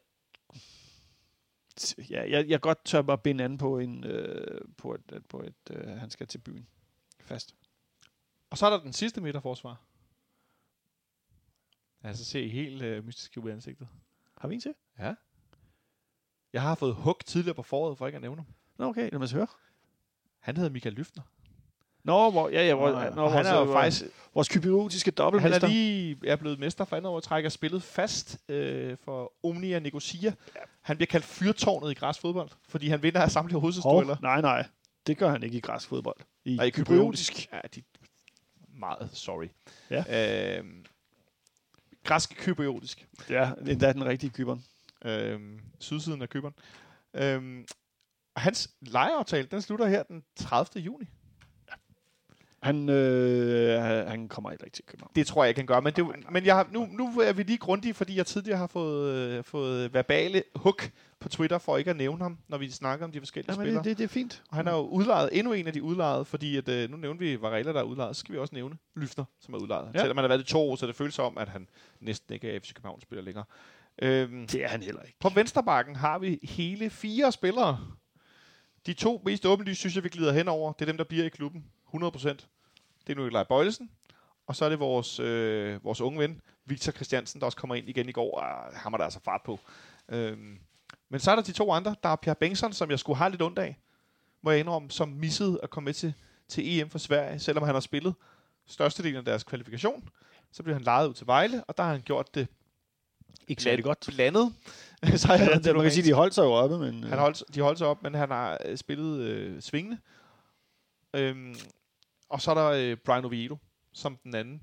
[2.09, 5.41] ja, jeg, jeg godt tør mig binde an på, en, øh, på, et, at- på
[5.41, 6.67] et, øh, han skal til byen
[7.21, 7.55] fast.
[8.49, 9.81] Og så er der den sidste midterforsvar.
[12.03, 13.87] Ja, så ser I helt øh, mystisk ud i ansigtet.
[14.37, 14.73] Har vi en til?
[14.99, 15.15] Ja.
[16.53, 18.53] Jeg har fået hug tidligere på foråret, for ikke at nævne ham.
[18.77, 19.11] Nå, okay.
[19.11, 19.47] Lad mig høre.
[20.39, 21.23] Han hedder Michael Lyftner.
[22.07, 23.09] Nå, hvor, ja, ja, hvor, Nå, ja.
[23.09, 24.03] nå, Og han er jo øh, faktisk
[24.33, 25.67] vores kyberiotiske han dobbeltmester.
[25.67, 30.33] er lige er blevet mester for andet år, trækker spillet fast øh, for Omnia Nicosia.
[30.81, 34.17] Han bliver kaldt fyrtårnet i græsfodbold, fordi han vinder af samtlige Hov, hovedstødler.
[34.21, 34.65] nej, nej.
[35.07, 36.17] Det gør han ikke i græsfodbold.
[36.45, 37.51] I Nej, kypriotisk.
[37.53, 37.83] Ja, de
[38.79, 39.47] meget sorry.
[39.89, 40.57] Ja.
[40.59, 40.65] Øh,
[42.03, 43.07] græsk kypriotisk.
[43.29, 44.63] Ja, endda den rigtige kyberen.
[45.05, 45.39] Øh,
[45.79, 46.53] sydsiden af Kyberen.
[47.13, 47.63] Øh,
[48.35, 50.83] og hans lejeaftale, den slutter her den 30.
[50.83, 51.05] juni.
[52.63, 55.11] Han, øh, han- han kommer ikke rigtig til København.
[55.15, 55.81] Det tror jeg, jeg kan gøre.
[55.81, 58.67] Men, det, men jeg har, nu, nu er vi lige grundige, fordi jeg tidligere har
[58.67, 60.89] fået, øh, fået verbale hook
[61.19, 63.83] på Twitter for ikke at nævne ham, når vi snakker om de forskellige Jamen, spillere.
[63.83, 64.43] det, det, det er fint.
[64.49, 67.19] Og han er jo udlejet, endnu en af de udlejede, fordi at, øh, nu nævnte
[67.25, 69.89] vi Varela, der er udlejet, så skal vi også nævne Lyfter, som er udlejet.
[69.93, 69.99] Ja.
[69.99, 71.67] Selvom han har været i to år, så det føles som, at han
[71.99, 73.45] næsten ikke er FC København-spiller længere.
[74.01, 75.17] Øhm, Det er han heller ikke.
[75.19, 77.79] på vensterbakken har vi hele fire spillere.
[78.85, 80.71] De to mest åbenlyse, synes jeg, vi glider henover.
[80.73, 81.65] Det er dem, der bliver i klubben.
[81.93, 82.27] 100%.
[83.07, 83.89] Det er Nikolaj Bøjlesen.
[84.47, 87.89] Og så er det vores, øh, vores unge ven, Victor Christiansen, der også kommer ind
[87.89, 88.39] igen i går.
[88.39, 89.59] Og ham er der altså fart på.
[90.09, 90.59] Øhm,
[91.09, 91.95] men så er der de to andre.
[92.03, 93.77] Der er Pierre Bengtsson, som jeg skulle have lidt ondt af,
[94.41, 96.13] må jeg indrømme, som missede at komme med til,
[96.47, 98.13] til EM for Sverige, selvom han har spillet
[98.67, 100.09] størstedelen af deres kvalifikation.
[100.51, 102.47] Så blev han lejet ud til Vejle, og der har han gjort det
[103.47, 104.05] Ikke særlig godt.
[104.07, 104.53] blandet.
[105.15, 107.03] så Ja, det, man kan sige, de holdt sig jo oppe, men...
[107.03, 109.97] øh, han holdt, de holdt sig op, men han har øh, spillet øh, svingende.
[111.13, 111.55] Øhm,
[112.29, 113.57] og så er der øh, Brian Oviedo,
[113.93, 114.61] som den anden.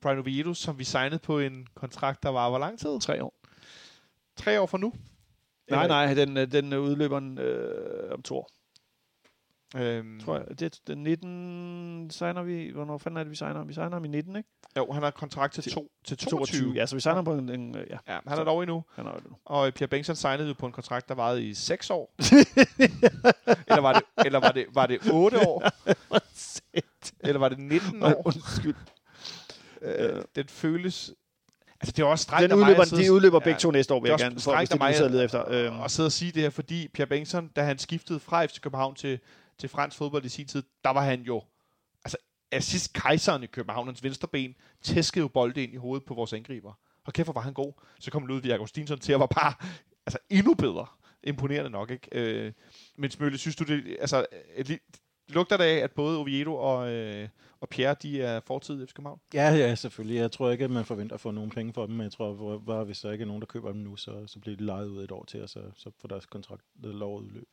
[0.00, 3.00] Brian Oviedo, som vi signede på en kontrakt, der var hvor lang tid?
[3.00, 3.34] tre år.
[4.36, 4.92] Tre år fra nu.
[5.70, 8.50] Nej, nej, den, øh, den øh, udløber øh, om to år,
[9.76, 10.60] Øhm, tror jeg.
[10.60, 12.70] Det, den 19 signer vi...
[12.70, 13.64] Hvornår fanden er det, vi signer?
[13.64, 14.48] Vi signer ham i 19, ikke?
[14.76, 16.72] Jo, han har kontrakt til, Til- to, til 22.
[16.74, 17.48] Ja, så vi signer ham på en...
[17.48, 18.84] en øh, ja, Ja, han er dog endnu.
[18.94, 19.36] han har jo det nu.
[19.44, 22.14] Og Pierre Bengtsson signede jo på en kontrakt, der varede i 6 år.
[23.68, 25.64] eller var det, eller var det, var det 8 år?
[27.24, 28.22] eller var det 19 år?
[28.26, 28.74] Undskyld.
[29.82, 31.12] Øh, den føles...
[31.80, 33.44] Altså, det er også strengt Den af mig udløber, sidde- de udløber Ja.
[33.44, 34.40] begge to næste år, vil jeg gerne.
[34.40, 34.78] For, hvis det er
[35.14, 35.48] mig efter.
[35.50, 38.60] øh, at sidde og sige det her, fordi Pierre Bengtsson, da han skiftede fra FC
[38.60, 39.18] København til,
[39.58, 41.42] til fransk fodbold i sin tid, der var han jo
[42.04, 42.16] altså
[42.52, 46.32] assist kejseren i København, hans venstre ben, tæskede jo bolde ind i hovedet på vores
[46.32, 46.72] angriber.
[47.04, 47.72] Og kæft, hvor var han god.
[48.00, 49.52] Så kom Ludvig Augustinsson til at var bare
[50.06, 50.86] altså, endnu bedre.
[51.24, 52.08] Imponerende nok, ikke?
[52.12, 52.52] Øh,
[52.98, 54.26] men Smølle, synes du det, altså,
[55.34, 57.28] lugter det af, at både Oviedo og, øh,
[57.60, 59.20] og Pierre, de er fortid i FC København?
[59.34, 60.16] Ja, ja, selvfølgelig.
[60.16, 62.32] Jeg tror ikke, at man forventer at få nogen penge for dem, men jeg tror
[62.32, 64.64] hvor- bare, hvis der ikke er nogen, der køber dem nu, så, så bliver de
[64.64, 67.46] lejet ud et år til, og så, så får deres kontrakt øh, lov at udløbe.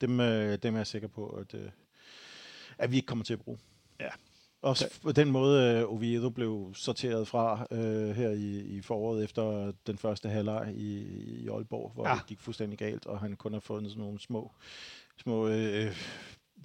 [0.00, 1.70] Dem, øh, dem er jeg sikker på, at, øh,
[2.78, 3.58] at vi ikke kommer til at bruge.
[4.00, 4.08] Ja.
[4.62, 9.72] Også på den måde, øh, Oviedo blev sorteret fra øh, her i, i foråret efter
[9.86, 11.02] den første halvleg i,
[11.42, 12.14] i Aalborg, hvor ja.
[12.14, 14.52] det gik fuldstændig galt, og han kun har fundet sådan nogle små,
[15.22, 15.96] små øh,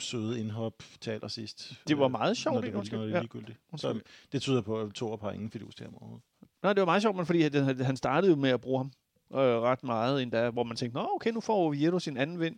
[0.02, 1.74] søde indhop til allersidst.
[1.88, 3.16] Det var Øh, meget sjovt, når det, når det Ja.
[3.18, 3.58] er ligegyldigt.
[3.78, 4.06] Så Undskyld.
[4.32, 6.26] det tyder på, at Thor har ingen fidus til ham overhovedet.
[6.64, 8.92] Nej, det var meget sjovt, men fordi han, han startede jo med at bruge ham
[9.34, 12.56] øh, ret meget, endda, hvor man tænkte, Nå, okay, nu får Oviedo sin anden vind.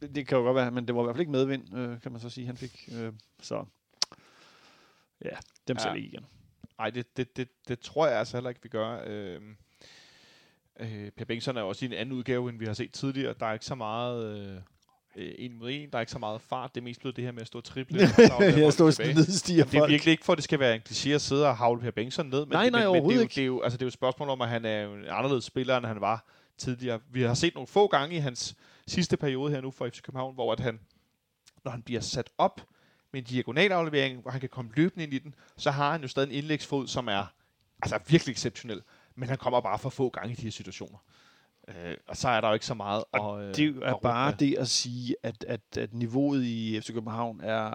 [0.00, 2.00] Det, det kan jo godt være, men det var i hvert fald ikke medvind, øh,
[2.00, 2.88] kan man så sige, han fik.
[2.92, 3.64] Øh, så
[5.24, 5.36] ja,
[5.68, 5.82] dem Ja.
[5.82, 6.26] ser vi ikke igen.
[6.78, 9.02] Nej, det, det, det, det tror jeg altså heller ikke, vi gør.
[9.06, 9.40] Øh,
[10.80, 13.34] øh, Per Bengtsson er jo også i en anden udgave, end vi har set tidligere.
[13.40, 14.60] Der er ikke så meget øh,
[15.16, 15.90] øh, en mod en.
[15.90, 16.74] Der er ikke så meget fart.
[16.74, 17.98] Det er mest blevet det her med at stå og triple.
[17.98, 21.08] jeg stod og nedstiger Det er virkelig ikke for, at det skal være en kliché
[21.08, 22.40] at sidde og havle Per Bengtsson ned.
[22.40, 23.34] Men Nej, det, nej, men, men det, er overhovedet jo, ikke.
[23.34, 25.44] det, er jo, altså, det er jo et spørgsmål om, at han er en anderledes
[25.44, 26.24] spiller, end han var
[26.58, 27.00] tidligere.
[27.12, 28.56] Vi har set nogle få gange i hans
[28.86, 30.80] sidste periode her nu for FC København, hvor at han,
[31.64, 32.60] når han bliver sat op
[33.12, 36.08] med en diagonalaflevering, hvor han kan komme løbende ind i den, så har han jo
[36.08, 37.32] stadig en indlægsfod, som er
[37.82, 38.82] altså virkelig exceptionel.
[39.14, 40.98] Men han kommer bare for få gange i de her situationer.
[41.68, 44.00] Øh, og så er der jo ikke så meget Og at, øh, det er at
[44.02, 44.38] bare med.
[44.38, 47.70] det at sige, at, at, at niveauet i FC København er,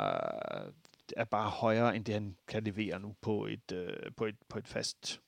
[1.18, 4.58] er bare højere, end det han kan levere nu på et, øh, på et, på
[4.60, 5.20] et fast.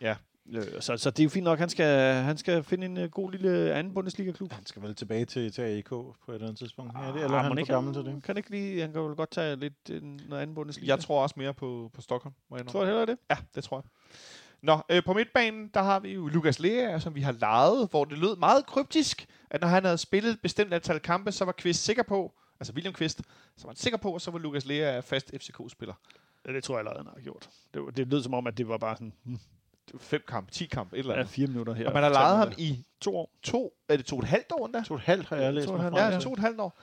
[0.00, 0.16] Ja.
[0.52, 3.04] Øh, så, så det er jo fint nok, han skal, han skal finde en uh,
[3.04, 4.52] god lille anden Bundesliga-klub.
[4.52, 6.92] Han skal vel tilbage til, til AIK på et eller andet tidspunkt.
[6.98, 8.22] Ja, det, Ah, eller er han for ikke gammel til det?
[8.22, 10.92] Kan ikke lige, han kan vel godt tage lidt øh, noget anden Bundesliga.
[10.92, 12.34] Jeg tror også mere på, på Stockholm.
[12.50, 13.18] Må jeg tror jeg heller det.
[13.30, 13.84] Ja, det tror jeg.
[14.62, 18.04] Nå, øh, på midtbanen, der har vi jo Lukas Lea, som vi har lejet, hvor
[18.04, 21.52] det lød meget kryptisk, at når han havde spillet et bestemt antal kampe, så var
[21.52, 23.18] Kvist sikker på, altså William Kvist,
[23.56, 25.94] så var han sikker på, at så var Lukas Lea fast FCK-spiller.
[26.46, 27.48] Ja, det tror jeg allerede, han har gjort.
[27.74, 29.38] Det, var- det lød som om, at det var bare sådan, hmm,
[30.00, 31.32] fem kampe, ti kampe, et eller ja, andet.
[31.32, 31.86] fire minutter her.
[31.86, 33.30] og man har lejet ham i to år.
[33.42, 34.82] to, er det to og et halvt år endda?
[34.82, 36.34] To og et halvt har jeg læst To mig et frem halvt, Ja, to og
[36.34, 36.78] et halvt år.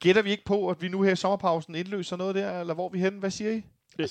[0.00, 2.88] Gætter vi ikke på, at vi nu her i sommerpausen indløser noget der, eller hvor
[2.88, 3.18] vi henne?
[3.18, 3.62] Hvad siger I?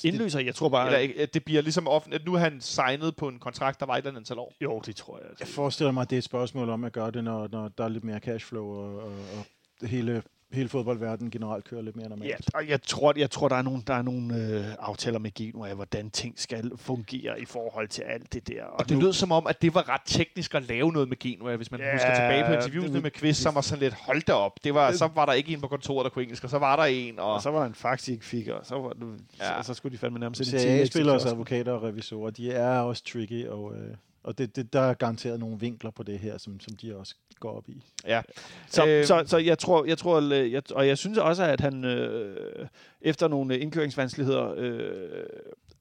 [0.04, 0.86] Indløser, jeg tror bare...
[0.86, 3.80] Eller ikke, at det bliver ligesom offentligt, at nu er han signet på en kontrakt,
[3.80, 4.54] der var et eller andet antal år.
[4.62, 5.28] jo, det tror jeg.
[5.30, 5.44] Altså.
[5.44, 7.84] Jeg forestiller mig, at det er et spørgsmål om at gøre det, når, når der
[7.84, 9.46] er lidt mere cashflow, og, og, og
[9.82, 12.30] det hele, hele fodboldverdenen generelt kører lidt mere normalt.
[12.30, 15.32] Ja, og jeg tror, jeg tror der er nogle, der er nogle øh, aftaler med
[15.34, 18.64] Genua af, hvordan ting skal fungere i forhold til alt det der.
[18.64, 21.56] Og det lød som om, at det var ret teknisk at lave noget med Genua,
[21.56, 24.22] hvis man Ja, husker tilbage på interviewene det- med Quiz, som var sådan lidt, hold
[24.22, 24.52] da op.
[24.64, 26.76] Det var, så var der ikke en på kontoret, der kunne engelsk, og så var
[26.76, 28.90] der en, og, Og så var der en fax, I ikke fik, og så, var
[28.90, 29.02] det,
[29.40, 29.62] ja.
[29.62, 33.74] Så, så skulle de fandme nærmest CAA-spillere, advokater og revisorer, de er også tricky, og,
[33.76, 36.96] øh, og det, det, der er garanteret nogle vinkler på det her, som, som de
[36.96, 37.84] også går op i.
[38.08, 38.22] ja.
[38.70, 39.06] Så, Øhm.
[39.06, 42.68] så, så jeg tror, jeg tror, øh, jeg, og jeg synes også, at han øh,
[43.02, 45.26] efter nogle øh, indkøringsvanskeligheder øh,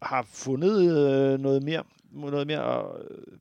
[0.02, 3.38] har fundet øh, noget mere, noget mere øh,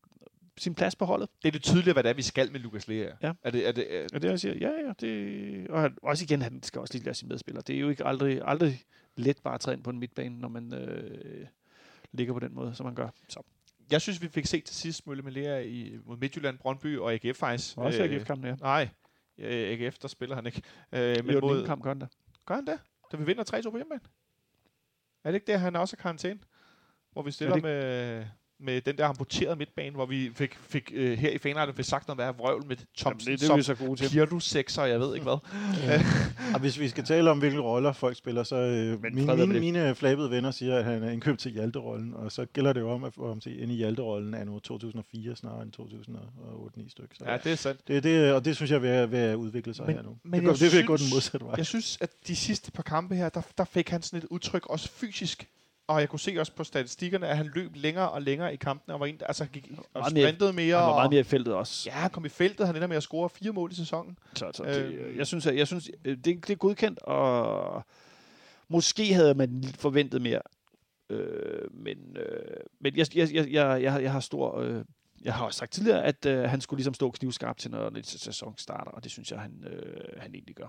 [0.58, 1.30] sin plads på holdet.
[1.42, 3.10] Det er det tydeligt, hvad det er, vi skal med Lukas Lea.
[3.24, 3.32] Ja.
[3.44, 6.24] Er det, er det, er, Og det jeg siger, ja, ja, det, og han, også
[6.24, 7.64] igen, han skal også lige lære sine medspillere.
[7.68, 8.84] Det er jo ikke aldrig, aldrig
[9.16, 11.46] let bare at træde ind på en midtbane, når man øh,
[12.12, 13.10] ligger på den måde, som man gør.
[13.30, 13.40] Så.
[13.92, 17.14] Jeg synes, vi fik set til sidst Mølle med Lea i, mod Midtjylland, Brøndby og
[17.14, 17.78] AGF faktisk.
[17.78, 18.56] Også Øh, AGF-kampen, ja.
[18.56, 18.90] Nej,
[19.38, 20.62] øh, AGF, der spiller han ikke.
[20.92, 22.08] Øh, Men jo, mod, kamp gør han da.
[22.46, 22.80] gør han det?
[23.12, 24.02] Da vi vinder 3-2 på hjemmebane?
[25.24, 26.40] Er det ikke det, han også er karantæne?
[27.12, 28.26] Hvor vi stiller det med,
[28.60, 32.08] med den der amputerede midtbane, hvor vi fik, fik øh, her i fanretten fik sagt
[32.08, 34.10] noget med vrøvl med Thompson det, det er vi så.
[34.10, 35.38] Kirdu 6 og jeg ved ikke hvad.
[36.54, 39.60] Og hvis vi skal tale om, hvilke roller folk spiller, så øh, Men mine, mine,
[39.60, 42.92] mine flabede venner siger, at han er indkøbt til Hjalte-rollen, og så gælder det jo
[42.92, 47.16] om at få ham til ind i Hjalte-rollen af nu 2004 snarere end 2008-9 stykker.
[47.18, 47.88] Så Ja, det er sandt.
[47.88, 50.18] det, det, og det synes jeg vil, vil udvikle sig Men- her nu.
[50.24, 51.56] men det, går, jeg det vil gå synes- den modsatte vej.
[51.58, 54.66] Jeg synes, at de sidste par kampe her, der, der fik han sådan et udtryk,
[54.66, 55.48] også fysisk.
[55.88, 58.94] Og jeg kunne se også på statistikkerne, at han løb længere og længere i kampene,
[58.94, 60.78] og var en, altså gik og Meget mere- sprintede mere.
[60.78, 61.90] Han var meget mere i feltet også.
[61.90, 62.66] Ja, han kom i feltet.
[62.68, 64.18] Han ender med at score fire mål i sæsonen.
[64.36, 65.18] Så, så det, Øhm.
[65.18, 67.84] jeg synes, at, jeg synes øh, det, det er godkendt, og
[68.68, 70.42] måske havde man forventet mere.
[71.10, 74.60] Øh, men øh, men jeg, jeg, jeg, jeg, jeg, jeg har stor...
[74.60, 74.84] Øh,
[75.24, 78.20] jeg har også sagt tidligere, at øh, han skulle ligesom stå knivskarpt til, når næste
[78.20, 80.68] sæson starter, og det synes jeg, han, øh, han egentlig gør.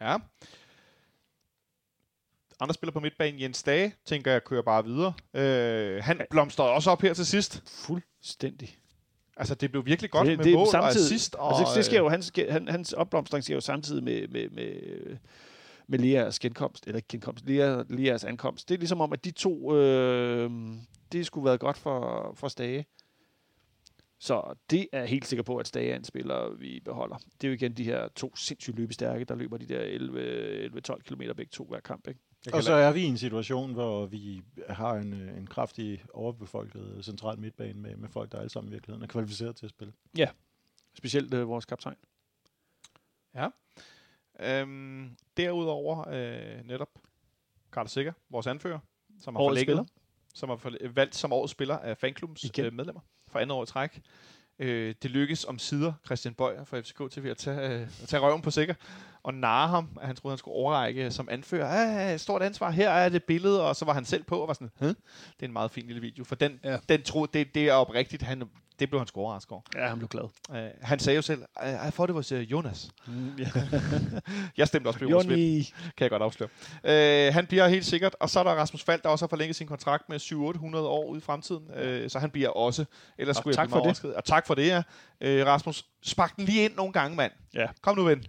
[0.00, 0.16] Ja.
[2.64, 5.12] Andre spiller på midtbanen, Jens Dage, tænker jeg, kører bare videre.
[5.34, 7.62] Øh, han blomstrede også op her til sidst.
[7.86, 8.76] Fuldstændig.
[9.36, 11.34] Altså, det blev virkelig godt Det- med det mål og samtidig- assist.
[11.34, 14.28] Og, Og altså, det sker øh, jo, hans, han, hans opblomstring sker jo samtidig med,
[14.28, 14.72] med, med,
[15.86, 18.68] med Leas genkomst, eller ikke genkomst, Lea, Leas ankomst.
[18.68, 20.50] Det er ligesom om, at de to, øh,
[21.12, 22.86] det skulle være godt for, for Stage.
[24.20, 27.16] Så det er jeg helt sikker på, at Stage er en spiller, vi beholder.
[27.16, 29.80] Det er jo igen de her to sindssygt løbestærke, der løber de der
[30.94, 32.08] 11-12 km begge to hver kamp.
[32.08, 32.20] Ikke?
[32.52, 37.04] Og så er vi i en situation, hvor vi har en, øh, en kraftig overbefolket
[37.04, 39.92] central midtbane med, med folk, der alle sammen i virkeligheden er kvalificeret til at spille.
[40.94, 41.96] Specielt øh, vores kaptajn.
[44.40, 46.88] Øhm, derudover øh, netop
[47.70, 48.78] Carter Sikker, vores anfører,
[49.20, 49.84] som har spiller.
[50.34, 52.64] som har valgt som årets spiller af fanklubbens Igen.
[52.64, 54.02] øh, medlemmer for andet år i træk.
[54.58, 58.20] Øh, det lykkes om sider Christian Bøjer fra FCK til at tage, øh, at tage
[58.20, 58.74] røven på Sikker
[59.22, 62.10] og narre ham, at han troede, han skulle overrække som anfører.
[62.12, 64.54] Ah, stort ansvar, her er det billede, og så var han selv på og var
[64.54, 64.86] sådan, Hæ?
[64.86, 64.94] det
[65.40, 66.72] er en meget fin lille video, for den, Ja.
[66.72, 66.78] ja.
[66.88, 68.42] den tro, det, det er oprigtigt, han,
[68.78, 69.62] det blev han sgu overrasket over.
[69.74, 70.24] Ja, han blev glad.
[70.50, 72.90] Uh, han sagde jo selv, I, thought it was uh, Jonas.
[73.06, 73.46] Mm, ja.
[74.56, 75.64] Jeg stemte også på Jonas Vind,
[75.96, 76.48] kan jeg godt afsløre.
[77.28, 79.56] Uh, han bliver helt sikkert, og så er der Rasmus Fald, der også har forlænget
[79.56, 82.84] sin kontrakt med 700-800 år ude i fremtiden, uh, så han bliver også,
[83.18, 83.84] ellers Og skulle jeg tak blive for det.
[83.84, 84.14] overrasket.
[84.14, 84.78] Og tak for det, ja.
[85.42, 87.32] Uh, Rasmus, spark den lige ind nogle gange, mand.
[87.54, 87.66] Ja.
[87.82, 88.24] Kom nu, ven.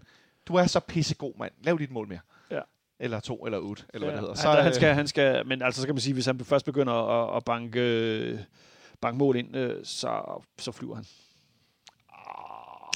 [0.48, 1.52] Du er så pissegod, mand.
[1.64, 2.20] Lav dit mål mere.
[2.52, 2.60] Ja.
[3.00, 4.36] Eller to, eller otte, eller hvad det hedder.
[4.36, 6.40] Så, han, han, øh, skal, han skal, men altså så kan man sige, hvis han
[6.40, 8.46] først begynder at, at banke,
[8.96, 11.06] øh, banke mål ind, øh, så, så flyver han.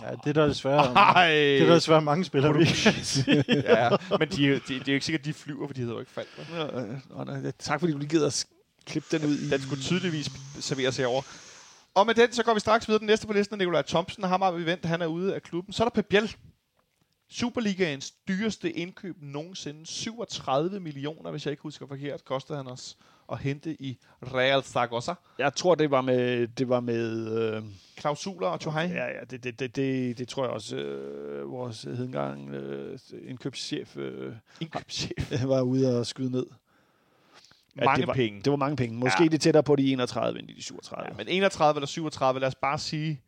[0.02, 1.30] Ja, det er der desværre, Ej.
[1.30, 2.60] det er der desværre mange spillere, vi
[3.48, 3.90] ja,
[4.20, 6.00] men de, de, det er jo ikke sikkert, at de flyver, for de hedder jo
[6.00, 6.28] ikke Falk.
[6.54, 8.46] Ja, øh, nej, tak fordi du lige gider at
[8.86, 9.50] klippe den ud i...
[9.50, 11.22] Den skulle tydeligvis serveres herover.
[11.96, 13.00] Og med den, så går vi straks videre.
[13.00, 14.24] Den næste på listen er Nikolaj Thomsen.
[14.24, 15.74] Ham har vi ventet, han er ude af klubben.
[15.74, 16.36] Så er der Pep Biel.
[17.30, 19.86] Superligaens dyreste indkøb nogensinde.
[19.86, 22.98] 37 millioner, hvis jeg ikke husker forkert, kostede han os
[23.32, 23.98] at hente i
[24.34, 25.14] Real Zaragoza.
[25.38, 26.48] Jeg tror, det var med...
[26.48, 27.64] Det var med øh,
[27.98, 28.88] Klausuler og Johai.
[28.88, 33.98] ja, ja, det, det, det, det, det tror jeg også, øh, vores hedengang øh, indkøbschef
[33.98, 35.44] øh, Indkøbschef.
[35.48, 36.46] var ude og skyde ned.
[37.78, 38.42] Ja, Mange det var, penge.
[38.42, 38.96] Det var mange penge.
[38.98, 39.28] Måske Ja.
[39.30, 41.06] det er tættere på de 31 end de 37.
[41.08, 43.22] Ja, men 31 eller 37, lad os bare sige,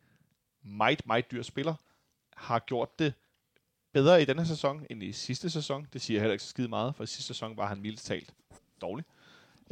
[0.64, 1.74] meget, meget dyr spiller,
[2.36, 3.12] har gjort det
[3.92, 5.86] bedre i denne sæson end i sidste sæson.
[5.92, 8.06] Det siger jeg heller ikke så skide meget, for i sidste sæson var han mildest
[8.06, 8.34] talt
[8.80, 9.04] dårlig.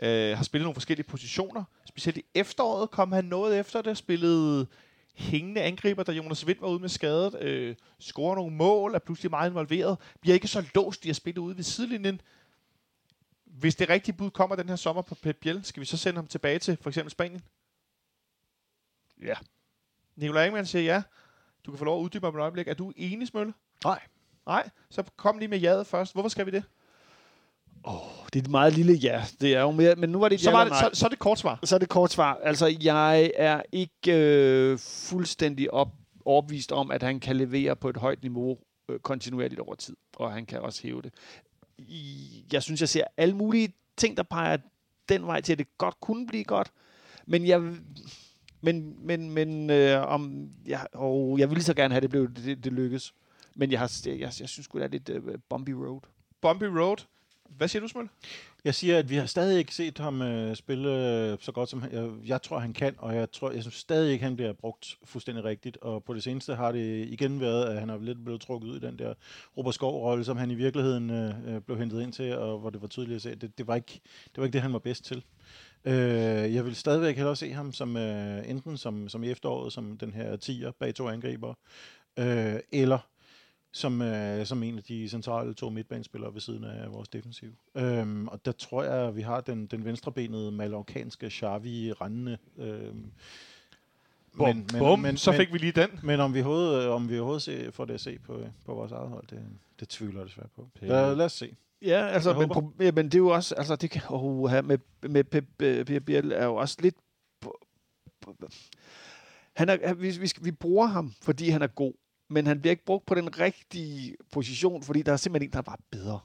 [0.02, 1.64] Øh, har spillet nogle forskellige positioner.
[1.84, 3.96] Specielt i efteråret kom han noget efter det.
[3.96, 4.66] Spillede
[5.14, 7.42] hængende angriber, da Jonas Vind var ude med skadet.
[7.42, 9.98] Øh, scorer nogle mål, er pludselig meget involveret.
[10.20, 12.20] Bliver ikke så låst i at spille ude ved sidelinjen.
[13.44, 16.18] Hvis det rigtige bud kommer den her sommer på Pep Biel, skal vi så sende
[16.18, 17.42] ham tilbage til for eksempel Spanien?
[19.22, 19.34] Ja.
[20.16, 21.02] Nikolaj Ingemann siger ja.
[21.66, 22.68] Du kan få lov at uddybe om et øjeblik.
[22.68, 23.54] Er du enig, Smølle?
[23.84, 24.00] Nej.
[24.46, 26.12] Nej, så kom lige med jaet først.
[26.12, 26.64] Hvorfor skal vi det?
[28.32, 29.24] Det er et meget lille ja.
[29.40, 31.04] Det er jo mere, men nu var det et Så, ja var det, så, så
[31.06, 31.58] er det kort svar.
[31.64, 32.38] Så er det kort svar.
[32.42, 35.88] Altså, jeg er ikke øh, fuldstændig op,
[36.24, 38.58] overbevist om, at han kan levere på et højt niveau
[38.88, 41.14] øh, kontinuerligt over tid, og han kan også hæve det.
[41.78, 44.56] I- Jeg synes, jeg ser alle mulige ting, der peger
[45.08, 46.70] den vej til, at det godt kunne blive godt,
[47.26, 47.60] men jeg...
[48.62, 52.10] Men, men, men øh, om, jeg, og jeg vil lige så gerne have, at det,
[52.10, 53.14] blev, det, det lykkes.
[53.56, 56.00] Men jeg, har, jeg, jeg, jeg synes sgu, det er lidt øh, bumpy road.
[56.40, 56.96] Bumpy Road.
[57.56, 58.08] Hvad siger du, Smøl?
[58.64, 61.82] Jeg siger, at vi har stadig ikke set ham øh, spille øh, så godt, som
[61.82, 64.52] han, jeg, jeg tror, han kan, og jeg tror, jeg synes stadig ikke, han bliver
[64.52, 65.76] brugt fuldstændig rigtigt.
[65.76, 68.76] Og på det seneste har det igen været, at han er lidt blevet trukket ud
[68.76, 69.14] i den der
[69.56, 72.82] Robert Skov-rolle, som han i virkeligheden øh, øh blev hentet ind til, og hvor det
[72.82, 74.78] var tydeligt at se, at det, det, var ikke, det var ikke det, han var
[74.78, 75.24] bedst til.
[75.84, 79.98] Øh, jeg vil stadigvæk hellere se ham som øh, enten som, som i efteråret, som
[79.98, 81.54] den her tiger bag to angriber,
[82.18, 82.98] øh, eller
[83.72, 87.52] som, øh, som en af de centrale to midtbanespillere ved siden af vores defensiv.
[87.74, 92.38] Øhm, og der tror jeg, at vi har den, den venstrebenede malorkanske Xavi rendende.
[92.58, 93.12] Øhm,
[94.36, 94.98] Bum, bum.
[94.98, 95.88] Men, så fik vi lige den.
[96.02, 98.92] men om vi overhovedet, om vi overhovedet se, får det at se på, på vores
[98.92, 99.42] eget hold, det,
[99.80, 100.68] det tvivler jeg desværre på.
[100.80, 101.56] Lad, lad os se.
[101.82, 104.78] Ja, altså, men, pro- ja, men det er jo også, altså, det kan, oh, med,
[105.02, 106.94] med Pep, øh, Pep Biel er jo også lidt,
[109.56, 111.92] han er, vi, vi, vi bruger ham, fordi han er god,
[112.30, 115.58] men han bliver ikke brugt på den rigtige position, fordi der er simpelthen en, der
[115.58, 116.20] er bare bedre.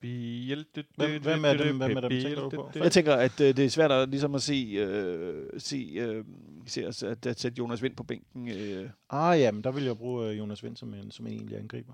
[0.00, 2.70] Biel, det, Hvem- hvem er dem- hvem er dem, tænker du på?
[2.74, 6.24] Jeg tænker, at øh, det er svært at, ligesom at se, øh, se, øh,
[6.66, 8.48] se at, at, at sætte Jonas Vind på bænken.
[8.48, 8.90] Øh.
[9.10, 11.58] Ah ja, men der vil jeg bruge øh, Jonas Vind som en, som en egentlig
[11.58, 11.92] angriber.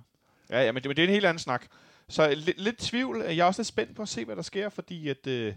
[0.51, 1.67] Ja, ja, men det, men det er en helt anden snak.
[2.09, 3.23] Så lidt, lidt tvivl.
[3.23, 5.27] Jeg er også lidt spændt på at se, hvad der sker, fordi at...
[5.27, 5.55] Øh,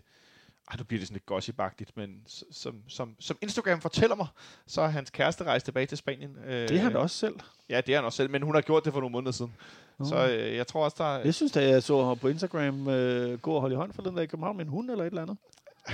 [0.70, 2.10] ej, nu bliver det sådan lidt gossipagtigt, men
[2.52, 4.28] som, som, som Instagram fortæller mig,
[4.68, 6.36] så er hans kæreste rejst tilbage til Spanien.
[6.46, 7.36] Øh, Det er han også selv.
[7.70, 9.54] Ja, det er han også selv, men hun har gjort det for nogle måneder siden.
[10.00, 10.06] Nå.
[10.06, 12.88] Så øh, jeg tror også, der er, Jeg synes da, jeg så her på Instagram
[12.88, 15.04] øh, gå og holde i hånd for den der i København med en hund eller
[15.04, 15.38] et eller andet.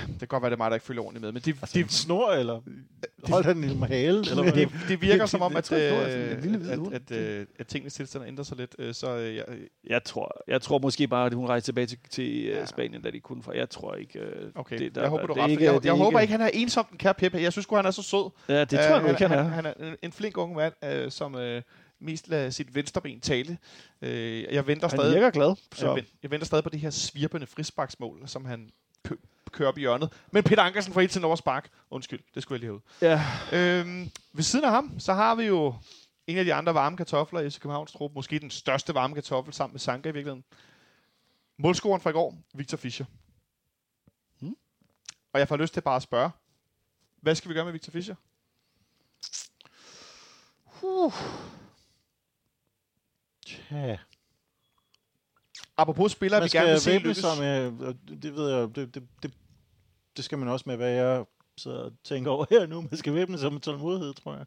[0.08, 1.78] Det kan godt være, det er mig, der ikke følger ordentligt med, men det, Altså,
[1.78, 2.60] en det, snor, eller
[3.28, 4.24] holdt han i halen?
[4.30, 7.66] Eller det, det virker som om, det at, jeg, en øh, at, at, øh, at
[7.66, 8.74] tingenes tilstand ændrer sig lidt.
[8.78, 9.44] øh, Så øh, jeg,
[9.88, 12.58] Jeg tror, jeg tror måske bare, at hun rejste tilbage til, til Ja.
[12.58, 12.66] ja.
[12.66, 13.52] Spanien, da de kunne for.
[13.52, 14.18] Jeg tror ikke...
[14.18, 15.50] øh, okay, det, det, jeg håber, du det ret.
[15.50, 17.38] ikke- jeg, er jeg håber ikke, han er ensom, den kære Peppe.
[17.38, 18.30] Jeg synes han er så sød.
[18.48, 19.42] Ja, det tror jeg nu Øh, ikke, han er.
[19.42, 21.62] Han er en, en flink ung mand, øh, som øh,
[22.00, 23.58] mest lader sit venstre ben tale.
[24.02, 25.14] Øh, jeg venter Han stadig...
[25.14, 25.46] virker glad.
[25.48, 25.94] Jeg, Så.
[25.94, 28.70] vent, jeg venter stadig på det her svirpende frisparksmål, som han
[29.52, 30.12] kører op i hjørnet.
[30.30, 31.70] Men Peter Ankersen får helt til over spark.
[31.90, 32.68] Undskyld, det skulle jeg lige
[33.02, 33.20] have ud.
[33.52, 33.80] Ja.
[33.80, 35.74] Øhm, ved siden af ham, så har vi jo
[36.26, 38.12] en af de andre varme kartofler i FC Københavns trup.
[38.14, 40.44] Måske den største varme kartoffel sammen med Sanka i virkeligheden.
[41.56, 43.06] Målscoren fra i går, Victor Fischer.
[44.40, 44.56] Hmm.
[45.32, 46.30] Og jeg får lyst til bare at spørge,
[47.20, 48.14] hvad skal vi gøre med Victor Fischer?
[53.46, 53.96] Tja.
[55.76, 57.24] Apropos spillere, vi gerne vil se lykkes.
[57.40, 59.32] med, og det ved jeg, det, det, det,
[60.16, 61.24] det skal man også med, hvad jeg
[61.58, 62.80] sidder og tænker over her nu.
[62.80, 64.46] Man skal væbne sig med tålmodighed, tror jeg.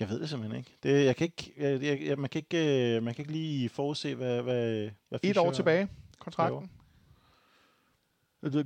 [0.00, 0.76] Jeg ved det simpelthen ikke.
[0.82, 3.68] Det, jeg kan ikke, jeg, jeg, jeg, man, kan ikke øh, man kan ikke lige
[3.68, 5.88] forudse, hvad, hvad, hvad Et år tilbage,
[6.18, 6.70] kontrakten.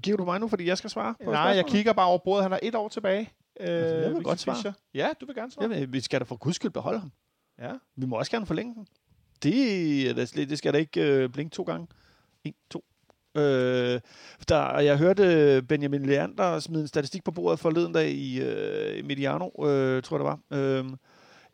[0.03, 1.15] Giver du mig nu, fordi jeg skal svare?
[1.25, 2.43] på Nej, jeg kigger bare over bordet.
[2.43, 3.33] Han har et år tilbage.
[3.61, 4.57] Øh, jeg vil Victor godt svare.
[4.57, 4.73] Fischer.
[4.95, 5.69] Ja, du vil gerne svare.
[5.71, 7.13] Jamen, vi skal da for guds skyld beholde ham.
[7.59, 7.73] Ja.
[7.97, 8.87] Vi må også gerne forlænge den.
[9.43, 11.87] Det, er da slet- det skal da ikke øh, blinke to gange.
[12.45, 12.85] En, to.
[13.37, 14.01] Øh,
[14.49, 18.99] der, jeg hørte øh, Benjamin Leander smide en statistik på bordet forleden dag i, øh,
[18.99, 20.59] i Mediano, øh, tror jeg det var.
[20.81, 20.85] Øh,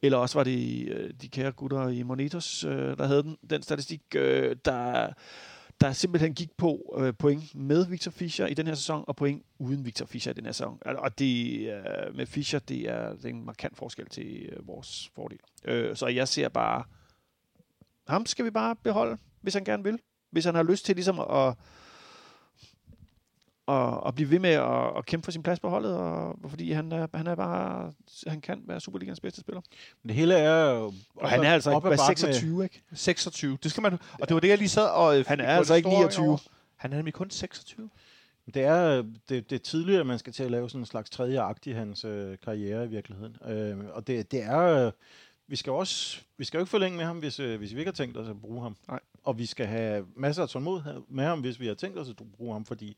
[0.03, 3.63] eller også var det øh, de kære gutter i Monetos, øh, der havde den, den
[3.63, 5.09] statistik, øh, der,
[5.81, 9.43] der simpelthen gik på øh, point med Victor Fischer i den her sæson, og point
[9.59, 10.79] uden Victor Fischer i den her sæson.
[10.87, 14.67] Og- Og det øh, med Fischer, det er, det er en markant forskel til øh,
[14.69, 15.39] vores fordel.
[15.65, 16.85] Øh, så jeg ser bare,
[18.09, 19.99] ham skal vi bare beholde, hvis han gerne vil.
[20.31, 21.55] Hvis han har lyst til ligesom at,
[23.69, 26.73] at, at blive ved med at, at kæmpe for sin plads på holdet, og, fordi
[26.73, 27.93] han er, han er bare,
[28.27, 29.61] han kan være Superligans bedste spiller.
[30.03, 30.93] Men det hele er jo...
[31.17, 32.83] Og han er altså op ikke bakke 26, ikke?
[32.95, 33.59] 26.
[33.63, 35.19] Det skal man, og det var det, jeg lige sad og...
[35.19, 36.29] øh, Han er altså ikke store 29.
[36.29, 36.39] over.
[36.77, 37.91] Han er nemlig kun 26.
[38.55, 41.11] Det er, det, det er tidligere, at man skal til at lave sådan en slags
[41.11, 43.37] tredje akt i hans øh, karriere i virkeligheden.
[43.49, 44.87] Øh, og det, det er...
[44.87, 44.93] Øh,
[45.53, 47.89] vi skal også vi skal jo ikke forlænge med ham, hvis, øh, hvis vi ikke
[47.89, 48.77] har tænkt os at bruge ham.
[48.89, 49.01] Nej.
[49.25, 52.17] Og vi skal have masser af tålmodighed med ham, hvis vi har tænkt os at
[52.37, 52.97] bruge ham, fordi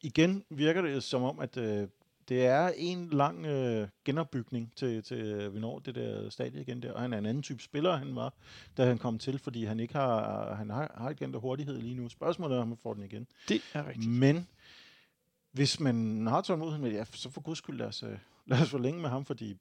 [0.00, 1.88] igen virker det som om, at øh,
[2.28, 6.82] det er en lang øh, genopbygning til, til øh, vi når det der stadie igen
[6.82, 6.92] der.
[6.92, 8.34] Og han er en anden type spiller, han var,
[8.76, 11.78] da han kom til, fordi han ikke har, han har, har ikke den der hurtighed
[11.78, 12.08] lige nu.
[12.08, 13.26] Spørgsmålet er, om han får den igen.
[13.48, 14.10] Det er rigtigt.
[14.10, 14.48] Men
[15.52, 18.70] hvis man har tålmodighed med ja, så for guds skyld lad os, øh, lad os
[18.70, 19.56] forlænge med ham, fordi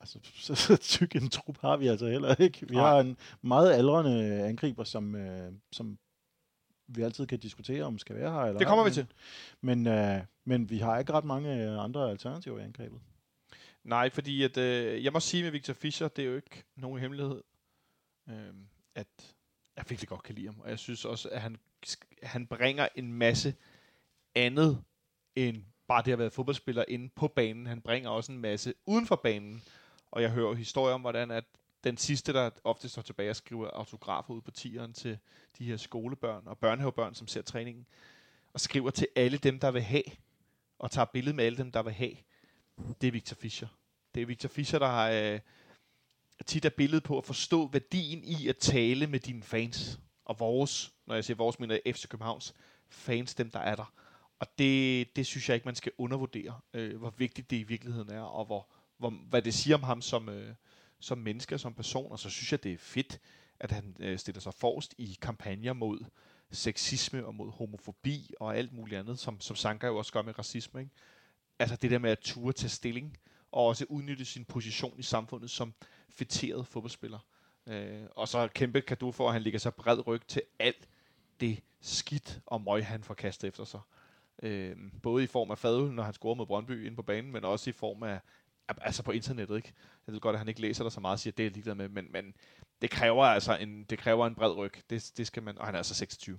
[0.00, 2.68] altså, så, så tyk en trup har vi altså heller ikke.
[2.68, 2.84] Vi Nej.
[2.90, 5.98] har en meget aldrende angriber, som, øh, som
[6.88, 8.40] vi altid kan diskutere, om skal være her.
[8.40, 9.06] Eller Det kommer ej, vi til.
[9.60, 13.00] Men, øh, men vi har ikke ret mange øh, andre alternativer i angrebet.
[13.84, 17.00] Nej, fordi at, øh, jeg må sige med Victor Fischer, det er jo ikke nogen
[17.00, 17.42] hemmelighed,
[18.28, 18.54] øh,
[18.94, 19.34] at
[19.76, 20.60] jeg virkelig godt kan lide ham.
[20.60, 21.56] Og jeg synes også, at han,
[22.22, 23.54] han bringer en masse
[24.34, 24.82] andet
[25.36, 27.66] end bare det at være fodboldspiller inde på banen.
[27.66, 29.62] Han bringer også en masse uden for banen.
[30.14, 31.44] Og jeg hører jo historier om, hvordan at
[31.84, 35.18] den sidste, der ofte står tilbage og skriver autografer ud på tieren til
[35.58, 37.86] de her skolebørn og børnehavebørn, som ser træningen,
[38.52, 40.02] og skriver til alle dem, der vil have,
[40.78, 42.16] og tager billede med alle dem, der vil have,
[43.00, 43.68] det er Victor Fischer.
[44.14, 45.40] Det er Victor Fischer, der har øh,
[46.46, 50.00] tit er billedet på at forstå værdien i at tale med dine fans.
[50.24, 52.54] Og vores, når jeg siger vores, mener jeg FC Københavns
[52.88, 53.92] fans, dem der er der.
[54.38, 58.10] Og det, det synes jeg ikke, man skal undervurdere, øh, hvor vigtigt det i virkeligheden
[58.10, 58.68] er, og hvor,
[59.04, 60.54] hvor, hvad det siger om ham som, øh,
[61.00, 62.12] som menneske og som person.
[62.12, 63.20] Og så synes jeg, det er fedt,
[63.60, 66.04] at han øh, stiller sig forrest i kampagner mod
[66.50, 70.38] sexisme og mod homofobi og alt muligt andet, som, som Sanka jo også gør med
[70.38, 70.80] racisme.
[70.80, 70.92] Ikke?
[71.58, 73.18] Altså det der med at ture til stilling,
[73.52, 75.74] og også udnytte sin position i samfundet som
[76.08, 77.18] fætteret fodboldspiller.
[77.66, 80.88] Øh, og så kæmpe kado for, at han ligger så bred ryg til alt
[81.40, 83.80] det skidt og møg, han får kastet efter sig.
[84.42, 87.44] Øh, både i form af fadøl, når han scorer mod Brøndby ind på banen, men
[87.44, 88.20] også i form af,
[88.68, 89.72] altså på internettet, ikke?
[90.06, 91.50] Jeg ved godt, at han ikke læser der så meget og siger, at det er
[91.50, 92.34] ligeglad med, men, men
[92.82, 94.72] det kræver altså en, det kræver en bred ryg.
[94.90, 96.38] Det, det skal man, og han er altså 26.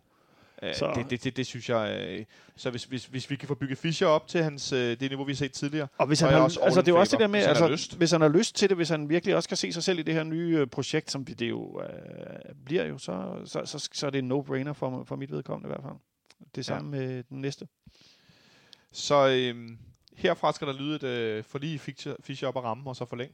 [0.63, 0.79] Så.
[0.79, 2.07] Så- Det, det, det, det, synes jeg...
[2.09, 2.25] Øh,
[2.55, 5.23] så hvis, hvis, hvis vi kan få bygget Fischer op til hans, øh, det niveau,
[5.25, 7.27] vi har set tidligere, Og hvis han har, også altså det er også det der
[7.27, 7.97] med, hvis han altså, har lyst.
[7.97, 10.01] hvis han har lyst til det, hvis han virkelig også kan se sig selv i
[10.01, 14.05] det her nye øh, projekt, som det jo øh, bliver jo, så, så, så, så
[14.05, 15.99] er det en no-brainer for, for mit vedkommende i hvert fald.
[16.55, 17.67] Det samme med den næste.
[18.91, 19.77] Så øhm,
[20.15, 23.31] herfra skal der lyde et øh, forlig Fischer, op og ramme, og så forlæng.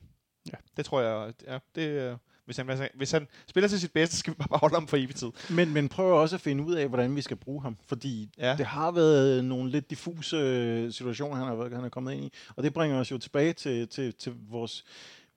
[0.47, 0.57] Ja.
[0.77, 4.33] Det tror jeg, ja, det, øh, hvis, han, hvis han spiller til sit bedste, skal
[4.33, 5.31] vi bare holde ham for evig tid.
[5.49, 7.77] Men, men prøv også at finde ud af, hvordan vi skal bruge ham.
[7.85, 8.55] Fordi Ja.
[8.57, 12.31] det har været nogle lidt diffuse øh, situationer, han har, han er kommet ind i.
[12.55, 14.85] Og det bringer os jo tilbage til, til, til vores,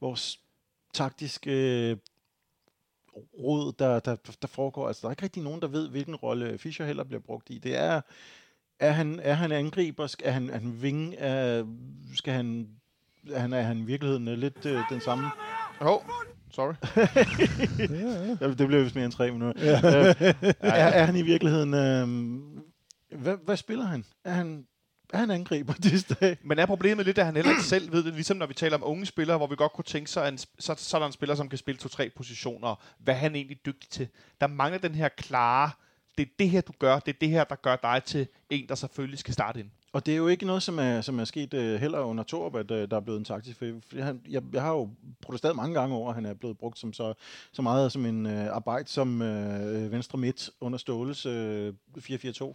[0.00, 0.40] vores
[0.94, 1.50] taktiske
[1.90, 1.96] øh,
[3.16, 4.86] råd, der, der, der foregår.
[4.88, 7.58] Altså, der er ikke rigtig nogen, der ved, hvilken rolle Fischer heller bliver brugt i.
[7.58, 8.00] Det er,
[8.80, 10.06] er han, er han angriber?
[10.06, 11.16] Skal han, er han vinge?
[11.16, 11.64] Er,
[12.16, 12.68] skal han,
[13.32, 15.26] er han, er han i virkeligheden øh, lidt øh, den samme?
[15.80, 16.00] Åh, oh,
[16.50, 16.74] sorry.
[18.40, 19.64] Ja, Det blev vist mere end tre minutter.
[19.64, 20.08] Ja.
[20.08, 21.74] Øh, er, er han i virkeligheden...
[21.74, 24.04] Øh, hvad, hvad spiller han?
[24.24, 24.66] Er han,
[25.12, 26.36] er han angriber disse dage?
[26.44, 28.76] Men er problemet lidt, at han heller ikke selv ved det, ligesom når vi taler
[28.76, 31.06] om unge spillere, hvor vi godt kunne tænke sig, en, sp- så, så er der
[31.06, 34.08] en spiller, som kan spille to-tre positioner, hvad er han egentlig dygtig til.
[34.40, 35.70] Der mangler den her klare,
[36.18, 38.68] det er det her, du gør, det er det her, der gør dig til en,
[38.68, 39.70] der selvfølgelig skal starte ind.
[39.92, 42.54] Og det er jo ikke noget, som er, som er sket uh, heller under Torp,
[42.54, 43.58] at uh, der er blevet en taktisk.
[43.58, 44.90] For jeg, han, jeg, jeg har jo
[45.22, 47.14] protesteret mange gange over, at han er blevet brugt som så,
[47.52, 51.68] så meget som en uh, arbejde som uh, venstre midt under Ståles uh,
[51.98, 52.54] 4-4-2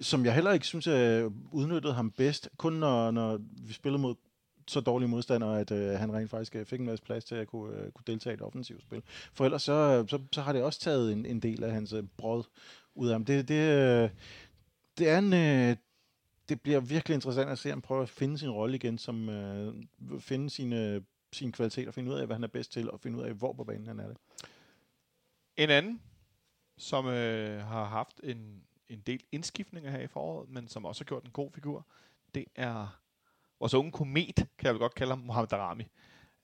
[0.00, 4.14] som jeg heller ikke synes uh, udnyttede ham bedst, kun når, når vi spillede mod
[4.68, 7.46] så dårlige modstandere, at øh, han rent faktisk øh, fik en masse plads til at
[7.46, 9.02] kunne, øh, kunne deltage i et offensivt spil.
[9.32, 12.02] For ellers så, så, så har det også taget en, en del af hans øh,
[12.16, 12.44] brød
[12.96, 13.24] ud af ham.
[13.24, 14.10] Det, det, øh,
[14.98, 15.32] det er en...
[15.32, 15.76] Øh,
[16.48, 19.74] det bliver virkelig interessant at se ham prøve at finde sin rolle igen, som øh,
[20.20, 23.22] finde sine, sine kvaliteter, finde ud af, hvad han er bedst til, og finde ud
[23.22, 24.16] af, hvor på banen han er det.
[25.56, 26.02] En anden,
[26.78, 31.06] som øh, har haft en, en del indskiftninger her i foråret, men som også har
[31.06, 31.86] gjort en god figur,
[32.34, 33.00] det er
[33.60, 35.86] vores unge komet, kan jeg vel godt kalde ham, Mohamed Darami.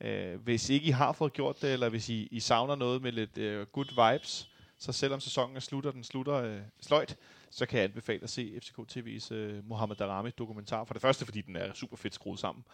[0.00, 3.12] Øh, hvis ikke I har fået gjort det, eller hvis I, I savner noget med
[3.12, 4.51] lidt øh, good vibes,
[4.82, 7.16] så selvom sæsonen er slut, og den slutter øh, sløjt,
[7.50, 10.84] så kan jeg anbefale at se FCK TV's øh, Mohamed Darami dokumentar.
[10.84, 12.64] For det første, fordi den er super fedt skruet sammen,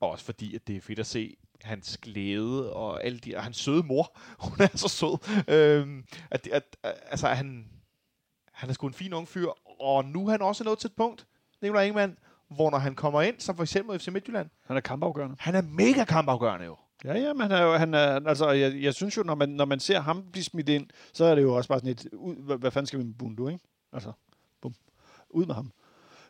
[0.00, 3.42] og også fordi, at det er fedt at se hans glæde og alle de, og
[3.42, 4.18] hans søde mor.
[4.48, 5.44] Hun er så sød.
[5.48, 7.70] Øhm, at, at, at, altså, han,
[8.52, 9.48] han er sgu en fin ung fyr,
[9.80, 11.26] og nu er han også nået til et punkt,
[11.62, 12.18] Nikolaj Ingemann,
[12.48, 15.36] hvor når han kommer ind, som for eksempel FC Midtjylland, Han er kampafgørende.
[15.38, 16.76] han er mega kampafgørende jo.
[17.04, 19.48] Ja, ja, men han er jo, han er, altså, jeg, jeg synes jo, når man,
[19.48, 22.06] når man ser ham blive smidt ind, så er det jo også bare sådan et,
[22.12, 23.64] ud, hvad, hvad fanden skal vi med Bundu, ikke?
[23.92, 24.12] Altså,
[24.60, 24.74] bum,
[25.30, 25.72] ud med ham.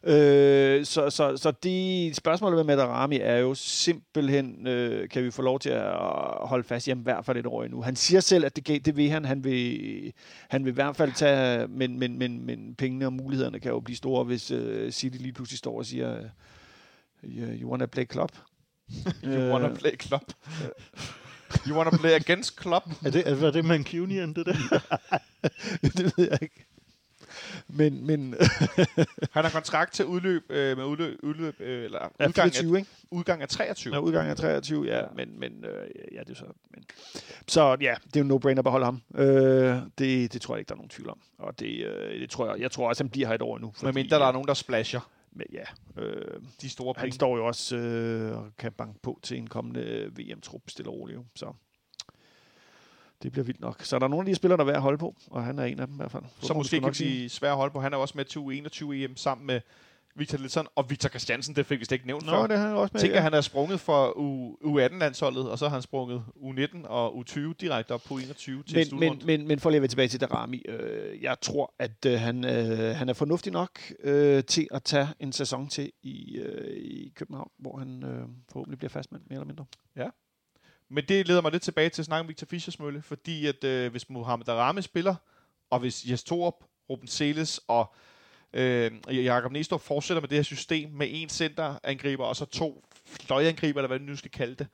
[0.03, 5.43] Øh, så, så, så det spørgsmål med Madarami er jo simpelthen, øh, kan vi få
[5.43, 5.93] lov til at
[6.41, 7.83] holde fast i ham i hvert fald et år endnu.
[7.83, 9.25] Han siger selv, at det, det vil han.
[9.25, 10.13] Han vil,
[10.49, 13.81] han vil i hvert fald tage, men, men, men, men pengene og mulighederne kan jo
[13.81, 16.19] blive store, hvis øh, City lige pludselig står og siger,
[17.25, 18.33] You, you wanna play club?
[19.25, 20.23] You wanna play club.
[21.67, 22.83] you wanna play against club.
[23.05, 24.53] Er det, er, var det Mancunian, det der?
[25.97, 26.65] det ved jeg ikke.
[27.69, 28.35] Men, men
[29.35, 32.81] Han har kontrakt til udløb, øh, med udløb, udløb øh, eller ja, udgang, 24, af,
[32.81, 32.91] ikke?
[33.11, 33.95] udgang af 23.
[33.95, 35.03] Ja, udgang af 23, ja.
[35.17, 36.45] Men, men øh, ja, det er så...
[36.71, 36.85] Men.
[37.47, 39.03] Så ja, det er jo en no-brainer at beholde ham.
[39.15, 41.19] Øh, det, det tror jeg ikke, der er nogen tvivl om.
[41.39, 43.73] Og det, øh, det tror jeg, jeg tror også, han bliver her et år nu.
[43.83, 45.01] Med mindre der er nogen, der splasher
[45.33, 45.65] Men ja,
[46.03, 47.15] øh, de store han penge.
[47.15, 51.21] står jo også øh, og kan banke på til en kommende VM-trup stille og roligt.
[51.35, 51.53] Så
[53.23, 53.83] det bliver vildt nok.
[53.83, 55.59] Så er der nogle af de spillere, der er værd at holde på, og han
[55.59, 56.25] er en af dem i hvert fald.
[56.43, 57.81] Så måske kan blive svær at holde på.
[57.81, 59.61] Han er også med til U21 EM sammen med
[60.19, 61.57] Victor Litsson og Victor Christiansen.
[61.57, 62.47] Det fik vi slet ikke nævnt Nå, før.
[62.47, 63.01] det er han også med.
[63.01, 63.21] Tænk, ja.
[63.21, 67.93] han er sprunget for U- U18-landsholdet, og så har han sprunget U19 og U20 direkte
[67.93, 70.63] op på U21 til men, men, men, men for lige at være tilbage til Darami,
[70.69, 75.09] øh, jeg tror, at øh, han, øh, han er fornuftig nok øh, til at tage
[75.21, 78.23] en sæson til i, øh, i København, hvor han øh,
[78.53, 79.65] forhåbentlig bliver fastmand, mere eller mindre.
[80.91, 83.91] Men det leder mig lidt tilbage til at snakke om Victor Fischersmølle, fordi at øh,
[83.91, 85.15] hvis Mohamed Darame spiller,
[85.71, 86.55] og hvis Jes Torup,
[86.91, 87.95] Ruben Seles og
[88.53, 93.81] øh, Jakob Næstrup fortsætter med det her system med en centerangriber og så to fløjangriber,
[93.81, 94.67] eller hvad vi nu skal kalde det,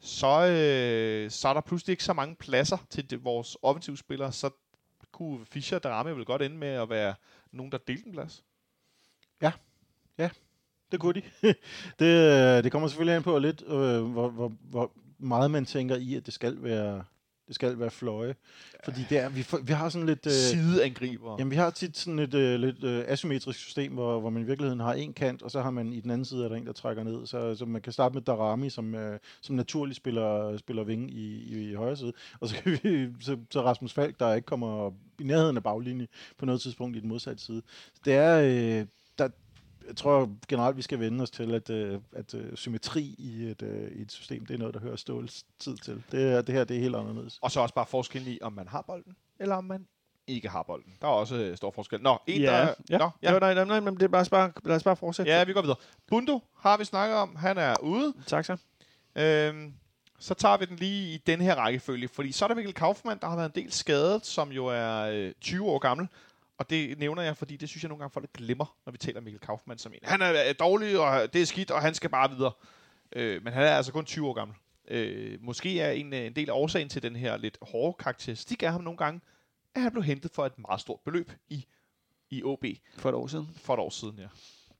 [0.00, 4.50] så, øh, så er der pludselig ikke så mange pladser til det, vores offensivspillere, så
[5.12, 7.14] kunne Fischer og Drame vel godt ende med at være
[7.52, 8.44] nogen, der delte en plads.
[9.42, 9.52] Ja,
[10.18, 10.30] ja,
[10.92, 11.22] Det kunne de.
[11.98, 15.96] det, øh, det kommer selvfølgelig an på lidt, øh, hvor, hvor, hvor meget man tænker
[15.96, 17.04] i, at det skal være,
[17.46, 18.34] det skal være fløje.
[18.84, 20.26] Fordi det er, vi, får- vi har sådan lidt...
[20.26, 21.36] Øh, Sideangriber.
[21.38, 24.46] Jamen, vi har tit sådan et øh, lidt øh, asymmetrisk system, hvor, hvor man i
[24.46, 26.66] virkeligheden har en kant, og så har man i den anden side, er der en,
[26.66, 27.26] der trækker ned.
[27.26, 31.42] Så, så man kan starte med Darami, som, øh, som naturligt spiller, spiller vinge i,
[31.54, 32.12] i, i højre side.
[32.40, 34.90] Og så, kan vi, så, så Rasmus Falk, der ikke kommer
[35.20, 36.08] i nærheden af baglinje
[36.38, 37.62] på noget tidspunkt i den modsatte side.
[37.94, 38.40] Så det er...
[38.80, 38.86] Øh,
[39.18, 39.28] der,
[39.86, 43.62] jeg tror generelt, vi skal vende os til, at, øh, at øh, symmetri i et,
[43.62, 46.02] øh, i et system, det er noget, der hører Ståles tid til.
[46.12, 47.38] Det, det her, det er helt anderledes.
[47.42, 49.86] Og så også bare forskellen i, om man har bolden, eller om man
[50.26, 50.92] ikke har bolden.
[51.00, 52.00] Der er også stor forskel.
[52.00, 52.74] Nå, en ja, der...
[52.90, 52.98] ja.
[52.98, 53.38] Nå, ja.
[53.38, 55.32] Nej, nej, nej, men det er bare, bare, lad os bare fortsætte.
[55.32, 55.76] Ja, vi går videre.
[56.06, 57.36] Bundo har vi snakket om.
[57.36, 58.14] Han er ude.
[58.26, 58.56] Tak så.
[59.16, 59.74] Øhm,
[60.18, 63.20] så tager vi den lige i den her rækkefølge, fordi så er der Mikkel Kaufmann,
[63.20, 66.08] der har været en del skadet, som jo er øh, 20 år gammel.
[66.62, 69.18] Og det nævner jeg, fordi det synes jeg nogle gange folk glemmer, når vi taler
[69.18, 69.98] om Mikkel Kaufmann som en.
[70.02, 72.52] Han er øh, dårlig, og det er skidt, og han skal bare videre.
[73.16, 74.56] Øh, men han er altså kun 20 år gammel.
[74.88, 78.62] Øh, måske er en, øh, en del af årsagen til den her lidt hårde karakteristik
[78.62, 79.20] af ham nogle gange,
[79.74, 81.66] at han blev hentet for et meget stort beløb i,
[82.30, 82.64] i OB
[82.96, 83.48] For et år siden.
[83.56, 84.28] for et år siden, ja.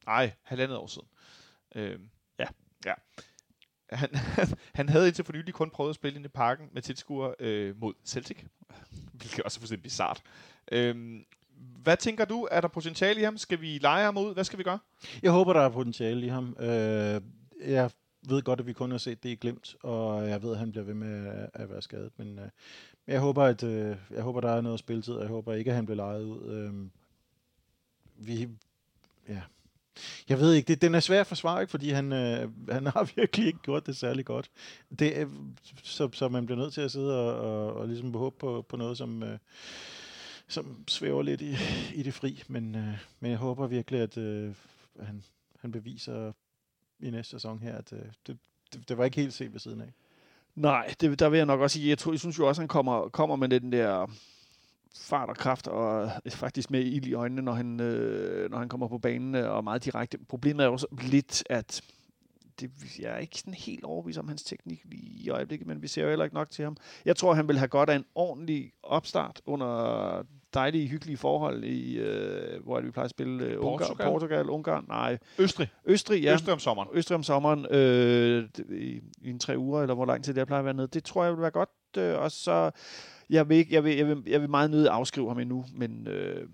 [0.07, 1.09] Ej, halvandet år siden.
[1.75, 2.47] Øhm, Ja.
[2.87, 2.95] ja.
[3.91, 4.11] Han,
[4.75, 7.77] han havde indtil for nylig kun prøvet at spille inde i parken med tilskuere øh,
[7.81, 8.39] mod Celtic,
[9.13, 10.23] hvilket også er fuldstændig bizart.
[10.73, 11.25] Øhm,
[11.83, 12.49] hvad tænker du?
[12.51, 13.39] Er der potentiale i ham?
[13.39, 14.35] Skal vi lege ham ud?
[14.35, 14.79] Hvad skal vi gøre?
[15.23, 16.57] Jeg håber, der er potentiale i ham.
[16.61, 17.21] Øh,
[17.67, 17.91] jeg
[18.29, 20.71] ved godt, at vi kun har set det i glemt, og jeg ved, at han
[20.71, 22.13] bliver ved med at, være skadet.
[22.17, 22.49] Men øh,
[23.07, 25.75] jeg håber, at øh, jeg håber, der er noget spilletid, og jeg håber ikke, at
[25.75, 26.53] han bliver lejet ud.
[26.53, 26.89] Øh,
[28.27, 28.49] vi,
[29.29, 29.41] ja.
[30.29, 31.71] Jeg ved ikke, det, den er svær at forsvare, ikke?
[31.71, 34.51] fordi han, øh, han har virkelig ikke gjort det særlig godt.
[34.99, 35.29] Det, øh,
[35.83, 38.77] så, så man bliver nødt til at sidde og, og, og ligesom håbe på, på
[38.77, 39.39] noget, som, øh,
[40.49, 41.57] som svæver lidt i,
[41.95, 42.43] i det fri.
[42.49, 44.55] Men, øh, men jeg håber virkelig, at øh,
[45.01, 45.25] han,
[45.61, 46.33] han beviser
[47.01, 48.39] i næste sæson her, at øh, det,
[48.73, 49.93] det, det var ikke helt set ved siden af.
[50.55, 52.63] Nej, det, der vil jeg nok også sige, jeg, tror, jeg synes jo også, at
[52.63, 54.07] han kommer, kommer med den der
[54.97, 58.69] fart og kraft, og er faktisk med ild i øjnene, når han, øh, når han
[58.69, 60.19] kommer på banen, øh, og meget direkte.
[60.19, 61.83] Problemet er jo lidt, at
[62.61, 65.89] det, jeg er ikke sådan helt overbevist om hans teknik lige i øjeblikket, men vi
[65.89, 66.77] ser jo heller ikke nok til ham.
[67.05, 70.23] Jeg tror, han vil have godt af en ordentlig opstart under
[70.55, 74.07] dejlige, hyggelige forhold, i, øh, hvor er det, vi plejer at spille øh, Ungarn, Portugal?
[74.07, 75.69] Portugal, Ungarn, nej, Østrig.
[75.85, 76.35] Østrig, ja.
[76.35, 76.89] Østrig om sommeren.
[76.93, 80.59] Østrig om sommeren øh, i, i en tre uger, eller hvor lang tid det plejer
[80.59, 80.87] at være nede.
[80.89, 81.71] Det tror jeg vil være godt.
[81.97, 82.71] Øh, og så,
[83.31, 86.07] jeg vil, ikke, jeg, vil, jeg, vil, jeg vil meget nødt afskrive ham endnu, men,
[86.07, 86.49] øh,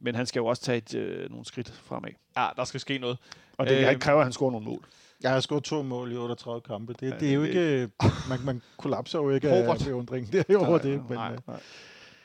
[0.00, 2.10] men han skal jo også tage et, øh, nogle skridt fremad.
[2.36, 3.18] Ja, der skal ske noget.
[3.58, 4.84] Og det øh, kræver, at han scorer nogle mål.
[5.24, 6.92] Jeg har scoret to mål i 38 kampe.
[6.92, 7.90] Det, Ja, det er jo ikke...
[8.28, 9.84] Man, man kollapser jo ikke af Håvert.
[9.86, 10.26] beundring.
[10.32, 11.08] Det er jo over det.
[11.08, 11.32] Men, nej.
[11.48, 11.54] øh,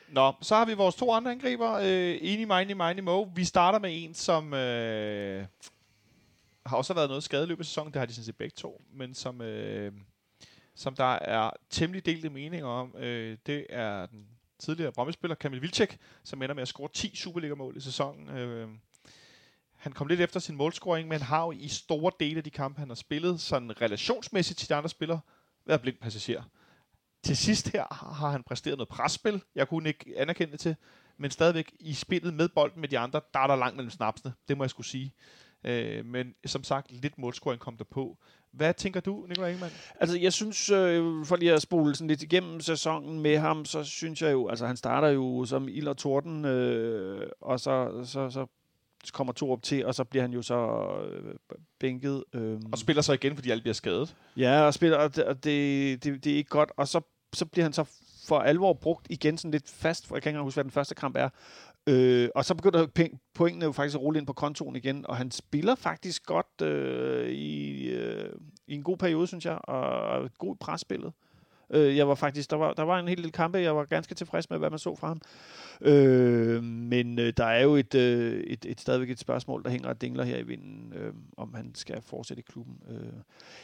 [0.08, 1.72] Nå, så har vi vores to andre angriber.
[1.72, 3.22] Øh, Eni, Mini, Mini, Mo.
[3.22, 5.44] Vi starter med en, som øh,
[6.66, 7.92] har også været noget skadet i af sæsonen.
[7.92, 8.82] Det har de sådan set begge to.
[8.94, 9.92] Men som, øh,
[10.74, 12.94] som der er temmelig delte meninger om.
[12.98, 14.26] Øh, det er den
[14.58, 18.28] tidligere Brømme-spiller Kamil Vilcek, som ender med at score 10 Superliga-mål i sæsonen.
[18.28, 18.68] Øh,
[19.80, 22.78] han kom lidt efter sin målscoring, men har jo i store dele af de kampe,
[22.78, 25.20] han har spillet, sådan relationsmæssigt til de andre spillere,
[25.66, 26.42] været blind passager.
[27.24, 27.84] Til sidst her
[28.14, 30.76] har han præsteret noget presspil, jeg kunne ikke anerkende det til,
[31.18, 34.32] men stadigvæk i spillet med bolden med de andre, der er der langt mellem snapsene,
[34.48, 35.14] det må jeg skulle sige.
[35.64, 38.18] Øh, men som sagt, lidt målscoring kom der på.
[38.52, 39.72] Hvad tænker du, Nikolaj Ingemann?
[40.00, 43.84] Altså, jeg synes, øh, for lige at spole sådan lidt igennem sæsonen med ham, så
[43.84, 48.30] synes jeg jo, altså han starter jo som ild og torden, øh, og så, så,
[48.30, 48.46] så
[49.12, 51.34] kommer to op til, og så bliver han jo så øh,
[51.80, 52.24] bænket.
[52.32, 54.16] Øh, Og spiller så igen, fordi alle bliver skadet.
[54.36, 56.72] Ja, og spiller, og det, og det, det, det er ikke godt.
[56.76, 57.00] Og så,
[57.32, 57.84] så bliver han så
[58.28, 60.94] for alvor brugt igen sådan lidt fast, for jeg kan ikke huske, hvad den første
[60.94, 61.28] kamp er.
[61.86, 62.86] Øh, og så begynder
[63.34, 67.30] pointene jo faktisk at rulle ind på kontoen igen, og han spiller faktisk godt øh,
[67.30, 68.32] i, øh,
[68.66, 69.82] i en god periode, synes jeg, og
[70.24, 71.12] er god i presspillet.
[71.70, 74.14] Øh, jeg var faktisk, der var, der var en hel del kampe, jeg var ganske
[74.14, 75.20] tilfreds med, hvad man så fra ham.
[75.80, 79.88] Øh, men øh, der er jo et, øh, et, et stadigvæk et spørgsmål, der hænger
[79.88, 82.76] og dingler her i vinden, øh, om han skal fortsætte i klubben.
[82.88, 83.12] Øh,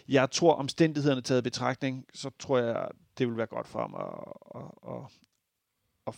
[0.09, 2.89] jeg tror, omstændighederne taget i betragtning, så tror jeg,
[3.19, 5.03] det vil være godt for ham at, at, at,
[6.07, 6.15] at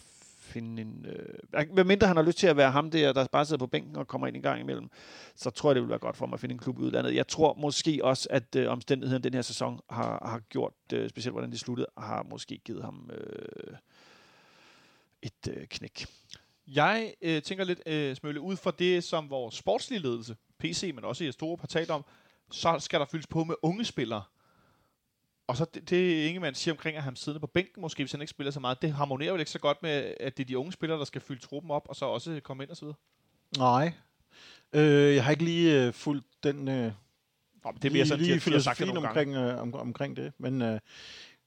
[0.48, 1.06] finde en...
[1.08, 3.66] Øh, hvad mindre han har lyst til at være ham der, der bare sidder på
[3.66, 4.90] bænken og kommer ind en gang imellem,
[5.34, 7.14] så tror jeg, det vil være godt for ham at finde en klub i udlandet.
[7.14, 11.34] Jeg tror måske også, at øh, omstændighederne den her sæson har, har gjort, øh, specielt
[11.34, 13.76] hvordan det sluttede, har måske givet ham øh,
[15.22, 16.06] et øh, knæk.
[16.66, 21.04] Jeg øh, tænker lidt, øh, Smølle, ud fra det, som vores sportslige ledelse, PC, men
[21.04, 22.04] også i store har talt om,
[22.50, 24.22] så skal der fyldes på med unge spillere.
[25.48, 28.20] Og så det, det Ingemann siger omkring at ham siddende på bænken, måske hvis han
[28.20, 30.58] ikke spiller så meget, det harmonerer vel ikke så godt med, at det er de
[30.58, 32.96] unge spillere, der skal fylde truppen op, og så også komme ind og så videre.
[33.58, 33.92] Nej.
[34.72, 36.68] Øh, jeg har ikke lige øh, fulgt den...
[36.68, 36.92] Øh,
[37.64, 40.16] Nå, men det bliver sådan, lige, lige de sagt det nogle omkring, øh, om, omkring
[40.16, 40.32] det.
[40.38, 40.80] Men, øh,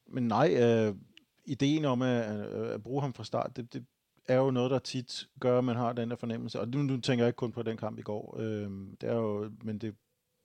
[0.08, 0.96] men nej, øh,
[1.46, 3.86] ideen om at, at, at bruge ham fra start, det, det
[4.28, 6.60] er jo noget, der tit gør, at man har den der fornemmelse.
[6.60, 8.38] Og nu, nu tænker jeg ikke kun på den kamp i går.
[8.40, 8.70] Øh,
[9.02, 9.96] det er jo, men det,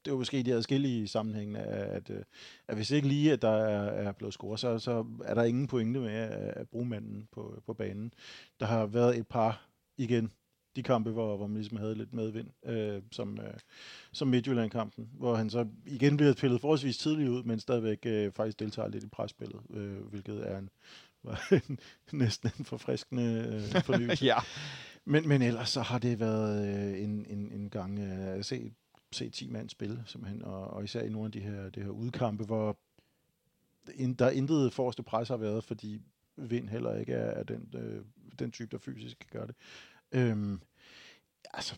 [0.07, 2.25] det er jo måske de adskillige sammenhængene, at, at,
[2.69, 5.67] at hvis ikke lige, at der er, er blevet scoret, så, så er der ingen
[5.67, 8.13] pointe med at, at bruge manden på, på banen.
[8.61, 10.31] Der har været et par igen,
[10.77, 13.55] de kampe, hvor, hvor man ligesom havde lidt medvind, øh, som, øh,
[14.13, 18.61] som Midtjylland-kampen, hvor han så igen bliver pillet forholdsvis tidligt ud, men stadigvæk øh, faktisk
[18.61, 20.71] deltager lidt i presspillet, øh, hvilket er en,
[21.23, 21.79] var en,
[22.13, 24.25] næsten en forfriskende øh, fornyelse.
[24.33, 24.39] ja.
[25.05, 28.73] Men, men ellers så har det været øh, en, en, en gang øh, at se,
[29.13, 31.89] se 10 mand spille, simpelthen, og, og især i nogle af de her, de her
[31.91, 32.79] udkampe, hvor
[33.95, 36.01] in, der intet forreste pres har været, fordi
[36.39, 38.05] Vind heller ikke er, er den, øh,
[38.39, 39.55] den type, der fysisk kan gøre det.
[40.13, 40.61] Øhm,
[41.55, 41.77] altså,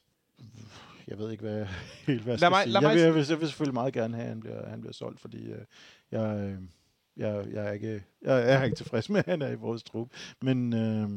[1.09, 1.67] jeg ved ikke, hvad,
[2.07, 2.81] helt hvad jeg skal mig- sige.
[2.81, 4.93] Jeg vil, jeg, vil, jeg vil selvfølgelig meget gerne have, at han bliver, han bliver
[4.93, 5.65] solgt, fordi øh,
[6.11, 6.63] jeg, øh,
[7.17, 10.09] jeg, jeg, er ikke, jeg er ikke tilfreds med, at han er i vores trup.
[10.43, 11.09] Men øh,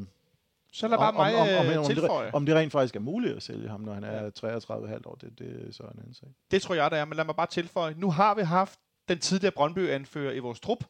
[0.71, 2.31] Så lad bare mig om, om, om, øh, om, det, tilføje.
[2.33, 5.39] om det rent faktisk er muligt at sælge ham, når han er 33,5 år, det,
[5.39, 6.29] det er så en anden sag.
[6.51, 7.93] Det tror jeg, der er, men lad mig bare tilføje.
[7.97, 8.79] Nu har vi haft
[9.09, 10.83] den tidligere Brøndby-anfører i vores trup.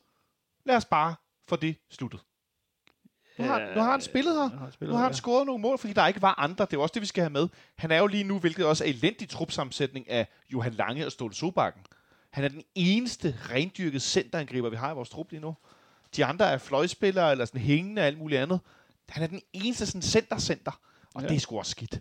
[0.65, 1.15] Lad os bare
[1.47, 2.19] få det sluttet.
[3.37, 4.57] Nu har, nu har han spillet her.
[4.57, 5.17] Har spillet Nu har han ja.
[5.17, 6.65] scoret nogle mål, fordi der ikke var andre.
[6.65, 7.47] Det er også det, vi skal have med.
[7.77, 11.33] Han er jo lige nu, hvilket også er elendig trupsammensætning af Johan Lange og Ståle
[11.33, 11.81] Sobakken.
[12.31, 15.55] Han er den eneste rendyrkede centerangriber, vi har i vores trup lige nu.
[16.15, 18.59] De andre er fløjspillere eller sådan hængende og alt muligt andet.
[19.09, 20.79] Han er den eneste sådan center-center,
[21.15, 21.27] og ja.
[21.27, 21.99] Det er sgu også skidt.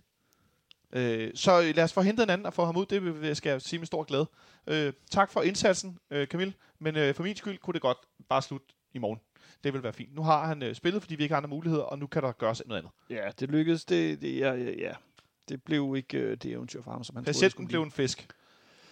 [0.93, 2.87] Øh, så lad os få hentet en anden og få ham ud.
[2.87, 4.27] Det vil- skal jeg sige med stor glæde.
[4.67, 6.55] Øh, tak for indsatsen, øh, Camille.
[6.79, 7.99] Men øh, for min skyld kunne det godt
[8.29, 9.19] bare slutte i morgen.
[9.65, 10.15] Det vil være fint.
[10.15, 12.33] Nu har han øh, spillet, fordi vi ikke har andre muligheder, og nu kan der
[12.33, 12.93] gøres noget andet.
[13.11, 13.85] Ja, det lykkedes.
[13.85, 14.93] Det, det, ja, ja, ja.
[15.49, 17.91] det blev ikke øh, det eventyr for ham, som han troede, det Patienten blev en
[17.91, 18.29] fisk.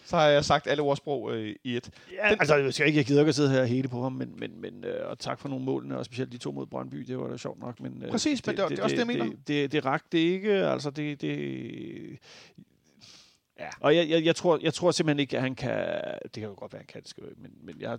[0.09, 1.91] Så har jeg sagt alle ordsprog øh, i et.
[2.13, 4.35] Ja, altså, jeg skal ikke, jeg gider ikke at sidde her hele på ham, men,
[4.39, 7.19] men, men øh, og tak for nogle målene, og specielt de to mod Brøndby, det
[7.19, 7.81] var da sjovt nok.
[7.81, 9.25] Men, øh, Præcis, men det er- det er også det, jeg mener.
[9.25, 11.21] Det, det, det rakte ikke, altså det...
[11.21, 12.19] det
[13.61, 13.69] Ja.
[13.81, 15.87] Og jeg, jeg, jeg, tror, jeg tror simpelthen ikke, at han kan...
[16.23, 17.99] Det kan jo godt være, han kan, det skal, men, men jeg,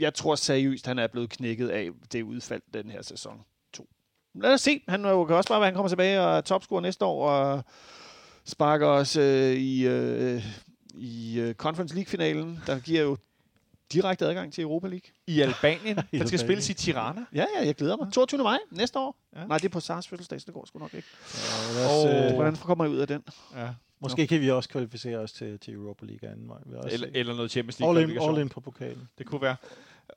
[0.00, 3.40] jeg tror seriøst, han er blevet knækket af det udfald den her sæson
[3.72, 3.88] 2.
[4.34, 4.82] Lad os se.
[4.88, 7.64] Han kan også bare være, at han kommer tilbage og er topscorer næste år, og
[8.44, 10.44] sparker os øh, i, øh,
[10.94, 13.16] i øh, Conference League-finalen, der giver jo
[13.92, 15.10] direkte adgang til Europa League.
[15.26, 15.96] I Albanien.
[16.12, 17.24] der skal spilles i Tirana.
[17.34, 18.12] Ja, ja, jeg glæder mig.
[18.12, 18.42] 22.
[18.42, 19.16] maj næste år.
[19.36, 19.46] Ja.
[19.46, 21.08] Nej, det er på Sars fødselsdag, så det går sgu nok ikke.
[21.76, 23.22] Ja, os, øh, Hvordan kommer jeg ud af den?
[23.56, 23.68] Ja.
[24.00, 26.58] Måske kan vi også kvalificere os til, til Europa League anden vej.
[26.90, 28.28] Eller, eller noget Champions all, in, League.
[28.28, 29.08] all in på pokalen.
[29.18, 29.56] Det kunne være.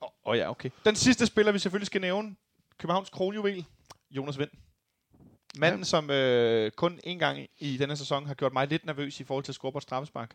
[0.02, 0.70] Åh oh, ja, okay.
[0.84, 2.36] Den sidste spiller, vi selvfølgelig skal nævne.
[2.78, 3.64] Københavns kronjuvel.
[4.10, 4.50] Jonas Vind.
[5.58, 5.84] Manden, ja.
[5.84, 9.44] som øh, kun en gang i denne sæson har gjort mig lidt nervøs i forhold
[9.44, 10.30] til at score på straffespark.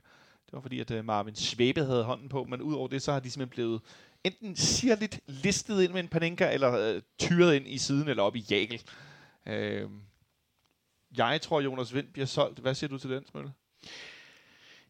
[0.45, 3.19] Det var fordi, at øh, Marvin Svæbe havde hånden på, men udover det, så har
[3.19, 3.81] de simpelthen blevet
[4.23, 8.35] enten sirligt listet ind med en paninka, eller øh, tyret ind i siden, eller op
[8.35, 8.81] i jagel.
[9.45, 9.89] Øh,
[11.17, 12.59] jeg tror, Jonas Vind bliver solgt.
[12.59, 13.51] Hvad siger du til den, Smølle?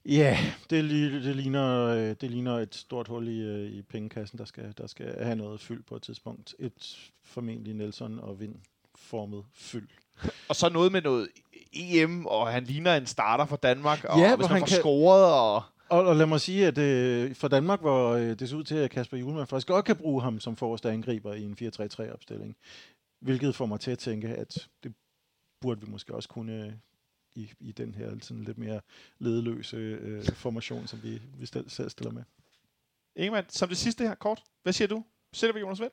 [0.05, 0.37] Ja,
[0.69, 0.89] det,
[1.23, 4.87] det, ligner, øh, det ligner et stort hul i, øh, i pengekassen, der skal, der
[4.87, 6.55] skal have noget fyld på et tidspunkt.
[6.59, 8.55] Et formentlig Nelson og Vind
[8.95, 9.87] formet fyld.
[10.49, 11.27] Og så noget med noget
[11.73, 14.77] EM, og han ligner en starter for Danmark, og Ja, hvis man han får kan-
[14.77, 15.63] scoret, og...
[15.89, 18.75] Og, og lad mig sige, at øh, for Danmark, hvor øh, det ser ud til,
[18.75, 22.55] at Kasper Julemand faktisk godt kan bruge ham som forreste angriber i en 4-3-3-opstilling.
[23.21, 24.93] Hvilket får mig til at tænke, at det
[25.61, 26.71] burde vi måske også kunne øh,
[27.35, 28.81] i, i den her sådan lidt mere
[29.19, 32.23] ledeløse øh, formation, som vi, vi stel, selv stiller med.
[33.15, 34.43] Ingemann, som det sidste her, kort.
[34.63, 35.03] Hvad siger du?
[35.33, 35.91] Sætter vi Jonas Vind?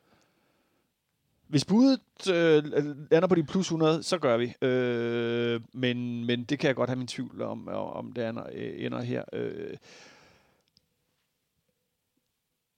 [1.49, 2.01] Hvis budet
[2.31, 2.65] øh,
[3.11, 4.55] lander på de plus 100, så gør vi.
[4.67, 8.85] Øh, men, men det kan jeg godt have min tvivl om, om det ender, øh,
[8.85, 9.25] ender her.
[9.33, 9.77] Øh.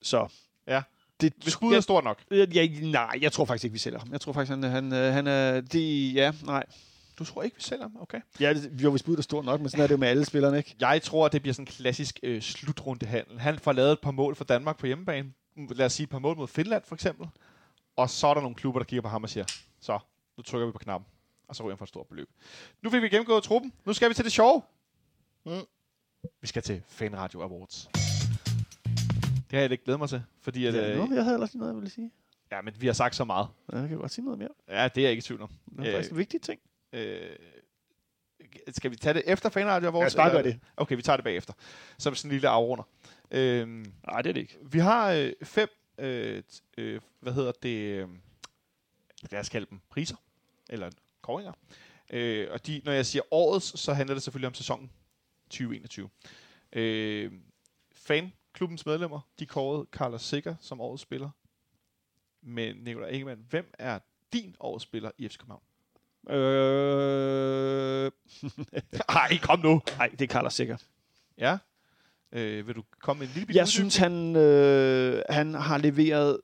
[0.02, 0.28] Så.
[0.66, 0.82] Ja.
[1.20, 2.18] Det, Hvis budet er stort nok.
[2.30, 4.09] Ja, ja, nej, jeg tror faktisk ikke, vi sælger ham.
[4.12, 5.60] Jeg tror faktisk, han, han, øh, han er...
[5.60, 6.64] Det, ja, nej.
[7.18, 7.97] Du tror ikke, vi sælger ham?
[8.01, 8.20] Okay.
[8.40, 10.24] Ja, det, jo, hvis budet er stort nok, men sådan er det jo med alle
[10.24, 10.76] spillerne, ikke?
[10.80, 13.38] Jeg tror, det bliver sådan en klassisk øh, slutrundehandel.
[13.38, 15.32] Han får lavet et par mål for Danmark på hjemmebane.
[15.70, 17.26] Lad os sige et par mål mod Finland, for eksempel.
[18.01, 19.44] Og så er der nogle klubber, der kigger på ham og siger,
[19.81, 19.98] så,
[20.36, 21.06] nu trykker vi på knappen.
[21.48, 22.28] Og så ryger han for et stort beløb.
[22.82, 23.72] Nu fik vi gennemgået truppen.
[23.85, 24.62] Nu skal vi til det sjove.
[25.47, 25.52] Mm.
[26.40, 27.89] Vi skal til Fan Radio Awards.
[29.51, 31.52] Det har jeg ikke glædet mig til, fordi at, Ja, øh, nu, jeg havde ellers
[31.52, 32.10] lige noget, jeg ville sige.
[32.52, 33.48] ja, men vi har sagt så meget.
[33.72, 34.48] Ja, jeg kan godt sige noget mere.
[34.68, 35.51] Ja, det er jeg ikke i tvivl om.
[35.78, 36.60] Det er faktisk en vigtig ting.
[36.93, 37.31] Øh,
[38.68, 40.14] skal vi tage det efter Fan Radio Awards?
[40.14, 40.60] Ja, bare gør eller- det.
[40.77, 41.52] Okay, vi tager det bagefter.
[41.98, 42.85] Som sådan en lille afrunder.
[43.31, 44.59] Øhm, Nej, det er det ikke.
[44.62, 45.68] Vi har øh, fem,
[46.01, 46.43] øh,
[46.78, 48.09] øh, hvad hedder det, øh,
[49.31, 50.16] lad os kalde dem priser,
[50.68, 50.90] eller
[51.22, 51.52] kåringer.
[52.10, 54.90] Øh, og de, når jeg siger årets, så handler det selvfølgelig om sæsonen
[55.44, 56.10] 2021.
[56.72, 57.32] Øh,
[57.93, 61.31] fanklubbens medlemmer, de kårede Carlos Sikker som årets spiller.
[62.43, 63.98] Men Nicolai Ingemann, hvem er
[64.32, 65.62] din årets spiller i FC København?
[66.28, 68.12] Øh...
[69.09, 69.82] Ej, kom nu!
[69.97, 70.77] Nej, det er Carlos Sikker.
[71.39, 71.59] Ja.
[72.32, 76.39] Øh, vil du komme en lille bitte Jeg synes, han, øh, han har leveret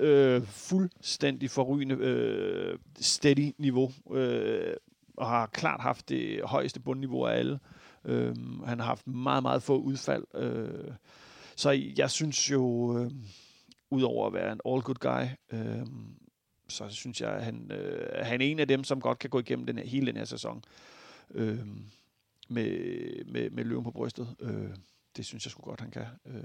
[0.00, 4.74] øh, fuldstændig forrygende øh, steady niveau, øh,
[5.16, 7.58] og har klart haft det højeste bundniveau af alle.
[8.04, 8.36] Øh,
[8.66, 10.24] han har haft meget, meget få udfald.
[10.34, 10.92] Øh,
[11.56, 13.10] så jeg synes jo, øh,
[13.90, 15.86] udover at være en all-good guy, øh,
[16.68, 19.38] så synes jeg, at han, øh, han er en af dem, som godt kan gå
[19.38, 20.64] igennem den her, hele den her sæson.
[21.34, 21.58] Øh,
[22.48, 24.36] med, med, med løven på brystet.
[24.40, 24.70] Øh,
[25.16, 26.06] det synes jeg sgu godt, han kan.
[26.26, 26.44] Øh,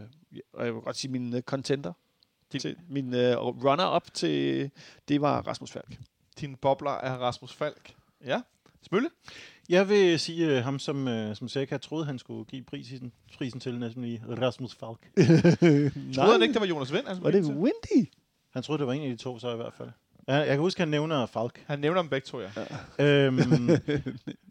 [0.54, 1.94] og jeg vil godt sige, min uh, contender,
[2.52, 3.20] Din- til, min uh,
[3.66, 4.72] runner-up til,
[5.08, 6.00] det var Rasmus Falk.
[6.40, 7.96] Din bobler er Rasmus Falk.
[8.26, 8.42] Ja.
[8.82, 9.10] Smølle?
[9.70, 13.60] Jeg vil sige øh, ham, som, øh, som Seca troede, han skulle give prisen, prisen
[13.60, 15.12] til, nemlig Rasmus Falk.
[16.16, 17.08] Troede han ikke, det var Jonas Vind?
[17.08, 18.10] Altså, Var det Windy?
[18.54, 19.90] Han troede, det var en af de to, så i hvert fald.
[20.28, 21.64] Ja, jeg kan huske, at han nævner Falk.
[21.68, 22.50] Han nævner dem begge to, ja.
[23.00, 23.36] Øhm,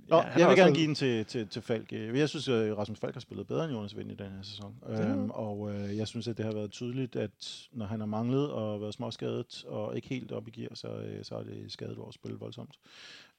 [0.08, 1.92] Nå, han har jeg vil gerne give den til, til, til Falk.
[1.92, 4.42] Øh, Jeg synes, at Rasmus Falk har spillet bedre end Jonas Vind i den her
[4.42, 4.74] sæson.
[4.88, 8.50] Øhm, og øh, jeg synes, at det har været tydeligt, at når han har manglet
[8.50, 11.96] og været småskadet og ikke helt op i gear, så, øh, så er det skadet
[11.96, 12.74] vores spil voldsomt.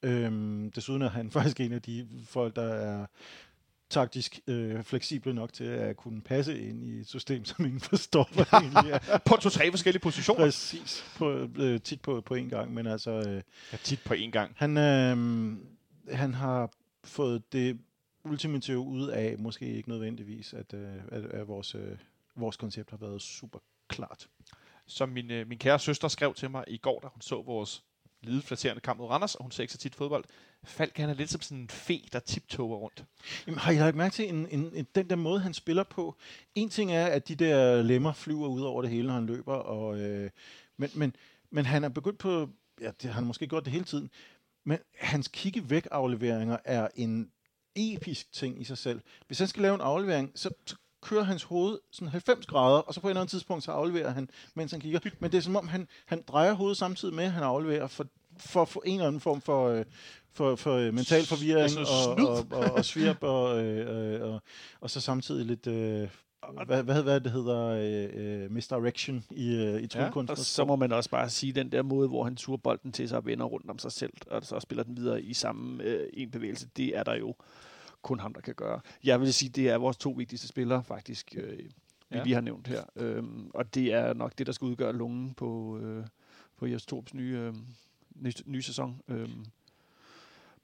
[0.03, 3.05] Øhm, desuden er han faktisk en af de folk, der er
[3.89, 8.29] taktisk øh, fleksible nok til at kunne passe ind i et system, som ingen forstår,
[8.33, 9.17] hvad det egentlig er.
[9.17, 10.45] På to-tre forskellige positioner.
[10.45, 11.05] Præcis.
[11.17, 13.11] På, øh, tit på, på en gang, men altså...
[13.11, 13.41] Øh,
[13.71, 14.53] Ja, tit på én gang.
[14.57, 15.17] han, øh,
[16.15, 16.69] han har
[17.03, 17.79] fået det
[18.23, 21.97] ultimative ud af, måske ikke nødvendigvis, at, øh, at, at vores, øh,
[22.35, 24.27] vores koncept har været super klart.
[24.85, 27.83] Som min, øh, min kære søster skrev til mig i går, da hun så vores
[28.21, 30.25] lidet flatterende kamp mod Randers, og hun ser ikke så tit fodbold.
[30.63, 33.05] Falk, han er lidt som sådan en fe, der tiptoger rundt.
[33.47, 36.15] Jamen, har I lagt mærke til en, en, en, den der måde, han spiller på?
[36.55, 39.53] En ting er, at de der lemmer flyver ud over det hele, når han løber,
[39.53, 40.29] og, øh,
[40.77, 41.15] men, men,
[41.49, 42.49] men han er begyndt på,
[42.81, 44.09] ja, det har han måske gjort det hele tiden,
[44.65, 47.31] men hans kigge væk afleveringer er en
[47.75, 49.01] episk ting i sig selv.
[49.27, 52.93] Hvis han skal lave en aflevering, så, så kører hans hoved sådan 90 grader, og
[52.93, 54.99] så på et eller andet tidspunkt, så afleverer han, mens han kigger.
[55.19, 58.07] Men det er som om, han, han drejer hovedet samtidig med, at han afleverer, for,
[58.39, 59.85] for få en eller anden form for, øh,
[60.33, 64.41] for, for øh, mental forvirring Altså og, og, og, og svirp, og, øh, øh, og,
[64.79, 65.67] og så samtidig lidt...
[65.67, 66.09] Øh,
[66.65, 70.31] hvad, hvad, hvad det hedder, øh, øh, misdirection i, øh, i tryllekunsten.
[70.31, 73.09] Og så må man også bare sige, den der måde, hvor han turer bolden til
[73.09, 76.09] sig og vender rundt om sig selv, og så spiller den videre i samme øh,
[76.13, 77.35] en bevægelse, det er der jo
[78.01, 78.81] kun ham, der kan gøre.
[79.03, 81.63] Jeg vil sige, det er vores to vigtigste spillere, faktisk, øh, vi
[82.11, 82.17] Ja.
[82.17, 82.23] ja.
[82.23, 82.83] lige har nævnt her.
[82.95, 86.05] Øhm, og det er nok det, der skal udgøre lungen på, øh,
[86.57, 87.53] på Jes Torps nye, øh,
[88.21, 89.01] nye, nye sæson.
[89.07, 89.45] Øhm.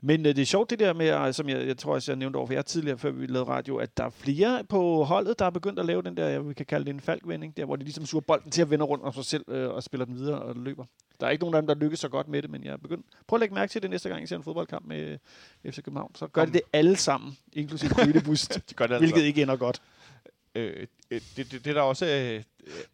[0.06, 2.18] Men øh, det er sjovt det der med, øh, som jeg, jeg tror også, jeg
[2.18, 5.40] nævnte over for jer tidligere, før vi lavede radio, at der er flere på holdet,
[5.40, 7.76] der er begyndt at lave den der, vi kan kalde det en falkvending, der hvor
[7.76, 10.16] de ligesom suger bolden til at vende rundt om sig selv øh, og spiller den
[10.16, 10.86] videre og løber.
[11.20, 12.78] Der er ikke nogen af dem, der lykkes så godt med det, men jeg er
[12.78, 13.06] begyndt.
[13.28, 15.18] Prøv at lægge mærke til det næste gang, I ser en fodboldkamp med
[15.64, 16.16] øh, FC København.
[16.16, 19.06] Så gør de det alle sammen, inklusive Krydebust, Det gør det altså.
[19.06, 19.82] hvilket ikke ender godt.
[20.56, 22.44] Øh, øh, det, det, det, der også øh,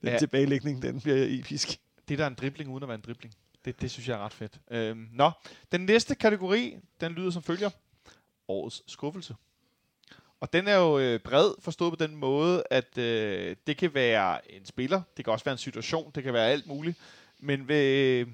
[0.01, 1.79] Den er, tilbagelægning, den bliver episk.
[2.09, 3.33] det der er en dribling uden at være en dribling.
[3.65, 4.59] Det, det synes jeg er ret fedt.
[4.71, 5.31] Øhm, nå,
[5.71, 7.69] den næste kategori, den lyder som følger.
[8.47, 9.35] årets skuffelse.
[10.39, 14.51] Og den er jo øh, bred forstået på den måde, at øh, det kan være
[14.51, 16.97] en spiller, det kan også være en situation, det kan være alt muligt.
[17.39, 18.25] Men ved,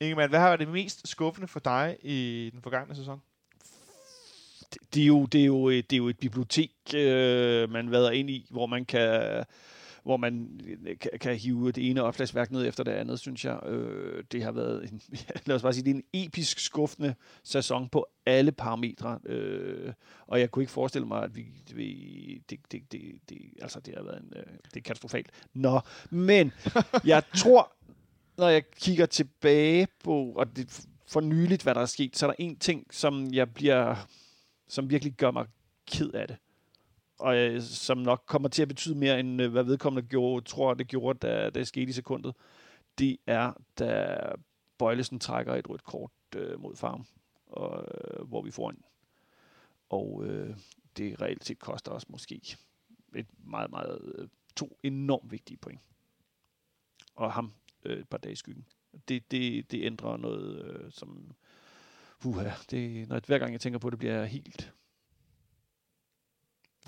[0.00, 3.22] Ingemann, hvad har været det mest skuffende for dig i den forgangne sæson?
[4.74, 7.90] det, det, er jo, det, er jo, øh, det er jo et bibliotek, øh, man
[7.90, 9.44] vader ind i, hvor man kan
[10.02, 13.66] hvor man øh, kan, kan hive det ene opslagsværk ned efter det andet, synes jeg.
[13.66, 15.00] Øh, det har været en,
[15.46, 17.14] lad os bare sige, det er en episk skuffende
[17.44, 19.18] sæson på alle parametre.
[19.26, 19.92] Øh,
[20.26, 23.94] og jeg kunne ikke forestille mig, at vi, vi det, det, det, det, altså det
[23.96, 25.30] har været en, øh, det er katastrofalt.
[25.54, 25.80] Nå,
[26.10, 26.52] men
[27.04, 27.72] jeg tror,
[28.36, 32.30] når jeg kigger tilbage på, og det for nyligt, hvad der er sket, så er
[32.30, 34.08] der en ting, som jeg bliver,
[34.68, 35.46] som virkelig gør mig
[35.86, 36.36] ked af det.
[37.18, 40.74] Og øh, som nok kommer til at betyde mere, end øh, hvad vedkommende gjorde, tror
[40.74, 42.34] det gjorde, da, det skete i sekundet.
[42.98, 44.18] Det er, da
[44.78, 47.06] Bøjlesen trækker et rødt kort øh, mod farm,
[47.46, 48.82] og, øh, hvor vi får en.
[49.88, 50.56] Og øh,
[50.96, 52.40] det reelt set koster os måske
[53.14, 55.80] et meget, meget, øh, to enormt vigtige point.
[57.14, 57.52] Og ham
[57.84, 58.66] øh, et par dage i skyggen.
[59.08, 61.32] Det, det, det ændrer noget, øh, som...
[62.24, 64.72] Uha, det, når, hver gang jeg tænker på det, bliver jeg helt...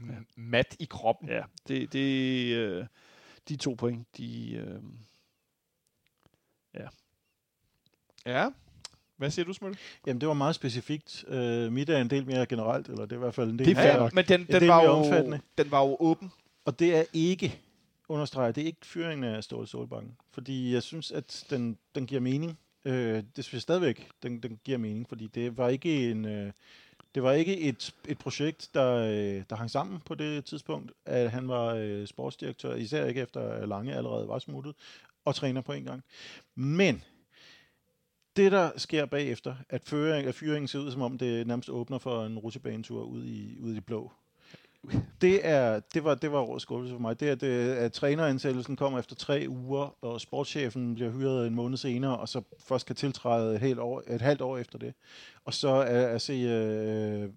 [0.09, 0.15] Ja.
[0.37, 1.29] Mat i kroppen.
[1.29, 2.87] Ja, det, det, øh,
[3.49, 4.53] de to point, de...
[4.55, 4.81] Øh,
[8.27, 8.49] Ja.
[9.17, 9.77] Hvad siger du, Smølle?
[10.07, 11.25] Jamen, det var meget specifikt.
[11.29, 13.67] Øh, mit er en del mere generelt, eller det er i hvert fald en del
[13.67, 15.41] Det er mere- men den, Ja, den, var mere jo, omfattende.
[15.59, 16.33] den var jo åben.
[16.65, 17.61] Og det er ikke,
[18.09, 20.17] understreger, det er ikke fyringen af Ståle Solbakken.
[20.33, 22.59] Fordi jeg synes, at den, den giver mening.
[22.85, 26.25] Øh, det synes jeg stadigvæk, den, den giver mening, fordi det var ikke en...
[26.25, 26.53] Øh,
[27.15, 31.31] det var ikke et, et projekt, der, øh, der hang sammen på det tidspunkt, at
[31.31, 34.75] han var øh, sportsdirektør, især ikke efter Lange allerede var smuttet,
[35.25, 36.03] og træner på en gang.
[36.55, 37.05] Men
[38.37, 41.99] det, der sker bagefter, at, føring, at fyringen ser ud, som om det nærmest åbner
[41.99, 44.13] for en rutsjebanetur ud i, ud i det blå.
[45.21, 47.21] Det, er, det, var, det var årets skuffelse for mig.
[47.21, 51.77] Det er, det, at træneransættelsen kommer efter tre uger, og sportschefen bliver hyret en måned
[51.77, 54.95] senere, og så først kan tiltræde et, helt år, et halvt år efter det.
[55.45, 57.31] Og så at, at se øh,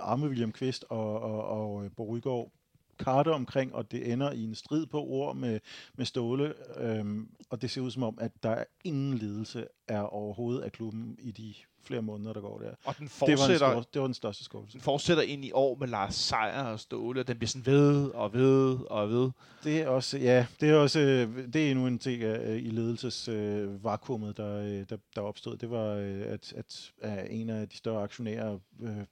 [0.00, 2.50] Arme William Kvist og, og, og Bo Rygaard
[2.98, 5.60] karte omkring, og det ender i en strid på ord med,
[5.94, 10.00] med Ståle, øhm, og det ser ud som om, at der er ingen ledelse er
[10.00, 11.54] overhovedet af klubben i de
[11.84, 12.74] flere måneder, der går der.
[12.84, 14.78] Og den Det var, en fortsætter, stor, det var den største skuffelse.
[14.78, 18.10] den fortsætter ind i år med Lars Seier og Ståle, og den bliver sådan ved
[18.10, 19.30] og ved og ved.
[19.64, 22.70] Det er også, ja, det er også, øh, det er endnu en ting øh, i
[22.70, 25.56] ledelses øh, vakuumet, der, der, der opstod.
[25.56, 25.90] Det var,
[26.32, 29.04] at, at, at en af de større aktionærer øh,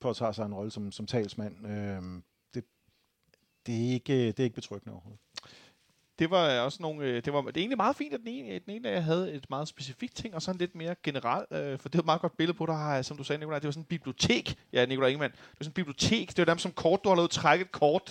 [0.00, 1.66] påtager sig en rolle som, som talsmand.
[1.66, 2.22] Øh,
[3.66, 5.20] det, er ikke, det er ikke betryggende overhovedet.
[6.18, 8.58] Det var også nogle, øh, det var det er egentlig meget fint, at den ene,
[8.58, 11.52] den ene af jer havde et meget specifikt ting, og så en lidt mere generelt,
[11.52, 13.58] øh, for det var et meget godt billede på, der har, som du sagde, Nikolaj,
[13.58, 14.54] det var sådan et bibliotek.
[14.72, 15.32] Ja, Nikolaj Ingemann.
[15.32, 16.28] Det var sådan et bibliotek.
[16.28, 18.02] Det var dem som kort, du har lavet træk et kort,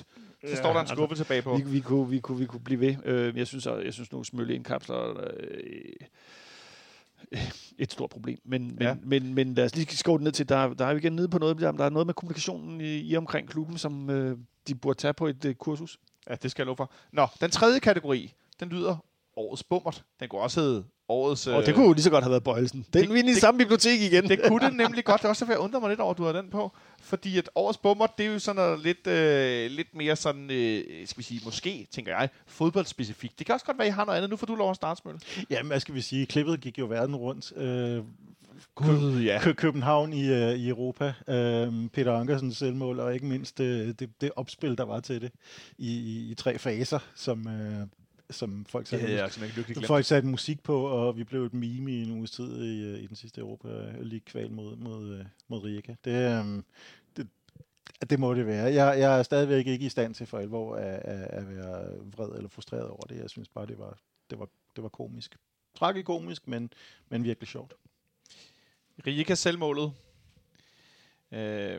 [0.41, 1.57] så ja, står der en altså, skuffelse bagpå.
[1.57, 2.95] vi, vi, kunne, vi, kunne, vi kunne blive ved.
[3.05, 5.93] Øh, jeg synes, jeg synes nu, Smølle indkapsler øh,
[7.77, 8.39] et stort problem.
[8.45, 8.87] Men, men, Ja.
[8.87, 8.95] ja.
[9.03, 11.29] men, men lad os lige skåre det ned til, der, der er vi igen nede
[11.29, 14.37] på noget, der, der er noget med kommunikationen i, i omkring klubben, som øh,
[14.67, 15.97] de burde tage på et øh, kursus.
[16.29, 16.91] Ja, det skal jeg love for.
[17.13, 19.05] Nå, den tredje kategori, den lyder
[19.35, 20.03] årets bummert.
[20.19, 21.47] Den kunne også hedde årets...
[21.47, 22.85] Og det kunne jo lige så godt have været Bøjelsen.
[22.93, 24.29] Den er vi i det- samme bibliotek igen.
[24.29, 25.21] Det kunne det nemlig godt.
[25.21, 26.71] Det er også derfor, jeg undrer mig lidt over, at du har den på.
[27.01, 31.07] Fordi at årets bummer, det er jo sådan noget lidt, øh, lidt mere sådan, øh,
[31.07, 33.39] skal vi sige, måske, tænker jeg, fodboldspecifikt.
[33.39, 34.29] Det kan også godt være, at I har noget andet.
[34.29, 35.19] Nu får du lov at starte, Smølle.
[35.49, 36.25] Jamen, hvad skal vi sige?
[36.25, 37.57] Klippet gik jo verden rundt.
[37.57, 38.03] Øh,
[38.75, 39.39] Gud, ja.
[39.43, 44.21] Kø- København i, øh, i Europa, øh, Peter Ankersens selvmål, og ikke mindst øh, det,
[44.21, 45.31] det opspil, der var til det
[45.77, 47.87] i, i, i tre faser, som, øh,
[48.29, 49.87] som folk satte, jeg simpelthen lykkelig som glemt.
[49.87, 52.99] folk satte musik på, og vi blev et meme i en uges tid i, øh,
[52.99, 53.67] i den sidste Europa
[53.99, 55.95] League kval mod, mod, øh, mod Rijeka.
[56.05, 56.11] Det,
[56.45, 56.63] øh,
[57.17, 57.27] det,
[58.09, 58.73] det må det være.
[58.73, 61.85] Jeg, jeg er stadigvæk ikke i stand til for alvor at, at, at være
[62.17, 63.17] vred eller frustreret over det.
[63.17, 63.97] Jeg synes bare, det var,
[64.29, 65.37] det var, det var komisk.
[65.75, 66.73] Tragikomisk, men,
[67.09, 67.73] men virkelig sjovt.
[69.07, 69.91] Rijeka selvmålet.
[71.33, 71.77] Øh,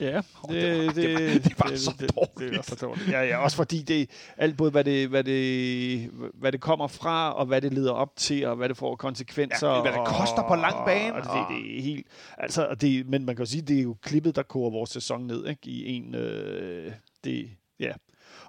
[0.00, 0.06] Ja,
[0.50, 2.52] det var- det var- det var så Det, dårligt.
[2.52, 3.08] det, er så dårligt.
[3.08, 7.32] Ja, ja, også fordi det alt både hvad det, hvad det, hvad det kommer fra,
[7.32, 9.68] og hvad det leder op til, og hvad det får konsekvenser.
[9.68, 12.06] Ja, hvad det koster på lang bane, Og det, og- det er helt,
[12.38, 14.90] altså, og det, men man kan jo sige, det er jo klippet, der koger vores
[14.90, 15.60] sæson ned, ikke?
[15.70, 16.92] I en, øh,
[17.24, 17.50] det,
[17.80, 17.92] ja.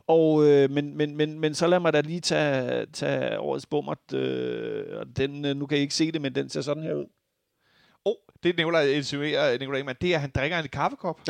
[0.07, 4.13] Og, øh, men, men, men, men så lad mig da lige tage, tage årets bummert.
[4.13, 6.93] Øh, og den, øh, nu kan I ikke se det, men den ser sådan her
[6.93, 7.05] ud.
[8.09, 11.19] oh, det Nikolaj insinuerer, Nikolaj Ingemann, det er, at han drikker en kaffekop.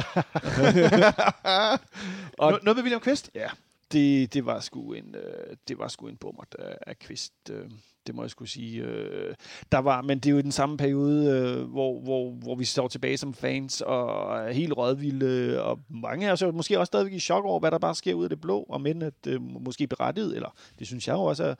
[2.38, 3.32] Og- Nå- noget med William Kvist?
[3.36, 3.48] Ja.
[3.92, 7.34] det, det var sgu en, øh, det var sgu en bummert af, af Kvist.
[7.52, 7.70] Øh,
[8.08, 8.82] det må jeg skulle sige.
[8.84, 9.36] Øh,
[9.72, 12.88] der var, men det er jo den samme periode, øh, hvor, hvor, hvor vi står
[12.88, 17.14] tilbage som fans og er helt rådvilde, og mange af os er måske også stadigvæk
[17.14, 19.42] i chok over, hvad der bare sker ud af det blå, og men at øh,
[19.42, 21.56] måske berettiget, eller det synes jeg jo også er,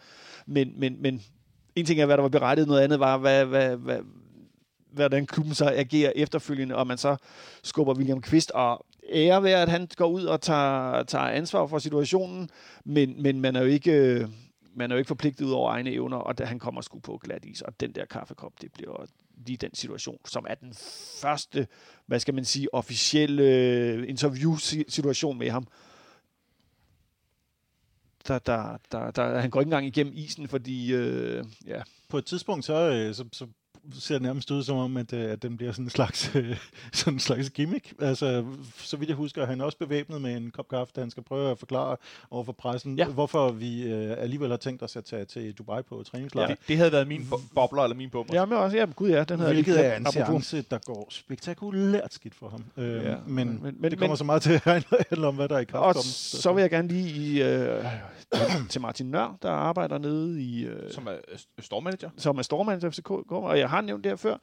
[0.48, 1.22] men, men, men
[1.76, 4.00] en ting er, hvad der var berettiget, noget andet var, hvad, hvad, hvad,
[4.92, 7.16] hvordan klubben så agerer efterfølgende, og man så
[7.64, 11.80] skubber William Kvist, og ære ved, at han går ud og tager, tager ansvar for
[11.80, 12.50] situationen,
[12.86, 14.28] men, men man er jo ikke...
[14.76, 17.18] man er jo ikke forpligtet ud over egne evner, og da han kommer sgu på
[17.18, 19.06] glat is, og den der kaffekop, det bliver
[19.46, 20.74] lige den situation, som er den
[21.22, 21.68] første,
[22.06, 25.68] hvad skal man sige, officielle øh, interview-situation med ham.
[28.28, 32.26] Der, der, der, der, han går ikke engang igennem isen, fordi, øh, ja, På et
[32.26, 33.48] tidspunkt, så, øh, så, så
[33.94, 36.58] ser nærmest ud som om, at, øh, at den bliver sådan en slags, øh,
[36.94, 37.94] sådan en slags gimmick.
[38.00, 38.46] Altså,
[38.78, 41.24] så vidt jeg husker, er han også bevæbnet med en kop kaffe, da han skal
[41.24, 41.98] prøve at forklare
[42.32, 43.06] over for pressen, Ja.
[43.06, 43.12] ja.
[43.12, 46.48] hvorfor vi øh, alligevel har tænkt os at tage til Dubai på træningslejr.
[46.48, 48.34] Det, det havde været min bo- bobler eller min bummer.
[48.34, 52.14] ja, men også, ja, gud ja, den havde Hvilket er en seance, der går spektakulært
[52.14, 52.64] skidt for ham.
[52.78, 55.36] Øh, Ja, ja, men, men- men, det kommer men- så meget til at handle om,
[55.36, 56.04] hvad der er i Og kampkoppen.
[56.04, 57.86] så vil jeg gerne lige i, øh,
[58.70, 62.10] til Martin Nør, der arbejder nede i, øh, Som er øh, stormanager.
[62.18, 64.38] som er stormand til FCK, og jeg har nævnt det her før,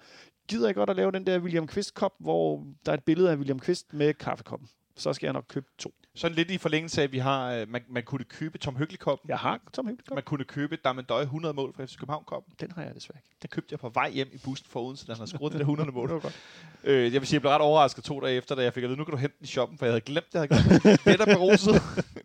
[0.48, 3.36] gider jeg godt at lave den der William Kvist-kop, hvor der er et billede af
[3.36, 4.68] William Kvist med kaffekoppen.
[4.96, 5.94] Så skal jeg nok købe to.
[6.14, 9.28] Sådan lidt i forlængelse af, at vi har, øh, man, man kunne købe Tom Høgli-koppen.
[9.30, 12.54] Jeg har Tom Høgli Man kunne købe Damendøj 100 mål fra FC København-koppen.
[12.60, 13.36] Den har jeg desværre ikke.
[13.42, 15.58] Den købte jeg på vej hjem i bussen for Odense, da han havde scoret det
[15.58, 16.08] der 100 mål.
[16.14, 16.40] Det godt.
[16.84, 18.88] Øh, jeg vil sige, jeg blev ret overrasket to dage efter, da jeg fik at
[18.88, 20.34] vide, nu kan du hente den i shoppen, for jeg havde glemt det.
[20.34, 21.06] Jeg havde glemt.
[21.06, 21.82] Let og beruset.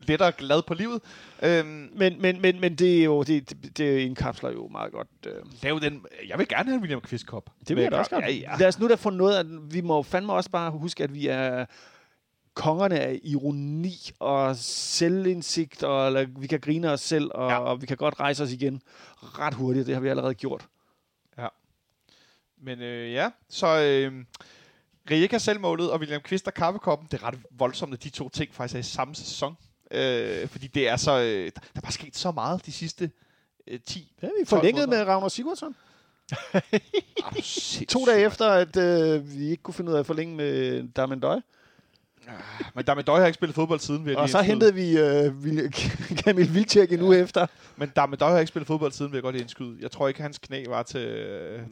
[0.08, 1.02] Let og glad på livet.
[1.44, 5.08] Øhm, Men, men, men, men det er jo, det, det, indkapsler jo meget godt.
[5.28, 5.34] Øh.
[5.64, 6.06] lav den.
[6.28, 7.50] Jeg vil gerne have en William Kvist kop.
[7.68, 8.26] Det vil jeg da også godt.
[8.26, 8.56] Ja, ja.
[8.60, 9.74] Lad os nu da få noget af den.
[9.74, 11.66] Vi må fandme også bare huske, at vi er
[12.54, 17.54] kongerne af ironi og selvindsigt, og eller, vi kan grine os selv, og, Ja.
[17.56, 17.60] ja.
[17.60, 18.82] og vi kan godt rejse os igen
[19.18, 19.88] ret hurtigt.
[19.88, 20.68] Det har vi allerede gjort.
[22.64, 24.26] Men øh, ja, så øh,
[25.12, 28.54] Rijeka selvmålet og William Kvist og kaffekoppen, det er ret voldsomt, at de to ting
[28.54, 29.58] faktisk er i samme sæson.
[29.92, 33.12] Øh, fordi det er så, øh, der er bare sket så meget de sidste
[33.68, 35.04] øh, 10 Ja, vi 12 forlængede måneder.
[35.06, 35.76] med Ragnar Sigurdsson.
[37.90, 41.40] To dage efter, at øh, vi ikke kunne finde ud af at forlænge med Damendøj.
[42.76, 44.08] Men Damendøj har ikke spillet fodbold siden.
[44.08, 45.72] Jeg Og så hentede vi øh, Vil-
[46.24, 47.48] Kamil Vilcek en uge efter.
[47.78, 49.78] Men Damendøj har ikke spillet fodbold siden, vil jeg godt indskyde.
[49.82, 51.10] Jeg tror ikke, hans knæ var til, til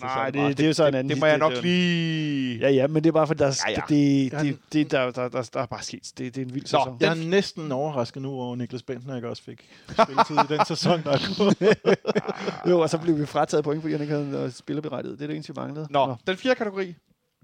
[0.01, 0.57] Nej, sådan det- meget.
[0.57, 1.71] det er jo så en det, anden det må jeg nok historie.
[1.71, 2.59] lige...
[2.59, 3.81] Ja, ja, men det er bare for, der, Ja, ja.
[3.89, 6.11] Det, det, det, der, der, der, der er bare sket.
[6.17, 6.97] Det, det er en vild sæson.
[6.99, 9.69] Jeg er næsten overrasket nu over, Niklas Bentner ikke også fik
[10.03, 11.77] spilletid i den sæson, der er gået.
[12.69, 15.17] Jo, og så blev vi frataget point, fordi han ikke havde spillerberettiget.
[15.19, 15.87] Det er det eneste, vi manglede.
[15.89, 16.95] Nå, den fjerde kategori.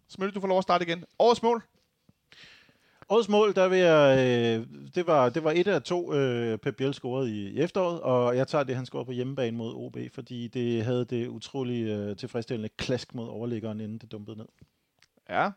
[0.10, 1.03] Smølle, du får lov at starte igen.
[1.19, 1.64] Årets mål.
[3.10, 6.76] Årets mål, der vil jeg, øh, det, var, det var et af to, øh, Pep
[6.76, 10.48] Biel scorede i, efteråret, og jeg tager det, han scorede på hjemmebane mod OB, fordi
[10.48, 14.45] det havde det utrolig øh, tilfredsstillende klask mod overliggeren, inden det dumpede ned.
[15.30, 15.49] Ja.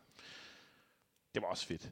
[1.34, 1.82] Det var også fedt.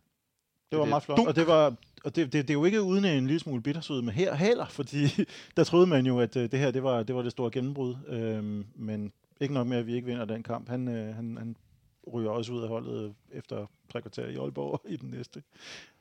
[0.70, 1.28] Det var det meget flot, dunk.
[1.28, 1.74] og det var
[2.04, 4.66] og det, det, det er jo ikke uden en lille smule bittersød med her heller,
[4.66, 5.06] fordi
[5.56, 7.94] der troede man jo, at øh, det her det var, det var det store gennembrud,
[8.08, 10.68] øhm, men ikke nok med, at vi ikke vinder den kamp.
[10.68, 11.56] Han, øh, han, han
[12.12, 15.42] ryger også ud af holdet efter tre kvarter i Aalborg i den næste,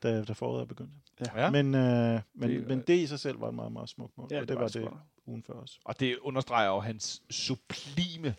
[0.03, 0.91] da, da foråret er begyndt.
[1.36, 1.49] Ja.
[1.49, 4.18] Men, øh, men, Det- det, men det i sig selv var et meget, meget smukt
[4.18, 4.99] mål, ja, og det var sgu det godt.
[5.26, 5.80] ugen før også.
[5.86, 8.36] Og det understreger jo hans sublime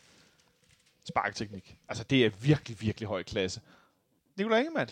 [1.04, 1.78] sparkteknik.
[1.88, 3.60] Altså, det er virkelig, virkelig høj klasse.
[4.36, 4.90] Nikolaj Ingemann.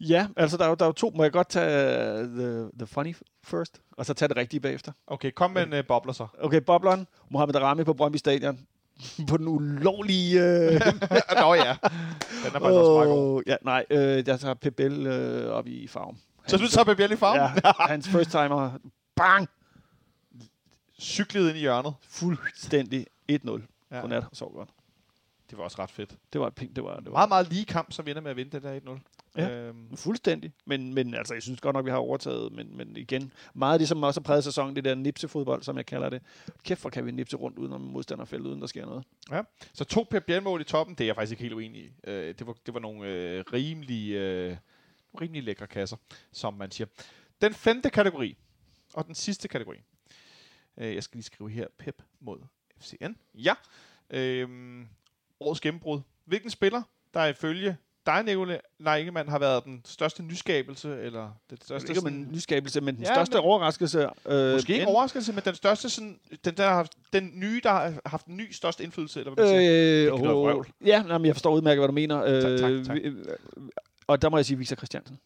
[0.00, 1.10] Ja, altså der er, jo, der er jo to.
[1.14, 4.92] Må jeg godt tage uh, the, the funny first, og så tage det rigtige bagefter?
[5.06, 6.26] Okay, kom med en uh, bobler så.
[6.40, 7.06] Okay, bobleren.
[7.30, 8.66] Mohamed Rami på Brøndby Stadion.
[9.28, 10.40] På den ulovlige...
[10.40, 10.72] Øh,
[11.40, 13.42] Nå ja, den er faktisk også meget god.
[13.46, 16.18] Ja, nej, øh, jeg tager Pep Biel øh, op i farven.
[16.46, 17.40] Så du tager Pep Biel i farven?
[17.64, 18.70] Ja, hans first timer.
[19.16, 19.48] Bang!
[21.00, 21.94] Cyklede ind i hjørnet.
[22.08, 23.60] Fuldstændig 1-0.
[23.90, 24.00] Ja.
[24.00, 24.68] Godnat, så godt.
[25.50, 26.10] Det var også ret fedt.
[26.32, 28.22] Det var, et pænt- det var, det var Meget, meget lige kamp, som vi ender
[28.22, 29.00] med at vinde den der 1-0.
[29.36, 29.50] Ja.
[29.50, 30.52] Øhm, Fuldstændig.
[30.64, 32.52] Men, men altså, jeg synes godt nok, vi har overtaget.
[32.52, 35.76] Men, men igen, meget af det, som også har præget sæsonen, det der nipsefodbold, som
[35.76, 36.22] jeg kalder det.
[36.64, 39.04] Kæft, hvor kan vi nipse rundt uden om modstanderfældet, uden der sker noget.
[39.72, 41.92] så to Pep Biel-mål i toppen, det er jeg faktisk ikke helt uenig i.
[42.06, 44.56] Øh, det, var, det var nogle øh, rimelig, øh,
[45.20, 45.96] rimelig lækre kasser,
[46.32, 46.86] som man siger.
[47.42, 48.36] Den femte kategori,
[48.94, 49.76] og den sidste kategori.
[50.78, 52.38] Øh, jeg skal lige skrive her, Pep mod
[52.80, 53.12] FCN.
[53.34, 53.54] Ja.
[54.10, 54.88] Øhm,
[55.40, 56.00] årets gennembrud.
[56.24, 56.82] Hvilken spiller,
[57.14, 57.76] der ifølge
[58.06, 61.88] dig, Nicolaj Ingemann, har været den største nyskabelse, eller det største...
[61.92, 64.08] ikke en nyskabelse, men den Ja, største men- overraskelse.
[64.28, 67.70] Øh, Måske ikke end- overraskelse, men den største, sådan, den, der har den nye, der
[67.70, 70.14] har haft en ny størst indflydelse, eller hvad man siger.
[70.14, 72.22] Øh, Det ja, nej, men jeg forstår udmærket, hvad du mener.
[72.24, 72.94] Øh, Tak, tak, tak.
[72.96, 73.24] vi- øh,
[74.06, 75.18] Og der må jeg sige Victor Christiansen.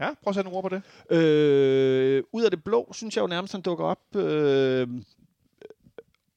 [0.00, 0.76] Ja, prøv at sætte nogle ord på
[1.10, 1.16] det.
[1.18, 4.16] Øh, ud af det blå, synes jeg jo nærmest, han dukker op.
[4.16, 4.88] Øh,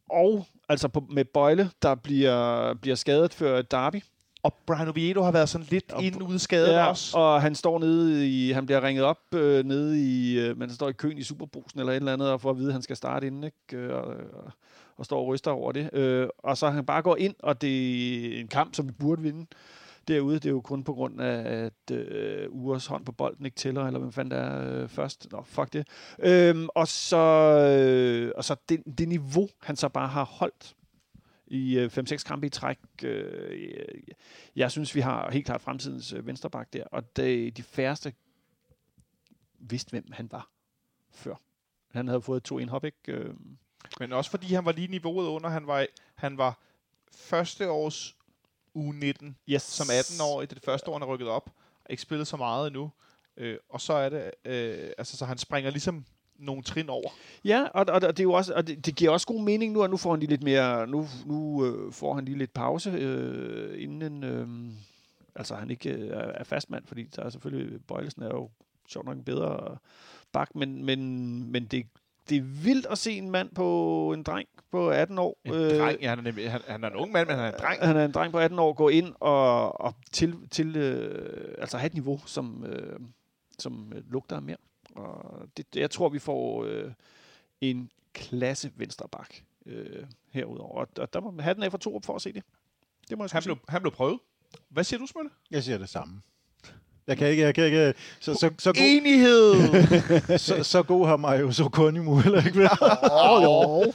[0.09, 4.01] og altså på, med Bøjle, der bliver, bliver skadet før Derby.
[4.45, 7.17] Og Brian Oviedo har været sådan lidt Og- ind ude skadet ja, også.
[7.17, 10.89] og han står nede i, han bliver ringet op øh, nede i, øh, man står
[10.89, 12.95] i køen i Superbrusen eller et eller andet, og får at vide, at han skal
[12.95, 13.57] starte inden, ikke?
[13.77, 14.51] Øh, og, og,
[14.97, 15.89] og står og ryster over det.
[15.93, 19.21] Øh, og så han bare går ind, og det er en kamp, som vi burde
[19.21, 19.45] vinde
[20.07, 20.35] derude.
[20.35, 23.85] Det er jo kun på grund af, at øh, Ures hånd på bolden ikke tæller,
[23.87, 25.27] eller hvem fanden der er øh, først.
[25.31, 25.87] Nå, fuck det.
[26.19, 27.17] Øhm, og så,
[27.79, 30.73] øh, og så det, det niveau, han så bare har holdt
[31.47, 32.77] i øh, 5-6 kampe i træk.
[33.03, 34.03] Øh,
[34.55, 38.13] jeg synes, vi har helt klart fremtidens øh, vensterbak der, og det, de færreste
[39.59, 40.49] vidste, hvem han var
[41.11, 41.35] før.
[41.91, 43.11] Han havde fået to indhop, ikke?
[43.11, 43.33] Øh,
[43.99, 45.49] Men også fordi han var lige niveauet under.
[45.49, 45.85] Han var,
[46.15, 46.59] han var
[47.11, 48.15] første års
[48.77, 49.61] U19 yes.
[49.61, 50.49] som 18-årig.
[50.49, 51.49] Det er det første år, han er rykket op.
[51.89, 52.91] Ikke spillet så meget endnu.
[53.37, 56.05] Øh, og så er det, øh, altså så han springer ligesom
[56.39, 57.09] nogle trin over.
[57.45, 59.73] Ja, og, og, og det er jo også, og det, det giver også god mening
[59.73, 62.53] nu, og nu får han lige lidt mere, nu, nu øh, får han lige lidt
[62.53, 64.47] pause, øh, inden øh,
[65.35, 68.49] altså han ikke øh, er, fastmand, fordi der er selvfølgelig, Bøjlesen er jo
[68.89, 69.77] sjovt nok en bedre
[70.31, 71.85] bak, men, men, men det,
[72.29, 75.37] det er vildt at se en mand på en dreng på 18 år.
[75.45, 77.45] En øh, dreng, ja, han er, nemlig, han, han er en ung mand, men han
[77.45, 77.81] er en dreng.
[77.81, 81.77] Han er en dreng på 18 år, gå ind og, og til, til øh, altså
[81.77, 82.99] have et niveau, som, øh,
[83.59, 84.57] som øh, lugter mere.
[84.95, 86.91] Og det, jeg tror, vi får øh,
[87.61, 90.79] en klasse venstreback øh, herudover.
[90.79, 92.43] Og, og der må have den af for to for at se det.
[93.09, 94.19] Det må jeg Han blev, han blev prøvet.
[94.69, 95.29] Hvad siger du, Smølle?
[95.51, 96.21] Jeg siger det samme.
[97.07, 99.55] Jeg kan ikke, jeg kan ikke, så, så, så, god, Enighed!
[100.37, 102.79] så, så god har Mario så kun imod heller ikke været.
[103.11, 103.93] oh, jo.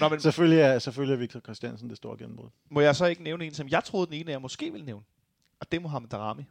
[0.00, 2.48] Nå, men Selvfølgelig er, selvfølgelig er Victor Christiansen det store gennembrud.
[2.70, 4.86] må jeg så ikke nævne en, som jeg troede, den ene af jer måske ville
[4.86, 5.02] nævne?
[5.60, 6.42] Og det er Mohamed Darami.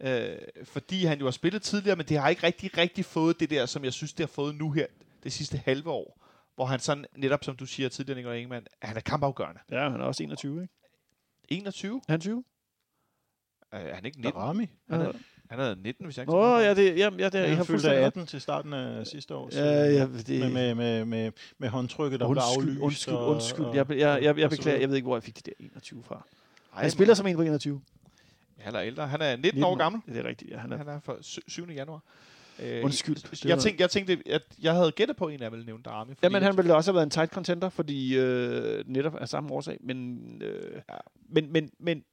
[0.00, 3.50] Øh, fordi han jo har spillet tidligere, men det har ikke rigtig, rigtig fået det
[3.50, 4.86] der, som jeg synes, det har fået nu her,
[5.24, 6.22] det sidste halve år.
[6.54, 9.60] Hvor han sådan, netop som du siger tidligere, Nicolai Ingemann, han er kampafgørende.
[9.70, 10.74] Ja, han er også 21, ikke?
[11.48, 12.00] 21?
[12.08, 12.44] Han er 20?
[13.74, 14.40] Øh, er han ikke 19?
[14.40, 14.66] Rami.
[14.90, 15.12] Han er,
[15.50, 17.56] han er 19, hvis jeg ikke tager oh, ja, det, ja, ja, det, jeg Han
[17.56, 18.06] har fuldstændig ret.
[18.06, 19.50] 18 til starten af sidste år.
[19.50, 22.82] så- Ja, ja, det, med, med, med, med, med håndtrykket, der blev undskyld, aflyst.
[22.82, 23.64] undskyld, og- undskyld.
[23.64, 26.02] og- Jeg, jeg, jeg, jeg beklager, jeg ved ikke, hvor jeg fik det der 21
[26.04, 26.26] fra.
[26.74, 27.82] Ej, Han spiller som en på 21.
[28.58, 29.08] Han er ældre.
[29.08, 30.02] Han er 19 år gammel.
[30.06, 30.58] Det er rigtigt, ja.
[30.58, 31.68] Han er, Han er fra sy- 7.
[31.70, 32.02] januar.
[32.62, 33.16] Øh, undskyld.
[33.48, 36.14] Jeg tænkte, jeg tænkte, at jeg havde gættet på en, jeg ville nævne Darami.
[36.22, 39.78] Jamen, han ville også have været en tight contender, fordi øh, netop af samme årsag.
[39.80, 40.94] Men, øh, Ja.
[41.28, 42.04] men, men, men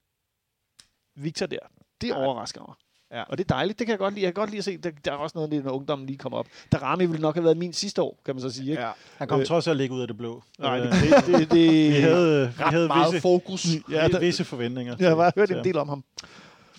[1.15, 1.59] Victor der,
[2.01, 2.17] det Ja.
[2.25, 2.75] overrasker mig.
[3.13, 3.23] Ja.
[3.29, 4.25] Og det er dejligt, det kan jeg godt lide.
[4.25, 6.07] Jeg kan godt lide at se, der, der er også noget, af det, når ungdommen
[6.07, 6.45] lige kommer op.
[6.71, 8.71] Darami ville nok have været min sidste år, kan man så sige.
[8.71, 8.81] Ikke?
[8.83, 10.43] Ja, Han kom Øh, trods alt ikke ud af det blå.
[10.59, 10.93] Nej, Øh, det,
[11.25, 13.67] det, det, det vi havde, vi havde meget visse, fokus.
[13.91, 14.95] ja, der, visse forventninger.
[14.99, 16.03] jeg har bare hørt en del om ham.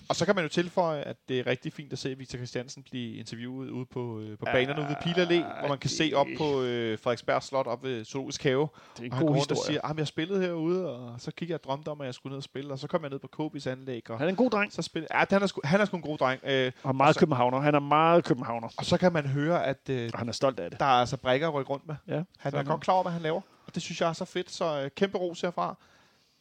[0.09, 2.83] Og så kan man jo tilføje, at det er rigtig fint at se Victor Christiansen
[2.83, 6.11] blive interviewet ude på, øh, på banerne ude ved Pila Allé, hvor man kan se
[6.15, 8.67] op på øh, Frederiksberg Slot op ved Zoologisk Have.
[8.97, 9.73] Det er en Og han god rundt og historie.
[9.79, 12.31] siger, at jeg spillede herude, og så kiggede jeg og drømte om, at jeg skulle
[12.31, 12.71] ned og spille.
[12.73, 14.81] Og så kom jeg ned på Kobis anlæg, og Han er en god dreng, så
[14.81, 16.41] spillede ja, han er, sgu, han er sgu en god dreng.
[16.43, 17.59] Øh, og meget så- københavner.
[17.59, 20.59] Han er meget københavner, og så kan man høre, at øh, og han er stolt
[20.59, 20.79] af det.
[20.79, 21.95] der er altså brækker at rykke rundt med.
[22.07, 23.41] Ja, Han er godt klar over, hvad han laver.
[23.67, 25.75] Og det synes jeg er så fedt, så øh, kæmpe ros herfra.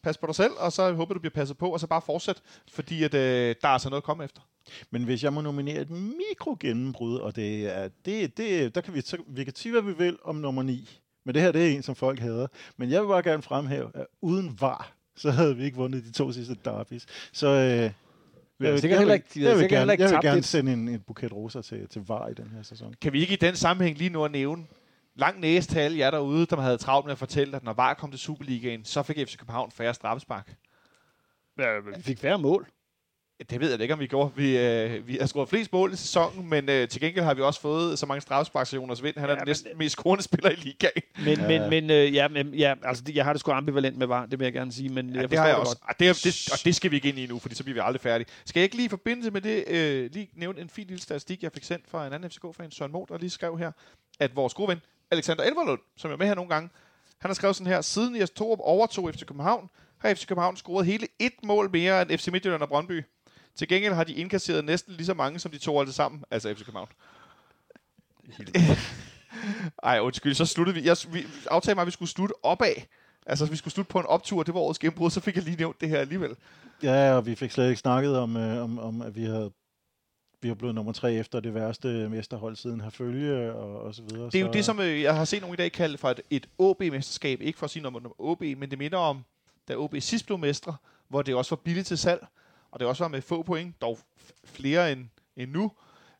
[0.05, 2.43] Pas på dig selv, og så håber du bliver passet på, og så bare fortsæt,
[2.72, 4.40] fordi at, øh, der er altså noget at komme efter.
[4.90, 9.01] Men hvis jeg må nominere et mikrogennembrud, og det er, det, det, der kan vi,
[9.01, 11.01] så, vi kan sige, hvad vi vil om nummer 9.
[11.24, 12.47] Men det her, det er en, som folk hader.
[12.76, 16.12] Men jeg vil bare gerne fremhæve, at uden var, så havde vi ikke vundet de
[16.12, 17.06] to sidste derbys.
[17.32, 17.93] Så øh, jeg
[18.72, 20.72] vil, sikkert jeg heller vil, ikke- de havde jeg vil gerne, jeg vil gerne sende
[20.72, 22.94] en, en buket roser til, til var i den her sæson.
[23.02, 24.64] Kan vi ikke i den sammenhæng lige nu at nævne,
[25.16, 27.95] lang næse til alle jer derude, der havde travlt med at fortælle, at når VAR
[27.95, 30.55] kom til Superligaen, så fik FC København færre straffespark.
[31.97, 32.66] Vi fik færre mål.
[33.51, 34.32] Det ved jeg ikke, om vi gjorde.
[34.36, 37.43] Vi, øh, vi har scoret flest mål i sæsonen, men øh, til gengæld har vi
[37.43, 39.16] også fået så mange straffespark til Jonas Vind.
[39.16, 40.93] Han er Ja, den men- næsten mest scorende spiller i ligaen.
[41.19, 41.49] Men, Ja.
[41.61, 44.27] men, men øh, ja, men, ja, altså, det- jeg har det sgu ambivalent med var,
[44.27, 45.82] det vil jeg gerne sige, men Ja, jeg det har jeg forstår også.
[45.89, 47.81] Og det, det, og det skal vi ikke ind i nu, fordi så bliver vi
[47.85, 48.28] aldrig færdige.
[48.45, 51.43] Skal jeg ikke lige i forbindelse med det øh, lige nævne en fin lille statistik,
[51.43, 53.73] jeg fik sendt fra en anden FCK-fan, Søren Moth, der lige skrev her,
[54.20, 54.81] at vores gode ven,
[55.15, 56.70] Alexander Elverlund, som er med her nogle gange,
[57.20, 60.86] han har skrevet sådan her, siden Jes Torup overtog FC København, har FC København scoret
[60.86, 63.05] hele et mål mere end FC Midtjylland og Brøndby.
[63.57, 66.55] Til gengæld har de indkasseret næsten lige så mange, som de to holdt sammen, altså
[66.55, 66.89] FC København.
[69.82, 70.89] Ej, undskyld, så sluttede vi.
[70.89, 72.74] Jeg, vi aftalte mig, at vi skulle slutte opad.
[73.27, 75.57] Altså, vi skulle slutte på en optur, det var årets gennembrud, så fik jeg lige
[75.57, 76.36] nævnt det her alligevel.
[76.82, 79.53] Ja, og vi fik slet ikke snakket om, øh, om, om at vi havde
[80.45, 84.27] vi har blevet nummer tre efter det værste mesterhold siden Herfølge og, og så videre.
[84.27, 86.11] Det er jo så, det, som øh, jeg har set nogle i dag kalde for
[86.11, 87.41] et, et OB-mesterskab.
[87.41, 89.25] Ikke for at sige noget om OB, men det minder om,
[89.69, 90.77] da OB sidst blev mestre,
[91.09, 92.27] hvor det også var billigt til salg,
[92.71, 93.99] og det også var med få point, dog
[94.45, 95.07] flere end
[95.37, 95.73] endnu.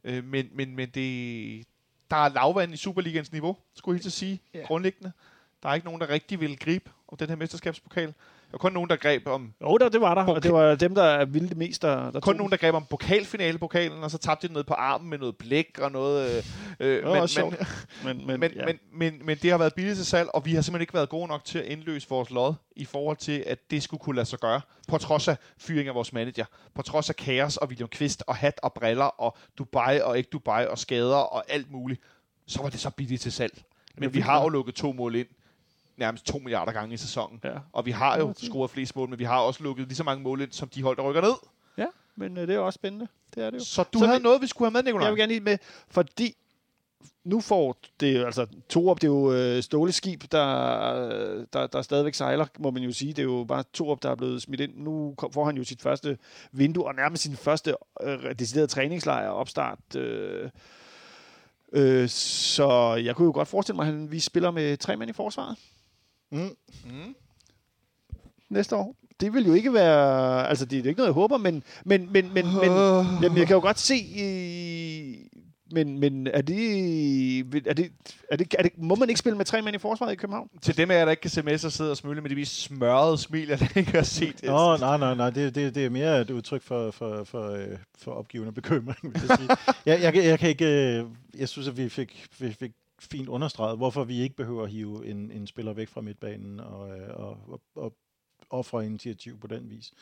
[0.05, 1.65] Øh, men, men, men det,
[2.11, 4.63] der er lavvand i Superligans niveau, skulle jeg helt sige, Ja.
[4.67, 5.13] grundlæggende.
[5.63, 8.15] Der er ikke nogen, der rigtig vil gribe om den her mesterskabspokal.
[8.55, 10.95] Er kun nogen, der greb om Jo, der, det var der, og det var dem,
[10.95, 14.19] der ville det mest, der, der kun tog nogen, der greb om pokalfinale-pokalen, og så
[14.19, 16.45] tabte de ned på armen med noget blæk og noget...
[16.81, 17.45] Øh, øh, var også
[18.05, 18.67] men, men, men, ja.
[18.67, 21.09] men, men, men det har været billigt til salg, og vi har simpelthen ikke været
[21.09, 24.27] gode nok til at indløse vores lod i forhold til, at det skulle kunne lade
[24.27, 26.45] sig gøre, på trods af fyring af vores manager,
[26.75, 30.31] på trods af kaos og William Kvist og hat og briller og Dubai og ikke
[30.33, 32.01] Dubai og skader og alt muligt,
[32.47, 33.63] så var det så billigt til salg.
[33.99, 35.29] Men vi har jo lukket to mål ind,
[35.97, 37.41] nærmest to milliarder gange i sæsonen.
[37.45, 37.51] Ja.
[37.73, 40.23] Og vi har jo scoret flest mål, men vi har også lukket lige så mange
[40.23, 41.35] mål ind, som de hold, der rykker ned.
[41.79, 43.09] ja, men øh, det er jo også spændende.
[43.35, 43.65] Det er det jo.
[43.65, 45.05] Så du Så havde vi- noget, vi skulle have med, Nicolaj.
[45.05, 45.59] Jeg vil gerne lige med,
[45.89, 46.35] fordi
[47.25, 52.47] nu får det altså Torup, det er jo øh, Ståleskib, der, der, der stadigvæk sejler,
[52.59, 53.13] må man jo sige.
[53.13, 54.73] Det er jo bare Torup, der er blevet smidt ind.
[54.77, 56.19] Nu kom- får han jo sit første
[56.53, 59.79] vindue, og nærmest sin første øh, deciderede træningslejr og opstart.
[59.97, 60.51] Øh,
[61.73, 65.11] øh, så jeg kunne jo godt forestille mig, at han- vi spiller med tre mænd
[65.11, 65.57] i forsvaret
[66.33, 66.39] Mm.
[66.85, 67.15] Mm.
[68.51, 68.97] næste år.
[69.21, 70.49] Det vil jo ikke være...
[70.49, 72.71] Altså, det er jo ikke noget, jeg håber, men, men, men, men, men
[73.23, 73.95] jamen, jeg kan jo godt se...
[74.21, 75.41] Øh,
[75.71, 77.93] men, men er det, er det,
[78.31, 80.49] er det, er det, må man ikke spille med tre mænd i forsvaret i København?
[80.63, 82.35] Til dem af jer, der ikke kan se med, så sidder og smølle med de
[82.35, 84.43] mest smørrede smil, jeg ikke har set.
[84.43, 87.67] Nå, nej, nej, nej, det, det, det er mere et udtryk for, for, for, øh,
[87.99, 89.49] for opgivende bekymring, vil jeg sige.
[89.87, 90.99] jeg, jeg, kan- jeg kan ikke...
[90.99, 91.05] øh,
[91.39, 92.71] Jeg synes, at vi fik, vi fik
[93.05, 96.99] fint understreget, hvorfor vi ikke behøver at hive en, en spiller væk fra midtbanen og,
[96.99, 97.97] øh, og, og, og
[98.51, 99.93] ofre initiativ på den vis.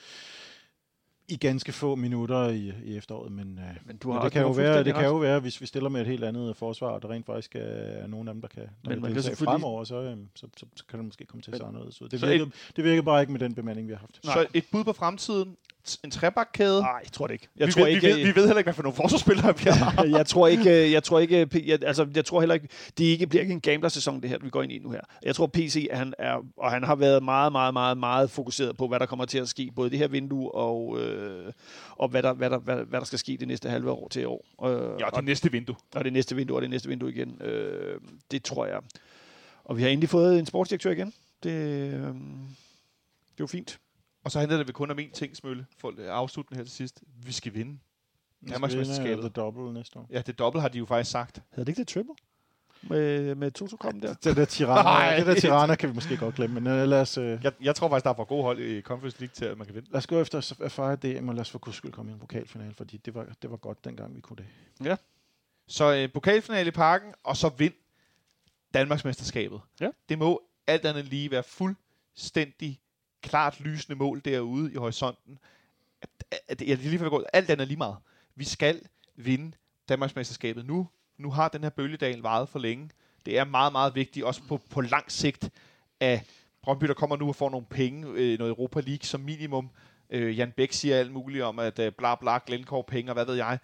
[1.29, 4.33] I ganske få minutter i, i efteråret, men, øh, Men du men har det også-
[4.33, 6.89] kan jo være, det kan jo være, hvis vi stiller med et helt andet forsvar,
[6.89, 9.23] og der rent faktisk er nogen af dem, der kan, der Men man kan deltage
[9.23, 11.69] selvfølgelig- fremover, så, øh, så, så, så, kan det måske komme til at se Men-
[11.69, 12.09] anderledes ud.
[12.09, 14.21] Det Så virkede, det virkede bare ikke med den bemanding, vi har haft.
[14.23, 15.57] Så et bud på fremtiden.
[16.05, 16.81] En trebakkæde.
[16.81, 17.49] Nej, jeg tror det ikke.
[17.57, 19.59] Jeg vi, tror ved, ikke, vi, ved, vi ved heller ikke, hvad for nogle forsvarsspillere
[19.59, 20.05] vi har.
[20.19, 22.69] jeg tror ikke, jeg tror ikke, P- jeg, altså, jeg tror heller ikke,
[22.99, 25.01] det ikke bliver ikke en gambler-sæson, det her, vi går ind i nu her.
[25.23, 28.89] Jeg tror, PC, han er, og han har været meget, meget, meget, meget fokuseret på,
[28.89, 31.53] hvad der kommer til at ske, både det her vindue og, øh,
[31.91, 34.27] og hvad, der, hvad, der, hvad, hvad der skal ske det næste halve år til
[34.27, 34.45] år.
[34.67, 35.77] Øh, Ja, og, det næste vindue.
[35.95, 37.43] og det næste vindue, og det næste vindue igen.
[37.43, 38.01] Øh,
[38.31, 38.81] det tror jeg.
[39.65, 41.13] Og vi har endelig fået en sportsdirektør igen.
[41.43, 42.15] Det, øh, det er
[43.41, 43.79] jo fint.
[44.25, 46.65] Og så handler det vel kun om én ting, Smølle, for at afslutte den her
[46.65, 47.03] til sidst.
[47.25, 47.79] Vi skal vinde.
[48.49, 49.21] Danmarksmesterskabet.
[49.21, 50.07] The double næste år.
[50.11, 51.43] Ja, det dobbelt har de jo faktisk sagt.
[51.51, 52.15] Havde det ikke det triple?
[52.83, 54.15] Med, med Toto-koppen der?
[54.15, 55.17] Det der Tirana, Nej.
[55.17, 57.75] det der Tirana kan vi måske godt glemme, men uh, lad, os, uh, Jeg, jeg
[57.75, 59.91] tror faktisk, der er for gode hold i Conference League til, at man kan vinde.
[59.91, 62.15] lad os gå efter at fejre det, men lad os for guds skyld komme i
[62.15, 64.45] en pokalfinale, fordi det var, det var godt dengang, vi kunne
[64.81, 64.99] det.
[65.69, 67.75] Så øh, pokalfinale i parken, og så vind
[68.75, 69.61] Danmarksmesterskabet.
[69.81, 69.91] Ja.
[70.09, 72.81] Det må alt andet lige være fuldstændig
[73.23, 75.39] klart lysende mål derude i horisonten.
[76.03, 77.97] At, at, at, jeg lige vil alt andet lige meget.
[78.35, 78.81] Vi skal
[79.17, 79.53] vinde
[79.89, 80.89] Danmarksmesterskabet nu.
[81.19, 82.91] Nu har den her bølgedal varet for længe.
[83.27, 85.51] Det er meget, meget vigtigt, også på, på lang sigt,
[86.01, 86.27] at
[86.63, 89.71] Brøndby, der kommer nu og får nogle penge, øh, noget Europa League som minimum.
[90.11, 93.25] Øh, Jan Bæk siger alt muligt om, at øh, bla bla, Glencore penge og hvad
[93.25, 93.59] ved jeg.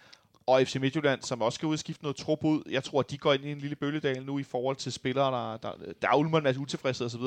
[0.46, 2.62] Og FC Midtjylland, som også skal udskifte noget trup ud.
[2.70, 5.32] Jeg tror, at de går ind i en lille bølgedal nu i forhold til spillere,
[5.32, 5.72] der, der,
[6.02, 7.22] der er ulmer en masse utilfredshed osv.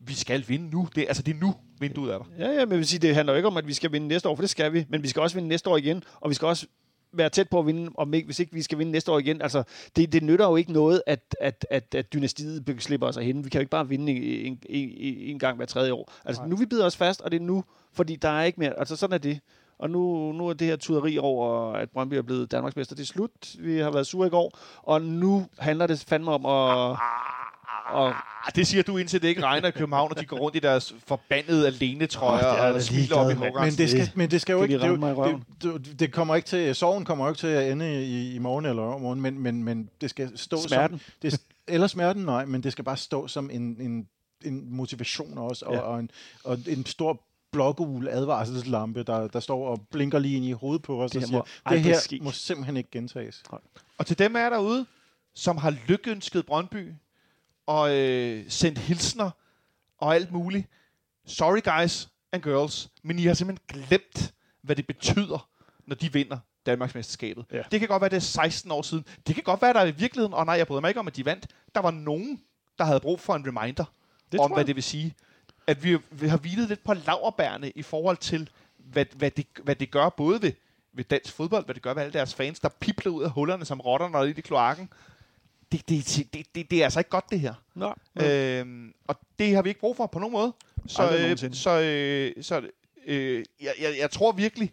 [0.00, 0.88] Vi skal vinde nu.
[0.94, 2.24] Det, altså, det er nu, vinduet er der.
[2.38, 4.08] Ja, ja, men jeg vil sige, det handler jo ikke om, at vi skal vinde
[4.08, 4.86] næste år, for det skal vi.
[4.88, 6.66] Men vi skal også vinde næste år igen, og vi skal også
[7.12, 9.42] være tæt på at vinde, om ikke, hvis ikke vi skal vinde næste år igen.
[9.42, 9.62] Altså,
[9.96, 13.44] det, det nytter jo ikke noget, at, at, at, at dynastiet slipper os af hende.
[13.44, 14.88] Vi kan jo ikke bare vinde en, en,
[15.30, 16.12] en, gang hver tredje år.
[16.24, 16.48] Altså, Nej.
[16.48, 18.78] nu vi bider os fast, og det er nu, fordi der er ikke mere.
[18.78, 19.40] Altså, sådan er det.
[19.78, 22.94] Og nu, nu er det her tuderi over, at Brøndby er blevet Danmarksmester.
[22.94, 23.30] Det er slut.
[23.58, 26.96] Vi har været sure i går, og nu handler det fandme om at...
[27.88, 28.14] Og,
[28.46, 30.58] Ah, det siger du indtil det ikke regner i København, og de går rundt i
[30.58, 33.64] deres forbandede alene-trøjer er og smiler op i håret.
[33.64, 34.78] Men det, skal, men det skal jo ikke...
[34.78, 35.00] Det,
[35.62, 36.74] det, det, det kommer ikke til...
[36.74, 39.90] Sorgen kommer jo ikke til at ende i, i morgen eller overmorgen, men, men, men
[40.00, 40.98] det skal stå Smerten.
[40.98, 41.12] som...
[41.30, 44.08] Det, eller smerten, nej, men det skal bare stå som en, en,
[44.44, 45.80] en motivation også, og, Ja.
[45.80, 46.10] og, en,
[46.44, 47.20] og en stor
[47.52, 51.28] blågul advarselslampe, der, der står og blinker lige ind i hovedet på os Det og
[51.30, 53.42] her må siger, det her ske." må simpelthen ikke gentages.
[53.98, 54.86] Og til dem er derude,
[55.34, 56.92] som har lykønsket Brøndby
[57.68, 59.30] og øh, sendt hilsner
[59.98, 60.66] og alt muligt.
[61.26, 65.48] Sorry guys and girls, men I har simpelthen glemt, hvad det betyder,
[65.86, 67.44] når de vinder Danmarksmesterskabet.
[67.52, 67.62] Ja.
[67.70, 69.04] Det kan godt være, det er 16 år siden.
[69.26, 71.16] Det kan godt være, der i virkeligheden, og nej, jeg bryder mig ikke om, at
[71.16, 71.46] de vandt.
[71.74, 72.40] Der var nogen,
[72.78, 73.84] der havde brug for en reminder
[74.32, 75.14] Det om, hvad det vil sige.
[75.66, 79.76] At vi, vi har hvilet lidt på laverbærene i forhold til, hvad, hvad, det, hvad
[79.76, 80.52] det gør både ved,
[80.92, 83.64] ved dansk fodbold, hvad det gør ved alle deres fans, der pipler ud af hullerne
[83.64, 84.90] som rotter, når de er i kloakken.
[85.72, 87.54] Det, det, det, det, det er altså ikke godt, det her.
[87.74, 90.52] Nå, Øhm, og det har vi ikke brug for på nogen måde.
[90.86, 92.62] Så, øh, så, øh, så
[93.06, 94.72] øh, jeg, jeg, jeg tror virkelig,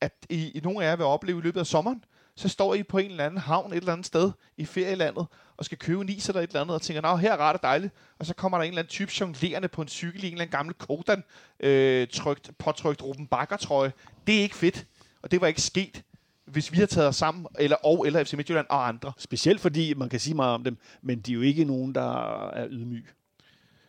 [0.00, 2.04] at I, I nogle af jer vil opleve i løbet af sommeren,
[2.36, 5.26] så står I på en eller anden havn et eller andet sted i ferielandet,
[5.56, 7.56] og skal købe en is eller et eller andet, og tænker, nå, her er ret
[7.56, 7.94] og dejligt.
[8.18, 10.42] Og så kommer der en eller anden type jonglerende på en cykel i en eller
[10.42, 11.24] anden gammel Kodan,
[11.60, 13.92] øh, trykt, påtrykt Ruben Bakker trøje.
[14.26, 14.86] Det er ikke fedt,
[15.22, 16.02] og det var ikke sket,
[16.46, 19.12] hvis vi har taget os sammen, eller, og eller FC Midtjylland og andre.
[19.18, 22.46] Specielt fordi, man kan sige meget om dem, men de er jo ikke nogen, der
[22.50, 23.06] er ydmyge.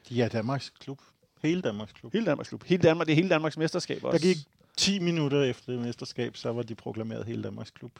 [0.09, 1.01] De er Danmarks klub.
[1.43, 2.13] Hele Danmarks klub.
[2.13, 2.63] Hele Danmarks klub.
[2.63, 4.17] Hele Danmark, det er hele Danmarks mesterskab også.
[4.17, 4.37] Der gik
[4.77, 7.91] 10 minutter efter det mesterskab, så var de proklameret hele Danmarks klub.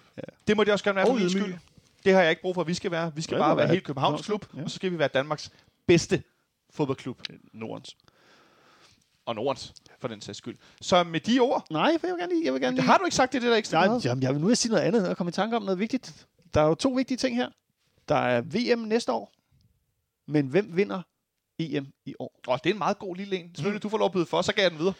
[0.48, 1.44] Det må det også gerne være for Og min ydmyge.
[1.44, 1.56] skyld.
[2.06, 3.12] Det har jeg ikke brug for, at vi skal være.
[3.16, 4.64] Vi skal Ja, bare være var helt Københavns klub, Ja.
[4.64, 5.52] og så skal vi være Danmarks
[5.88, 6.24] bedste
[6.70, 7.22] fodboldklub.
[7.54, 7.98] Nordens.
[9.28, 10.58] Og Nordens, for den sags skyld.
[10.82, 12.46] Så med de ord, Nej, for jeg vil gerne lige...
[12.46, 12.92] Jeg vil gerne det lige...
[12.92, 14.84] har du ikke sagt det, det der ekstra Nej, jamen, jeg vil nu sige noget
[14.84, 16.28] andet, og komme i tanke om noget vigtigt.
[16.54, 17.50] Der er jo to vigtige ting her.
[18.10, 19.32] Der er VM næste år,
[20.26, 21.02] men hvem vinder
[21.60, 22.40] EM i år?
[22.48, 23.56] Åh, det er en meget god lille en.
[23.56, 24.94] Selvfølgelig, du får lov at byde for, så gav jeg den videre.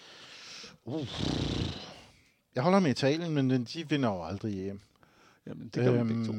[2.56, 4.82] Jeg holder med Italien, men de vinder jo aldrig EM.
[5.48, 6.34] Jamen, det kan øhm, begge to.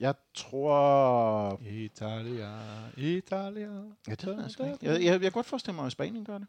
[0.00, 1.60] Jeg tror...
[1.70, 2.50] Italia,
[2.96, 3.70] Italia.
[4.08, 4.78] Ja, det ved jeg sgu ikke.
[4.82, 6.46] Jeg, jeg, jeg kan godt forestille mig, at Spanien gør det.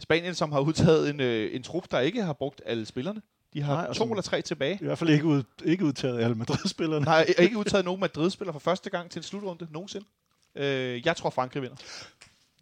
[0.00, 3.22] Spanien, som har udtaget en, øh, en trup, der ikke har brugt alle spillerne.
[3.54, 4.78] De har Nej, Nej, og to som- eller tre tilbage.
[4.80, 7.04] I hvert fald ikke, ud, ikke udtaget alle Madrid-spillerne.
[7.06, 10.06] har ikke udtaget nogen Madrid-spiller for første gang til en slutrunde nogensinde.
[10.54, 11.76] Øh, jeg tror, Frankrig vinder.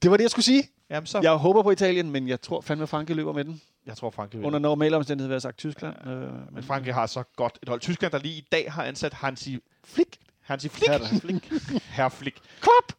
[0.02, 0.62] Det var det, jeg skulle sige.
[0.90, 3.60] Jamen, så, Jeg håber på Italien, men jeg tror fandme, Frankrig løber med den.
[3.86, 4.46] jeg tror, Frankrig vinder.
[4.46, 6.06] Under normale omstændigheder vil jeg sagt Tyskland.
[6.06, 7.80] Øh, Men Frankrig har så godt et hold.
[7.80, 10.16] Tyskland, der lige i dag har ansat Hansi Flick.
[10.40, 10.90] Hansi Flick.
[10.92, 11.52] Herr Flick.
[11.84, 12.36] Herr Flick.
[12.60, 12.97] Klop!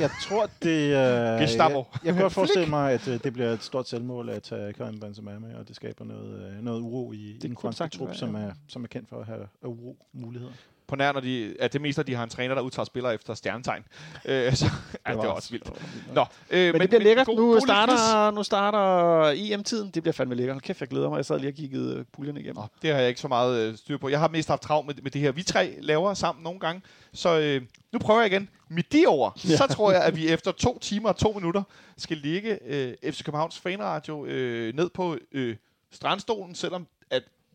[0.00, 1.38] Jeg tror, det er...
[1.40, 1.78] Gestapo.
[1.78, 4.72] Jeg, jeg kan godt forestille mig, at øh, det bliver et stort selvmål at tage
[4.72, 7.78] Karim Benzema med, og det skaber noget, øh, noget uro i, i den kunne franske
[7.78, 8.42] sagtens trup, være, som ja.
[8.42, 10.52] er, som er kendt for at have uro-muligheder.
[10.88, 13.34] På nær, når de, at det meste, de har en træner, der udtager spillere efter
[13.34, 13.82] stjernetegn.
[14.24, 14.64] Øh, så,
[15.06, 15.70] ja, det var også- vildt.
[16.14, 17.26] Nå, øh, Men, det bliver lækkert.
[17.26, 19.90] god- nu, god starter, nu starter EM-tiden.
[19.90, 20.62] Det bliver fandme lækkert.
[20.62, 21.16] Kæft, jeg glæder mig.
[21.16, 22.56] Jeg sad lige og kiggede øh, puljerne igennem.
[22.56, 24.08] Nå, det har jeg ikke så meget øh, styr på.
[24.08, 25.32] Jeg har mest haft travlt med, med det her.
[25.32, 26.82] Vi tre laver sammen nogle gange.
[27.12, 28.48] Så øh, nu prøver jeg igen.
[28.68, 29.56] Med de ord, ja.
[29.56, 31.62] så tror jeg, at vi efter to timer og to minutter
[31.98, 35.56] skal ligge øh, FC Københavns fanradio øh, ned på øh,
[35.92, 36.86] strandstolen, selvom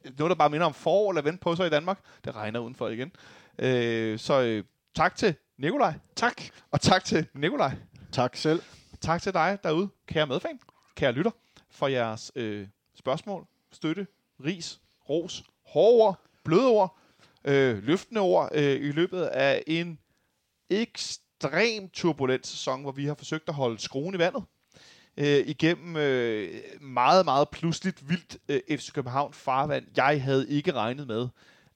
[0.04, 2.88] noget, der bare minder om forår eller vente på sig i Danmark, det regner udenfor
[2.88, 3.12] igen.
[3.60, 4.64] Øh, så øh,
[4.96, 5.94] tak til Nikolaj.
[6.16, 6.42] Tak.
[6.72, 7.76] Og tak til Nikolaj.
[8.12, 8.62] Tak selv.
[9.02, 10.60] Tak til dig derude, kære medfan,
[10.96, 11.32] kære lytter,
[11.70, 14.08] for jeres øh, spørgsmål, støtte,
[14.46, 16.98] ris, ros, hårde ord, bløde ord,
[17.46, 20.00] øh, løftende ord øh, i løbet af en
[20.70, 24.44] ekstrem turbulent sæson, hvor vi har forsøgt at holde skruen i vandet.
[25.18, 29.86] Øh, igennem øh, meget, meget pludseligt vildt øh, FC København farvand.
[29.98, 31.28] Jeg havde ikke regnet med,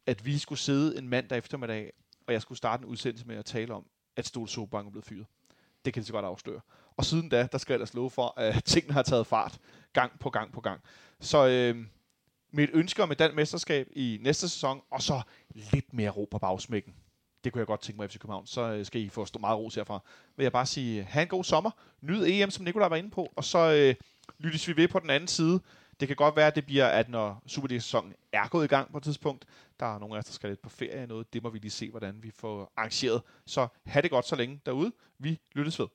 [0.06, 1.92] at vi skulle sidde en mandag eftermiddag,
[2.28, 3.86] og jeg skulle starte en udsendelse med at tale om,
[4.16, 5.26] at Stol Sobang er blevet fyret.
[5.86, 6.62] Det kan det så godt afsløre.
[6.98, 9.60] Og siden da, der skal jeg ellers love for, at tingene har taget fart
[9.94, 10.82] gang på gang på gang.
[11.20, 11.86] Så øh,
[12.52, 15.22] mit ønske om et dansk mesterskab i næste sæson, og så
[15.54, 16.94] lidt mere ro på bagsmækken.
[17.46, 18.48] Det kunne jeg godt tænke mig, FC København.
[18.48, 20.00] Så øh, skal I få stå meget ros herfra.
[20.38, 21.72] Vil jeg bare sige, have en god sommer.
[22.02, 23.34] Nyd EM, som Nikolaj var inde på.
[23.36, 23.96] Og så øh,
[24.40, 25.60] lyttes vi ved på den anden side.
[26.00, 28.98] Det kan godt være, at det bliver, at når Superliga-sæsonen er gået i gang på
[28.98, 29.46] et tidspunkt,
[29.80, 31.34] der er nogle af os, der skal lidt på ferie eller noget.
[31.34, 33.22] Det må vi lige se, hvordan vi får arrangeret.
[33.46, 34.92] Så have det godt så længe derude.
[35.20, 35.88] Vi lyttes ved.